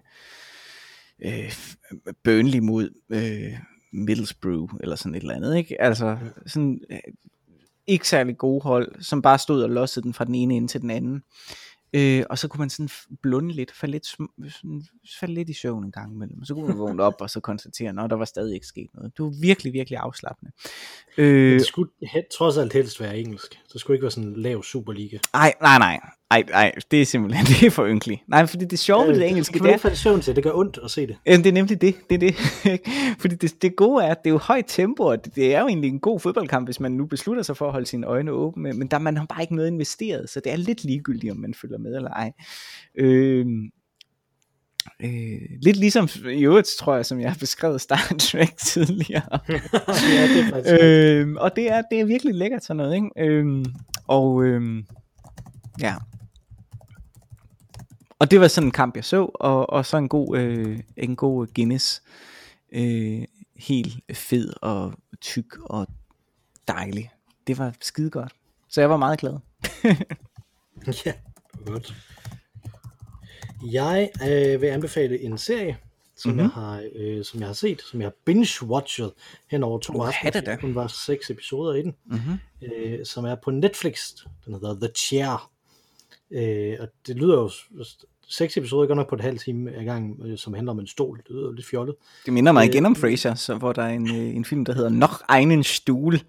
øh, 1.26 1.54
Burnley 2.24 2.60
mod 2.60 2.90
øh, 3.10 3.60
Middlesbrough, 3.94 4.74
eller 4.80 4.96
sådan 4.96 5.16
et 5.16 5.22
eller 5.22 5.36
andet, 5.36 5.58
ikke? 5.58 5.82
Altså, 5.82 6.18
sådan 6.46 6.82
øh, 6.92 7.00
ikke 7.88 8.08
særlig 8.08 8.38
gode 8.38 8.62
hold, 8.62 9.02
som 9.02 9.22
bare 9.22 9.40
stod 9.40 9.64
og 9.64 9.70
lossede 9.70 10.04
den 10.04 10.14
fra 10.14 10.26
den 10.26 10.36
ene 10.36 10.54
ende 10.54 10.68
til 10.68 10.82
den 10.82 10.90
anden. 10.90 11.24
Øh, 11.96 12.24
og 12.30 12.38
så 12.38 12.48
kunne 12.48 12.60
man 12.60 12.70
sådan 12.70 12.90
blunde 13.22 13.52
lidt, 13.54 13.72
falde 13.72 13.92
lidt, 13.92 14.06
sådan, 14.06 14.28
falde 15.20 15.34
lidt 15.34 15.50
i 15.50 15.54
søvn 15.54 15.84
en 15.84 15.92
gang 15.92 16.14
imellem. 16.16 16.40
Og 16.42 16.48
så 16.48 16.54
kunne 16.54 16.68
man 16.68 16.78
vågne 16.78 17.04
op 17.04 17.16
og 17.20 17.30
så 17.30 17.40
konstatere, 17.40 17.90
at 18.04 18.10
der 18.10 18.16
var 18.16 18.26
stadig 18.26 18.54
ikke 18.54 18.66
sket 18.68 18.88
noget. 18.94 19.18
Det 19.18 19.26
var 19.26 19.34
virkelig, 19.42 19.74
virkelig 19.74 19.98
afslappende. 20.00 20.52
Øh, 21.18 21.54
Det 21.54 21.66
skulle 21.66 21.92
he- 22.06 22.28
trods 22.38 22.58
alt 22.58 22.74
helst 22.74 23.00
være 23.02 23.18
engelsk. 23.20 23.60
Det 23.74 23.82
skulle 23.82 23.96
ikke 23.96 24.04
være 24.04 24.12
sådan 24.12 24.34
lav 24.34 24.64
Superliga. 24.64 25.18
ej, 25.34 25.54
nej, 25.62 25.78
nej. 25.80 26.00
Ej, 26.34 26.44
ej, 26.54 26.72
det 26.92 27.02
er 27.02 27.06
simpelthen 27.06 27.46
det 27.60 27.68
er 27.68 27.70
for 27.70 27.88
ynkeligt. 27.88 28.22
Nej, 28.28 28.46
fordi 28.46 28.66
det 28.66 28.80
sjove 28.80 29.08
ved 29.08 29.16
det 29.16 29.30
engelske, 29.30 29.54
det 29.54 29.62
kan 29.62 29.66
det 29.66 29.72
man 29.72 29.74
er, 29.74 29.82
falde 29.82 29.94
i 29.94 29.98
søvn 29.98 30.22
til. 30.22 30.36
Det 30.36 30.44
gør 30.44 30.52
ondt 30.54 30.80
at 30.84 30.92
se 30.92 31.08
det. 31.08 31.18
Jamen, 31.26 31.44
det 31.44 31.50
er 31.50 31.54
nemlig 31.54 31.82
det. 31.82 31.96
det, 32.10 32.16
er 32.16 32.20
det. 32.20 32.36
Fordi 33.22 33.36
det, 33.36 33.62
det 33.62 33.76
gode 33.76 34.04
er, 34.04 34.12
at 34.12 34.18
det 34.24 34.30
er 34.30 34.34
jo 34.34 34.38
højt 34.38 34.66
tempo, 34.68 35.04
og 35.04 35.26
det, 35.26 35.36
det 35.36 35.56
er 35.56 35.62
jo 35.62 35.68
egentlig 35.68 35.90
en 35.90 36.00
god 36.00 36.20
fodboldkamp, 36.20 36.68
hvis 36.68 36.80
man 36.80 36.92
nu 36.92 37.06
beslutter 37.06 37.44
sig 37.44 37.58
for 37.58 37.66
at 37.66 37.72
holde 37.72 37.86
sine 37.86 38.08
øjne 38.08 38.32
åbne, 38.32 38.74
men 38.74 38.88
der 38.88 39.00
man 39.00 39.18
har 39.18 39.26
bare 39.26 39.42
ikke 39.42 39.56
noget 39.56 39.68
investeret, 39.68 40.30
så 40.30 40.42
det 40.44 40.52
er 40.52 40.56
lidt 40.56 40.84
ligegyldigt, 40.84 41.32
om 41.32 41.38
man 41.38 41.54
følger 41.54 41.78
med 41.78 41.96
eller 41.96 42.10
ej. 42.10 42.32
Øh, 42.98 43.46
øh, 45.04 45.42
lidt 45.62 45.78
ligesom 45.78 46.10
i 46.32 46.46
øvrigt, 46.46 46.68
tror 46.80 46.96
jeg, 46.96 47.06
som 47.06 47.20
jeg 47.20 47.30
har 47.30 47.38
beskrevet 47.40 47.82
Star 47.82 48.14
Trek 48.20 48.58
tidligere. 48.58 49.40
ja, 49.50 50.28
det 50.28 50.66
er 50.68 51.22
øh, 51.22 51.28
øh, 51.28 51.36
og 51.38 51.56
det 51.56 51.72
er, 51.72 51.82
det 51.92 52.00
er 52.00 52.06
virkelig 52.06 52.36
lækkert 52.36 52.64
sådan 52.64 52.78
noget, 52.78 52.96
ikke? 52.96 53.10
Øh, 53.18 53.66
og 54.08 54.44
øh, 54.44 54.84
ja. 55.82 55.96
Og 58.24 58.32
det 58.32 58.40
var 58.40 58.48
sådan 58.48 58.68
en 58.68 58.72
kamp, 58.72 58.96
jeg 58.96 59.06
så, 59.06 59.32
og, 59.34 59.70
og 59.70 59.86
så 59.86 59.98
en 59.98 60.10
god, 60.10 60.38
øh, 60.38 60.80
en 60.98 61.16
god 61.16 61.48
Guinness. 61.56 62.04
Øh, 62.72 63.24
helt 63.56 63.94
fed 64.14 64.54
og 64.62 64.94
tyk 65.22 65.58
og 65.60 65.88
dejlig. 66.68 67.12
Det 67.48 67.58
var 67.58 67.76
skide 67.82 68.10
godt. 68.10 68.34
Så 68.70 68.82
jeg 68.82 68.90
var 68.90 68.98
meget 68.98 69.20
glad. 69.20 69.34
ja, 71.06 71.14
godt. 71.66 71.96
Jeg 73.72 74.10
øh, 74.30 74.62
vil 74.62 74.68
anbefale 74.68 75.22
en 75.22 75.38
serie, 75.38 75.78
som, 76.16 76.32
mm-hmm. 76.32 76.44
jeg 76.44 76.50
har, 76.50 76.90
øh, 76.96 77.26
som 77.26 77.40
jeg 77.40 77.48
har 77.48 77.54
set, 77.54 77.82
som 77.82 78.02
jeg 78.02 78.06
har 78.06 78.16
binge-watchet 78.26 79.12
hen 79.48 79.64
over 79.64 79.80
to 79.80 80.02
aftener. 80.02 80.42
er. 80.52 80.58
Kun 80.58 80.76
var 80.76 80.88
seks 80.88 81.30
episoder 81.30 81.74
i 81.74 81.82
den, 81.82 81.96
Mm-hmm. 82.06 82.40
øh, 82.62 83.06
som 83.06 83.26
er 83.26 83.36
på 83.36 83.52
Netflix. 83.52 84.12
Den 84.46 84.54
hedder 84.54 84.76
The 84.76 84.90
Chair. 84.96 85.52
Øh, 86.32 86.78
og 86.80 86.88
det 87.08 87.16
lyder 87.16 87.36
jo... 87.36 87.50
Seks 88.28 88.58
episoder 88.58 88.88
går 88.88 88.96
nok 88.96 89.10
på 89.10 89.16
et 89.16 89.22
halvt 89.22 89.42
time 89.42 89.76
ad 89.76 89.84
gang, 89.84 90.20
øh, 90.26 90.38
som 90.38 90.54
handler 90.54 90.72
om 90.72 90.80
en 90.80 90.88
stol. 90.88 91.18
Det 91.18 91.30
lyder 91.30 91.52
lidt 91.52 91.66
fjollet. 91.66 91.96
Det 92.26 92.34
minder 92.34 92.52
mig 92.52 92.62
Øh, 92.62 92.74
igen 92.74 92.86
om 92.86 92.96
Frasier, 92.96 93.34
så, 93.36 93.56
hvor 93.56 93.74
der 93.74 93.84
er 93.84 93.90
en, 93.90 94.08
øh, 94.16 94.36
en 94.36 94.46
film, 94.46 94.66
der 94.66 94.74
hedder 94.74 94.90
Noch 94.90 95.22
einen 95.30 95.64
Stuhl. 95.64 96.22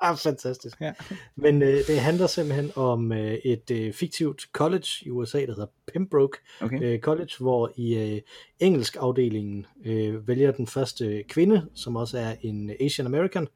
Ah, 0.00 0.16
fantastisk. 0.16 0.80
Ja. 0.80 0.92
Men 1.36 1.62
øh, 1.62 1.86
det 1.86 2.00
handler 2.00 2.26
simpelthen 2.26 2.70
om 2.74 3.12
øh, 3.12 3.34
et 3.34 3.70
øh, 3.70 3.92
fiktivt 3.92 4.42
college 4.52 4.86
i 5.02 5.10
USA, 5.10 5.38
der 5.40 5.46
hedder 5.46 5.66
Pembroke 5.92 6.38
Okay. 6.60 6.82
øh, 6.82 7.00
College, 7.00 7.30
hvor 7.40 7.72
i 7.76 7.94
øh, 7.94 8.20
engelsk 8.60 8.96
afdelingen 9.00 9.66
øh, 9.84 10.28
vælger 10.28 10.52
den 10.52 10.66
første 10.66 11.22
kvinde, 11.28 11.66
som 11.74 11.96
også 11.96 12.18
er 12.18 12.34
en 12.42 12.70
Asian 12.80 13.06
American, 13.06 13.48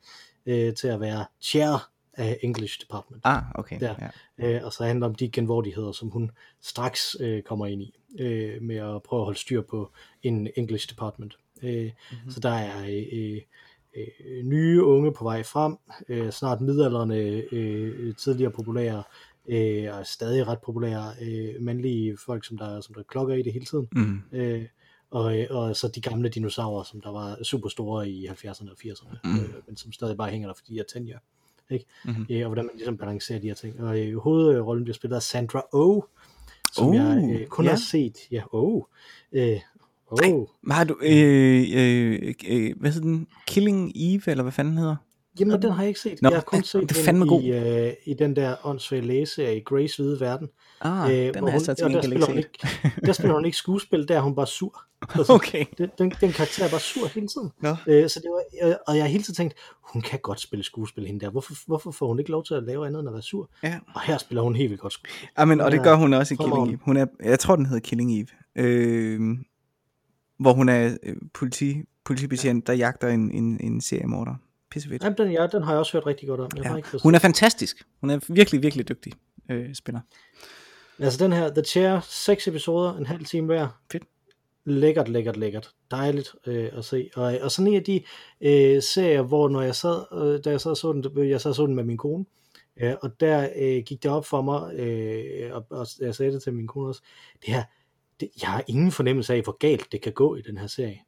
øh, 0.46 0.74
til 0.74 0.88
at 0.88 1.00
være 1.00 1.24
chair 1.40 1.90
af 2.20 2.38
English 2.42 2.80
Department. 2.80 3.22
Ah, 3.24 3.42
okay. 3.54 3.80
Der. 3.80 3.94
Ja. 4.38 4.56
Øh, 4.56 4.64
og 4.64 4.72
så 4.72 4.84
handler 4.84 5.06
det 5.06 5.12
om 5.12 5.14
de 5.14 5.28
genvordigheder, 5.30 5.92
som 5.92 6.08
hun 6.08 6.30
straks 6.62 7.16
øh, 7.20 7.42
kommer 7.42 7.66
ind 7.66 7.82
i, 7.82 7.94
øh, 8.18 8.62
med 8.62 8.76
at 8.76 9.02
prøve 9.02 9.20
at 9.20 9.24
holde 9.24 9.38
styr 9.38 9.62
på 9.62 9.90
en 10.22 10.48
English 10.56 10.90
Department. 10.90 11.38
Øh, 11.62 11.84
mm-hmm. 11.84 12.30
Så 12.30 12.40
der 12.40 12.50
er 12.50 12.84
øh, 13.12 13.40
øh, 13.96 14.44
nye 14.44 14.84
unge 14.84 15.12
på 15.12 15.24
vej 15.24 15.42
frem, 15.42 15.76
øh, 16.08 16.30
snart 16.30 16.60
midalderne, 16.60 17.16
øh, 17.52 18.14
tidligere 18.14 18.50
populære, 18.52 19.02
øh, 19.48 19.98
og 19.98 20.06
stadig 20.06 20.46
ret 20.46 20.58
populære 20.60 21.12
øh, 21.22 21.62
mandlige 21.62 22.16
folk, 22.26 22.44
som 22.44 22.58
der, 22.58 22.80
som 22.80 22.94
der 22.94 23.02
klokker 23.02 23.34
i 23.34 23.42
det 23.42 23.52
hele 23.52 23.64
tiden. 23.64 23.88
Mm. 23.92 24.22
Øh, 24.32 24.64
og, 25.10 25.34
og 25.50 25.76
så 25.76 25.88
de 25.88 26.00
gamle 26.00 26.28
dinosaurer, 26.28 26.82
som 26.84 27.00
der 27.00 27.10
var 27.10 27.42
super 27.42 27.68
store 27.68 28.08
i 28.08 28.26
70'erne 28.26 28.70
og 28.70 28.76
80'erne, 28.84 29.16
Mm. 29.24 29.38
øh, 29.40 29.54
men 29.66 29.76
som 29.76 29.92
stadig 29.92 30.16
bare 30.16 30.30
hænger 30.30 30.48
der, 30.48 30.54
fordi 30.54 30.74
de 30.74 30.78
er 30.80 30.84
tænder. 30.92 31.18
Ikke? 31.70 31.86
Mhm. 32.04 32.26
Øh, 32.30 32.40
og 32.40 32.46
hvordan 32.46 32.64
man 32.64 32.74
ligesom 32.74 32.96
balancerer 32.96 33.38
de 33.38 33.46
her 33.46 33.54
ting. 33.54 33.80
Og 33.80 34.00
øh, 34.00 34.16
hovedrollen 34.18 34.84
bliver 34.84 34.94
spillet 34.94 35.16
af 35.16 35.22
Sandra 35.22 35.62
Oh, 35.72 36.02
som 36.72 36.86
Oh, 36.88 36.94
jeg 36.96 37.38
øh, 37.40 37.46
kun 37.46 37.64
ja. 37.64 37.70
har 37.70 37.78
set. 37.90 38.16
Ja, 38.30 38.42
oh. 38.52 38.82
Øh, 39.32 39.58
oh. 40.06 40.46
Hvad 40.62 40.76
har 40.76 40.84
du, 40.84 40.98
øh, 41.02 41.64
øh, 41.74 42.34
øh, 42.48 42.74
hvad 42.80 42.90
hedder 42.92 43.08
den? 43.08 43.26
Killing 43.46 43.92
Eve, 43.94 44.22
eller 44.26 44.42
hvad 44.42 44.52
fanden 44.52 44.72
den 44.72 44.78
hedder? 44.78 44.96
Jamen, 45.40 45.62
den 45.62 45.70
har 45.72 45.82
jeg 45.82 45.88
ikke 45.88 46.00
set. 46.00 46.22
Nå, 46.22 46.28
jeg 46.28 46.36
har 46.36 46.42
kun 46.42 46.58
er- 46.58 46.62
set 46.62 46.80
det 46.82 46.90
er 46.90 46.94
den 46.94 47.04
fandme 47.04 47.26
god. 47.26 47.42
i, 47.42 47.50
øh, 47.52 47.92
i 48.06 48.14
den 48.14 48.36
der 48.36 48.56
åndssvage 48.66 49.56
i 49.56 49.60
Grace 49.60 50.02
Hvide 50.02 50.20
Verden. 50.20 50.48
Ah, 50.80 51.10
den 51.10 51.34
hvor 51.38 51.46
har 51.46 51.52
jeg 51.52 51.60
så 51.60 51.74
til 51.74 51.84
og 51.84 51.90
der 51.90 52.00
gengæld 52.00 52.12
ikke 52.12 52.24
spiller, 52.24 52.26
hun 52.26 52.36
set. 52.36 52.90
ikke, 52.92 53.06
der 53.06 53.12
spiller 53.12 53.34
hun 53.34 53.44
ikke 53.44 53.56
skuespil, 53.56 54.08
der 54.08 54.16
er 54.16 54.20
hun 54.20 54.34
bare 54.34 54.46
sur. 54.46 54.82
Altså, 55.18 55.32
Okay. 55.32 55.64
den, 55.78 55.88
den, 55.98 56.10
den 56.20 56.32
karakter 56.32 56.64
er 56.64 56.70
bare 56.70 56.80
sur 56.80 57.06
hele 57.06 57.26
tiden. 57.28 57.50
Nå. 57.62 57.76
Øh, 57.86 58.08
så 58.10 58.20
det 58.20 58.30
var, 58.30 58.68
øh, 58.68 58.74
og 58.86 58.96
jeg 58.96 59.04
har 59.04 59.08
hele 59.08 59.22
tiden 59.24 59.34
tænkt, 59.34 59.54
hun 59.94 60.02
kan 60.02 60.18
godt 60.22 60.40
spille 60.40 60.62
skuespil, 60.64 61.06
hende 61.06 61.20
der. 61.20 61.30
Hvorfor, 61.30 61.54
hvorfor 61.66 61.90
får 61.90 62.06
hun 62.08 62.18
ikke 62.18 62.30
lov 62.30 62.44
til 62.44 62.54
at 62.54 62.62
lave 62.62 62.86
andet 62.86 63.00
end 63.00 63.08
at 63.08 63.12
være 63.12 63.22
sur? 63.22 63.50
Ja. 63.62 63.78
Og 63.94 64.00
her 64.00 64.18
spiller 64.18 64.42
hun 64.42 64.56
helt 64.56 64.70
vildt 64.70 64.80
godt 64.82 64.92
skuespil. 64.92 65.28
Amen, 65.36 65.60
og 65.60 65.70
det 65.70 65.78
Ja, 65.78 65.82
gør 65.82 65.94
hun 65.94 66.12
også 66.14 66.34
i 66.34 66.36
Killing. 66.36 66.68
Eve. 66.68 66.78
Hun 66.82 66.96
er, 66.96 67.06
jeg 67.24 67.38
tror, 67.38 67.56
den 67.56 67.66
hedder 67.66 67.80
Killing 67.80 68.20
Eve. 68.20 68.26
Øh, 68.56 69.20
hvor 70.38 70.52
hun 70.52 70.68
er 70.68 70.96
øh, 71.02 71.16
politi, 71.34 71.76
politibetjent, 72.04 72.66
der 72.66 72.72
jagter 72.72 73.08
en, 73.08 73.30
en, 73.30 73.60
en 73.60 73.80
seriemorder. 73.80 74.34
Pissefedt. 74.70 75.04
Jamen, 75.04 75.18
den, 75.18 75.32
ja, 75.32 75.46
den 75.46 75.62
har 75.62 75.72
jeg 75.72 75.78
også 75.78 75.92
hørt 75.92 76.06
rigtig 76.06 76.28
godt 76.28 76.40
om. 76.40 76.50
Jeg 76.56 76.64
har 76.64 76.70
Ja. 76.70 76.76
ikke 76.76 76.88
fået 76.88 77.02
Hun 77.02 77.14
er 77.14 77.18
fantastisk. 77.18 77.82
Hun 78.00 78.10
er 78.10 78.18
virkelig, 78.28 78.62
virkelig 78.62 78.88
dygtig 78.88 79.12
øh, 79.50 79.74
spiller. 79.74 80.00
Altså 80.98 81.24
den 81.24 81.32
her, 81.32 81.48
The 81.54 81.62
Chair, 81.64 82.00
seks 82.08 82.48
episoder, 82.48 82.96
en 82.96 83.06
halv 83.06 83.24
time 83.24 83.46
hver. 83.46 83.68
Fedt. 83.92 84.02
Lækkert, 84.64 85.08
lækkert, 85.08 85.36
lækkert. 85.36 85.70
Dejligt 85.90 86.28
øh, 86.46 86.68
at 86.72 86.84
se. 86.84 87.10
Og, 87.16 87.38
og 87.42 87.50
sådan 87.50 87.66
en 87.72 87.76
af 87.76 87.84
de 87.84 88.02
øh, 88.40 88.82
serier, 88.82 89.22
hvor 89.22 89.48
når 89.48 89.62
jeg 89.62 89.74
sad, 89.74 90.04
øh, 90.12 90.44
da 90.44 90.50
jeg 90.50 90.60
sad 90.60 90.76
så 90.76 90.92
den, 90.92 91.28
jeg 91.28 91.40
sad 91.40 91.54
så 91.54 91.66
den 91.66 91.74
med 91.74 91.84
min 91.84 91.96
kone, 91.96 92.24
øh, 92.80 92.94
og 93.02 93.20
der 93.20 93.48
øh, 93.56 93.82
gik 93.86 94.02
det 94.02 94.10
op 94.10 94.26
for 94.26 94.42
mig, 94.42 94.74
øh, 94.74 95.54
og, 95.54 95.66
og 95.70 95.86
jeg 96.00 96.14
sagde 96.14 96.32
det 96.32 96.42
til 96.42 96.54
min 96.54 96.66
kone 96.66 96.88
også, 96.88 97.02
det 97.46 97.54
her, 97.54 97.62
det, 98.20 98.28
jeg 98.42 98.48
har 98.50 98.64
ingen 98.66 98.92
fornemmelse 98.92 99.34
af, 99.34 99.42
hvor 99.42 99.56
galt 99.58 99.92
det 99.92 100.00
kan 100.00 100.12
gå 100.12 100.36
i 100.36 100.42
den 100.42 100.58
her 100.58 100.66
serie. 100.66 100.98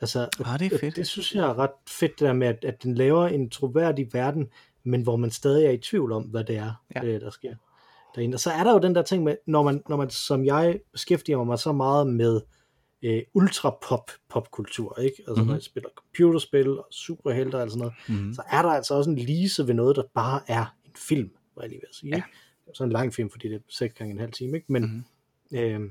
Altså, 0.00 0.28
Ah, 0.44 0.58
det 0.58 0.66
er 0.66 0.70
fedt. 0.70 0.82
Det, 0.82 0.96
det 0.96 1.06
synes 1.06 1.34
jeg 1.34 1.44
er 1.44 1.58
ret 1.58 1.70
fedt, 1.88 2.12
det 2.12 2.20
der 2.26 2.32
med, 2.32 2.46
at, 2.46 2.64
at 2.64 2.82
den 2.82 2.94
laver 2.94 3.26
en 3.26 3.50
troværdig 3.50 4.08
verden, 4.12 4.48
men 4.84 5.02
hvor 5.02 5.16
man 5.16 5.30
stadig 5.30 5.66
er 5.66 5.70
i 5.70 5.78
tvivl 5.78 6.12
om, 6.12 6.22
hvad 6.22 6.44
det 6.44 6.56
er, 6.56 6.72
Ja. 6.96 7.04
øh, 7.04 7.20
der 7.20 7.30
sker 7.30 7.54
derinde. 8.14 8.34
Og 8.36 8.40
så 8.40 8.50
er 8.50 8.64
der 8.64 8.72
jo 8.72 8.78
den 8.78 8.94
der 8.94 9.02
ting 9.02 9.24
med, 9.24 9.36
når 9.46 9.62
man, 9.62 9.82
når 9.88 9.96
man 9.96 10.10
som 10.10 10.44
jeg 10.44 10.80
beskæftiger 10.92 11.44
mig 11.44 11.58
så 11.58 11.72
meget 11.72 12.06
med 12.06 12.40
øh, 13.02 13.22
ultra-pop 13.34 14.10
popkultur, 14.28 14.98
ikke? 15.00 15.14
Altså 15.18 15.30
Mhm. 15.30 15.34
mm-hmm. 15.36 15.46
når 15.46 15.54
jeg 15.54 15.62
spiller 15.62 15.88
computerspil 15.96 16.78
og 16.78 16.86
superhelter 16.90 17.62
og 17.62 17.70
sådan 17.70 17.78
noget, 18.08 18.22
Mm. 18.26 18.34
så 18.34 18.42
er 18.50 18.62
der 18.62 18.68
altså 18.68 18.94
også 18.94 19.10
en 19.10 19.16
lise 19.18 19.66
ved 19.66 19.74
noget, 19.74 19.96
der 19.96 20.02
bare 20.14 20.40
er 20.48 20.76
en 20.84 20.92
film, 20.96 21.30
var 21.56 21.62
jeg 21.62 21.68
lige 21.70 21.80
ved 21.80 21.88
at 21.90 21.94
sige. 21.94 22.10
Ja. 22.10 22.16
Ikke? 22.16 22.28
Så 22.74 22.84
en 22.84 22.90
lang 22.92 23.14
film, 23.14 23.30
fordi 23.30 23.48
det 23.48 23.54
er 23.54 23.60
6 23.68 23.94
gange 23.98 24.12
en 24.12 24.18
halv 24.20 24.32
time, 24.32 24.56
ikke? 24.56 24.72
Men, 24.72 24.82
Mhm. 24.82 25.04
mm-hmm. 25.50 25.84
øh, 25.84 25.90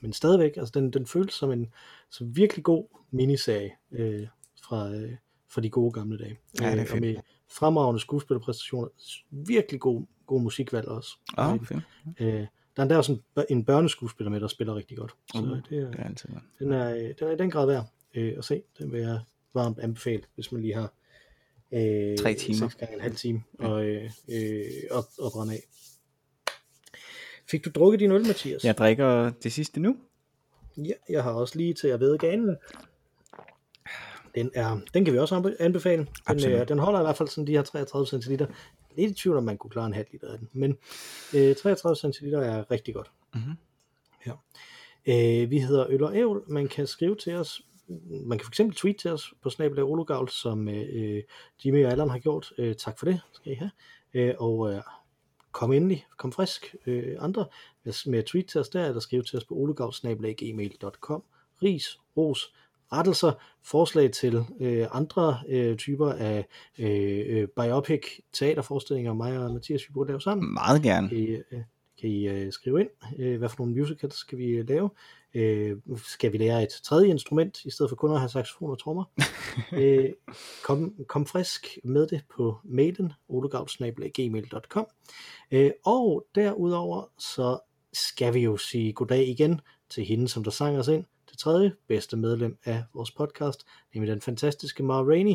men 0.00 0.12
stadigvæk, 0.12 0.56
altså 0.56 0.72
den, 0.74 0.90
den 0.90 1.06
føles 1.06 1.34
som 1.34 1.52
en 1.52 1.72
så 2.10 2.24
virkelig 2.24 2.64
god 2.64 2.84
miniserie 3.14 3.70
øh, 3.92 4.26
fra, 4.62 4.90
øh, 4.90 5.12
fra 5.48 5.60
de 5.60 5.70
gode 5.70 5.92
gamle 5.92 6.18
dage. 6.18 6.38
Ja, 6.60 6.64
det 6.70 6.72
er 6.74 6.80
Øh, 6.80 6.86
fedt. 6.86 6.92
og 6.92 7.00
med 7.00 7.16
fremragende 7.52 8.00
skuespillerpræstationer, 8.00 8.88
virkelig 9.30 9.80
god, 9.80 10.02
god 10.26 10.40
musikvalg 10.42 10.88
også. 10.88 11.18
Ah, 11.36 11.54
Øh, 11.54 11.66
fedt. 11.66 11.80
Øh, 12.20 12.26
der 12.26 12.46
er 12.76 12.82
endda 12.82 12.96
også 12.96 13.12
en, 13.12 13.22
en 13.50 13.64
børneskuespiller 13.64 14.30
med, 14.30 14.40
der 14.40 14.46
spiller 14.48 14.74
rigtig 14.74 14.96
godt. 14.96 15.14
Så 15.34 15.38
Uh, 15.42 15.48
det 15.48 15.78
er, 15.78 15.90
Det 15.90 16.00
er 16.00 16.04
altid 16.04 16.28
godt. 16.28 16.42
den, 16.58 16.72
er, 16.72 16.94
øh, 16.94 17.00
den 17.18 17.28
er 17.28 17.30
i 17.30 17.36
den 17.36 17.50
grad 17.50 17.66
værd 17.66 17.86
øh, 18.14 18.34
at 18.38 18.44
se. 18.44 18.62
Den 18.78 18.92
vil 18.92 19.00
jeg 19.00 19.20
varmt 19.54 19.78
anbefale, 19.78 20.22
hvis 20.34 20.52
man 20.52 20.62
lige 20.62 20.74
har 20.74 20.92
øh, 21.72 22.18
Tre 22.18 22.34
timer. 22.34 22.58
6 22.58 22.74
gange 22.74 22.94
en 22.94 23.00
halv 23.00 23.14
time 23.16 23.42
og, 23.58 23.84
øh, 23.84 24.10
øh, 24.32 24.64
op, 24.90 25.04
og 25.18 25.32
brænde 25.32 25.52
af. 25.54 25.60
Fik 27.50 27.64
du 27.64 27.70
drukket 27.70 28.00
din 28.00 28.12
øl, 28.12 28.26
Mathias? 28.26 28.64
Jeg 28.64 28.76
drikker 28.78 29.30
det 29.42 29.52
sidste 29.52 29.80
nu. 29.80 29.96
Ja, 30.76 30.92
jeg 31.08 31.22
har 31.22 31.32
også 31.32 31.58
lige 31.58 31.74
til 31.74 31.88
at 31.88 32.00
vide 32.00 32.18
ganen. 32.18 32.56
Den, 34.34 34.50
er, 34.54 34.78
den 34.94 35.04
kan 35.04 35.14
vi 35.14 35.18
også 35.18 35.34
anbe- 35.36 35.62
anbefale. 35.64 35.98
Den, 35.98 36.08
Absolut. 36.26 36.60
øh, 36.60 36.68
den 36.68 36.78
holder 36.78 37.00
i 37.00 37.02
hvert 37.02 37.16
fald 37.16 37.28
sådan 37.28 37.46
de 37.46 37.52
her 37.52 37.62
33 37.62 38.06
centiliter. 38.06 38.46
Lidt 38.96 39.10
i 39.10 39.14
tvivl 39.14 39.36
om 39.36 39.44
man 39.44 39.58
kunne 39.58 39.70
klare 39.70 39.86
en 39.86 39.94
halv 39.94 40.06
liter 40.12 40.32
af 40.32 40.38
den, 40.38 40.48
men 40.52 40.76
øh, 41.34 41.56
33 41.56 41.96
centiliter 41.96 42.40
er 42.40 42.70
rigtig 42.70 42.94
godt. 42.94 43.10
Mhm. 43.34 43.52
Ja. 44.26 44.32
Øh, 45.06 45.50
vi 45.50 45.58
hedder 45.58 45.86
Øl 45.88 46.02
og 46.04 46.16
Ævl. 46.16 46.42
Man 46.46 46.68
kan 46.68 46.86
skrive 46.86 47.16
til 47.16 47.34
os. 47.34 47.62
Man 48.10 48.38
kan 48.38 48.46
fx 48.46 48.60
tweet 48.76 48.96
til 48.96 49.10
os 49.10 49.34
på 49.42 49.50
snabelag 49.50 49.84
Ologavl, 49.84 50.28
som 50.28 50.68
øh, 50.68 51.22
Jimmy 51.64 51.84
og 51.84 51.92
Allan 51.92 52.10
har 52.10 52.18
gjort. 52.18 52.52
Øh, 52.58 52.74
tak 52.74 52.98
for 52.98 53.06
det, 53.06 53.20
skal 53.32 53.52
I 53.52 53.54
have. 53.54 53.70
Øh, 54.14 54.34
og 54.38 54.72
øh, 54.72 54.82
kom 55.52 55.72
endelig, 55.72 56.06
kom 56.16 56.32
frisk 56.32 56.74
øh, 56.86 57.16
andre 57.18 57.46
med, 57.84 58.10
med 58.10 58.22
tweet 58.22 58.46
til 58.46 58.60
os 58.60 58.68
der, 58.68 58.86
eller 58.86 59.00
skrive 59.00 59.22
til 59.22 59.36
os 59.36 59.44
på 59.44 59.54
olegavl.gmail.com. 59.54 61.22
Ris, 61.62 61.98
ros, 62.16 62.54
rettelser, 62.96 63.32
forslag 63.64 64.10
til 64.10 64.44
øh, 64.60 64.86
andre 64.92 65.38
øh, 65.48 65.76
typer 65.76 66.12
af 66.12 66.46
øh, 66.78 67.22
øh, 67.26 67.48
biopic 67.56 68.02
teaterforestillinger, 68.32 69.14
mig 69.14 69.38
og 69.38 69.52
Mathias, 69.52 69.88
vi 69.88 69.92
burde 69.92 70.08
lave 70.08 70.20
sammen. 70.20 70.54
Meget 70.54 70.82
gerne. 70.82 71.10
Det, 71.10 71.44
øh, 71.52 71.60
kan 72.00 72.10
I 72.10 72.28
øh, 72.28 72.52
skrive 72.52 72.80
ind, 72.80 72.88
øh, 73.18 73.38
hvad 73.38 73.48
for 73.48 73.56
nogle 73.58 73.80
musicals 73.80 74.14
skal 74.14 74.38
vi 74.38 74.46
øh, 74.46 74.68
lave. 74.68 74.90
Øh, 75.34 75.76
skal 75.96 76.32
vi 76.32 76.38
lære 76.38 76.62
et 76.62 76.68
tredje 76.68 77.08
instrument, 77.08 77.64
i 77.64 77.70
stedet 77.70 77.90
for 77.90 77.96
kun 77.96 78.12
at 78.12 78.18
have 78.18 78.28
saxofon 78.28 78.70
og 78.70 78.78
trommer. 78.78 79.04
øh, 79.72 80.10
kom, 80.64 80.94
kom 81.08 81.26
frisk 81.26 81.78
med 81.84 82.06
det 82.06 82.24
på 82.36 82.58
mailen, 82.64 83.12
olegavl.gmail.com. 83.28 84.86
Øh, 85.50 85.70
og 85.84 86.26
derudover, 86.34 87.04
så 87.18 87.58
skal 87.92 88.34
vi 88.34 88.40
jo 88.40 88.56
sige 88.56 88.92
goddag 88.92 89.28
igen 89.28 89.60
til 89.90 90.04
hende, 90.04 90.28
som 90.28 90.44
der 90.44 90.50
sang 90.50 90.78
os 90.78 90.88
ind, 90.88 91.04
det 91.34 91.40
tredje 91.40 91.72
bedste 91.88 92.16
medlem 92.16 92.58
af 92.64 92.82
vores 92.94 93.10
podcast, 93.10 93.66
nemlig 93.94 94.12
den 94.12 94.20
fantastiske 94.20 94.82
Mara 94.82 95.02
Rainey. 95.02 95.34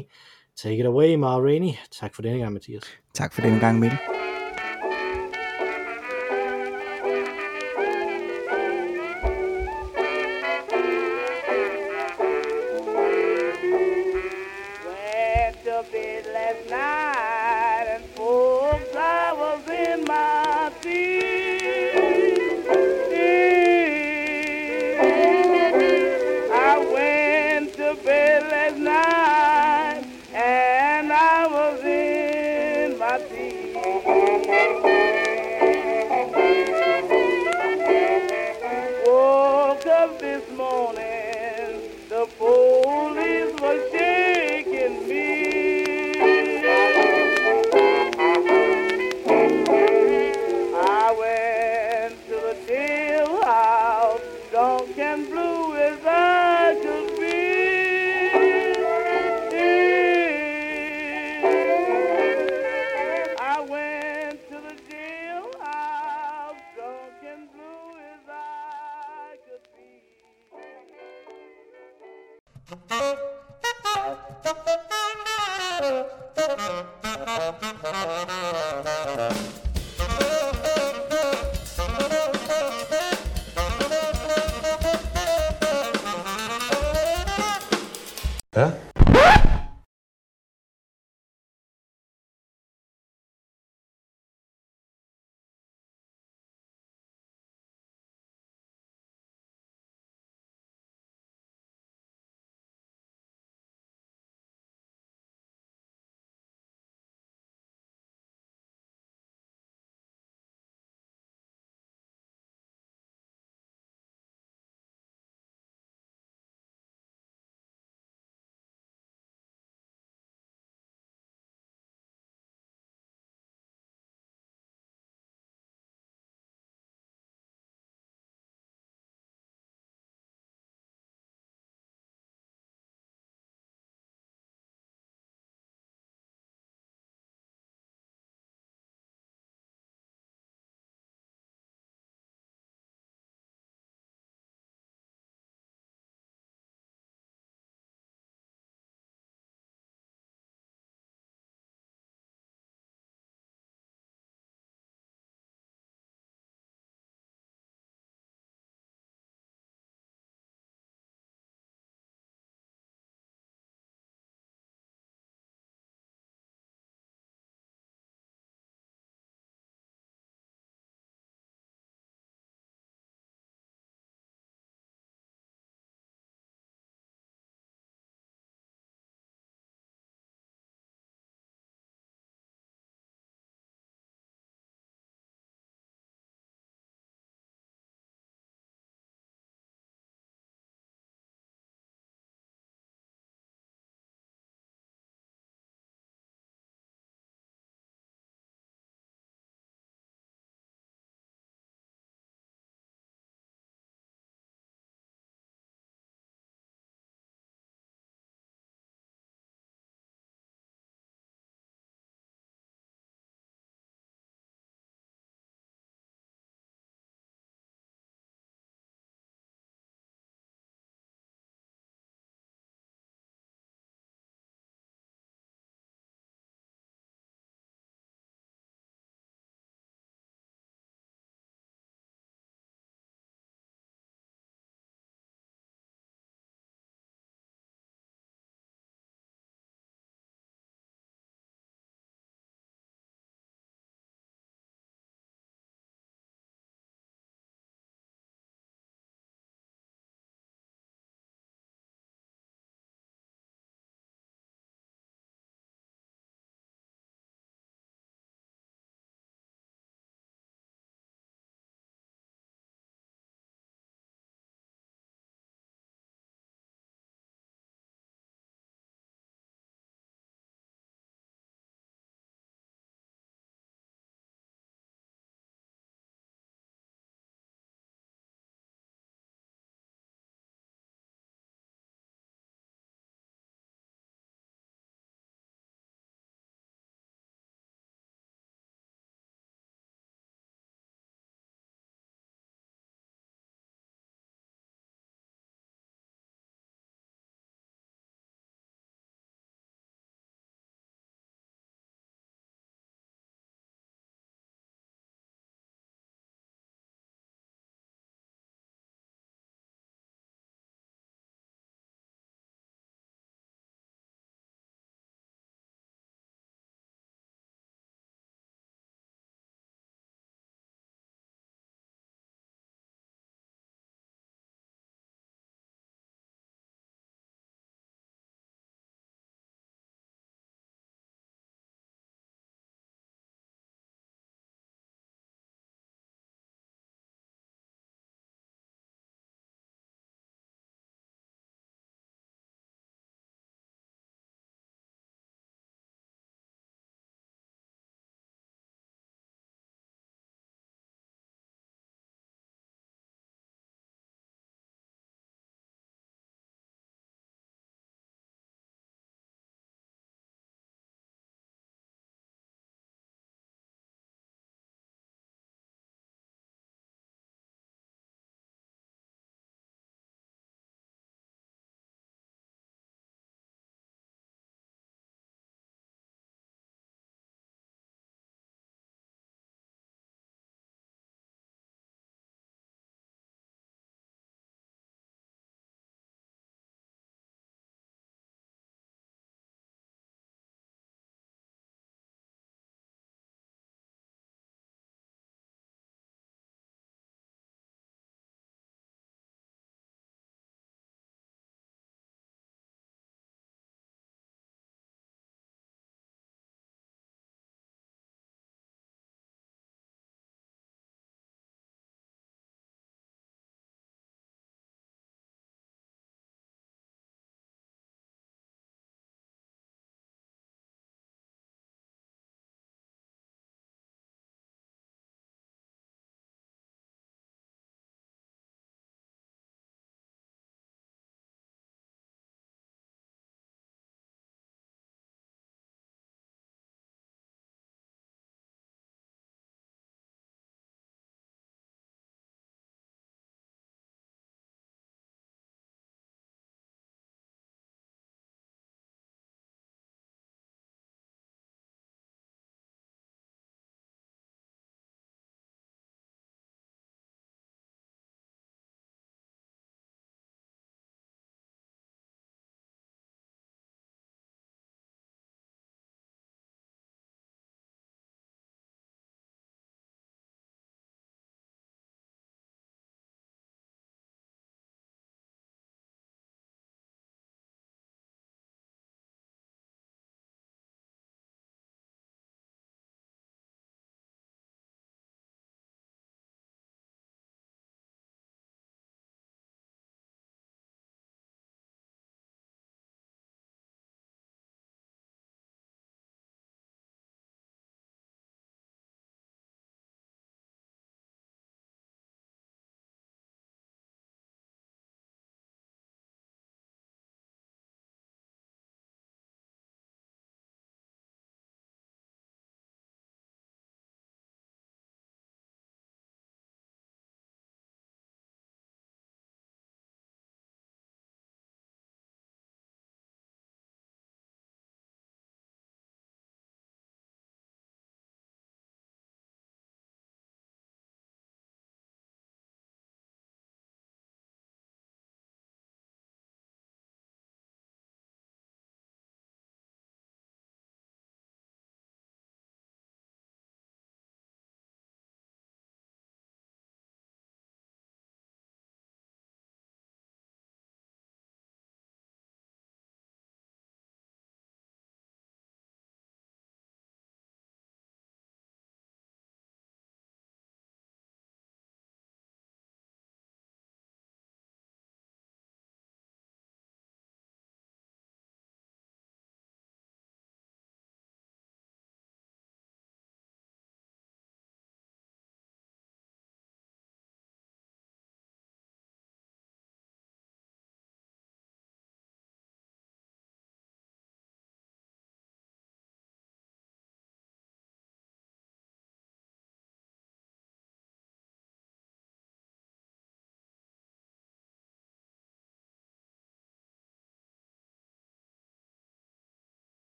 Take 0.56 0.78
it 0.78 0.86
away, 0.86 1.16
Mara 1.16 1.39
Rainey. 1.39 1.72
Tak 1.91 2.16
for 2.16 2.22
denne 2.22 2.39
gang, 2.39 2.54
Mathias. 2.54 2.84
Tak 3.14 3.34
for 3.34 3.41
denne 3.41 3.60
gang, 3.60 3.80
Mikkel. 3.80 4.19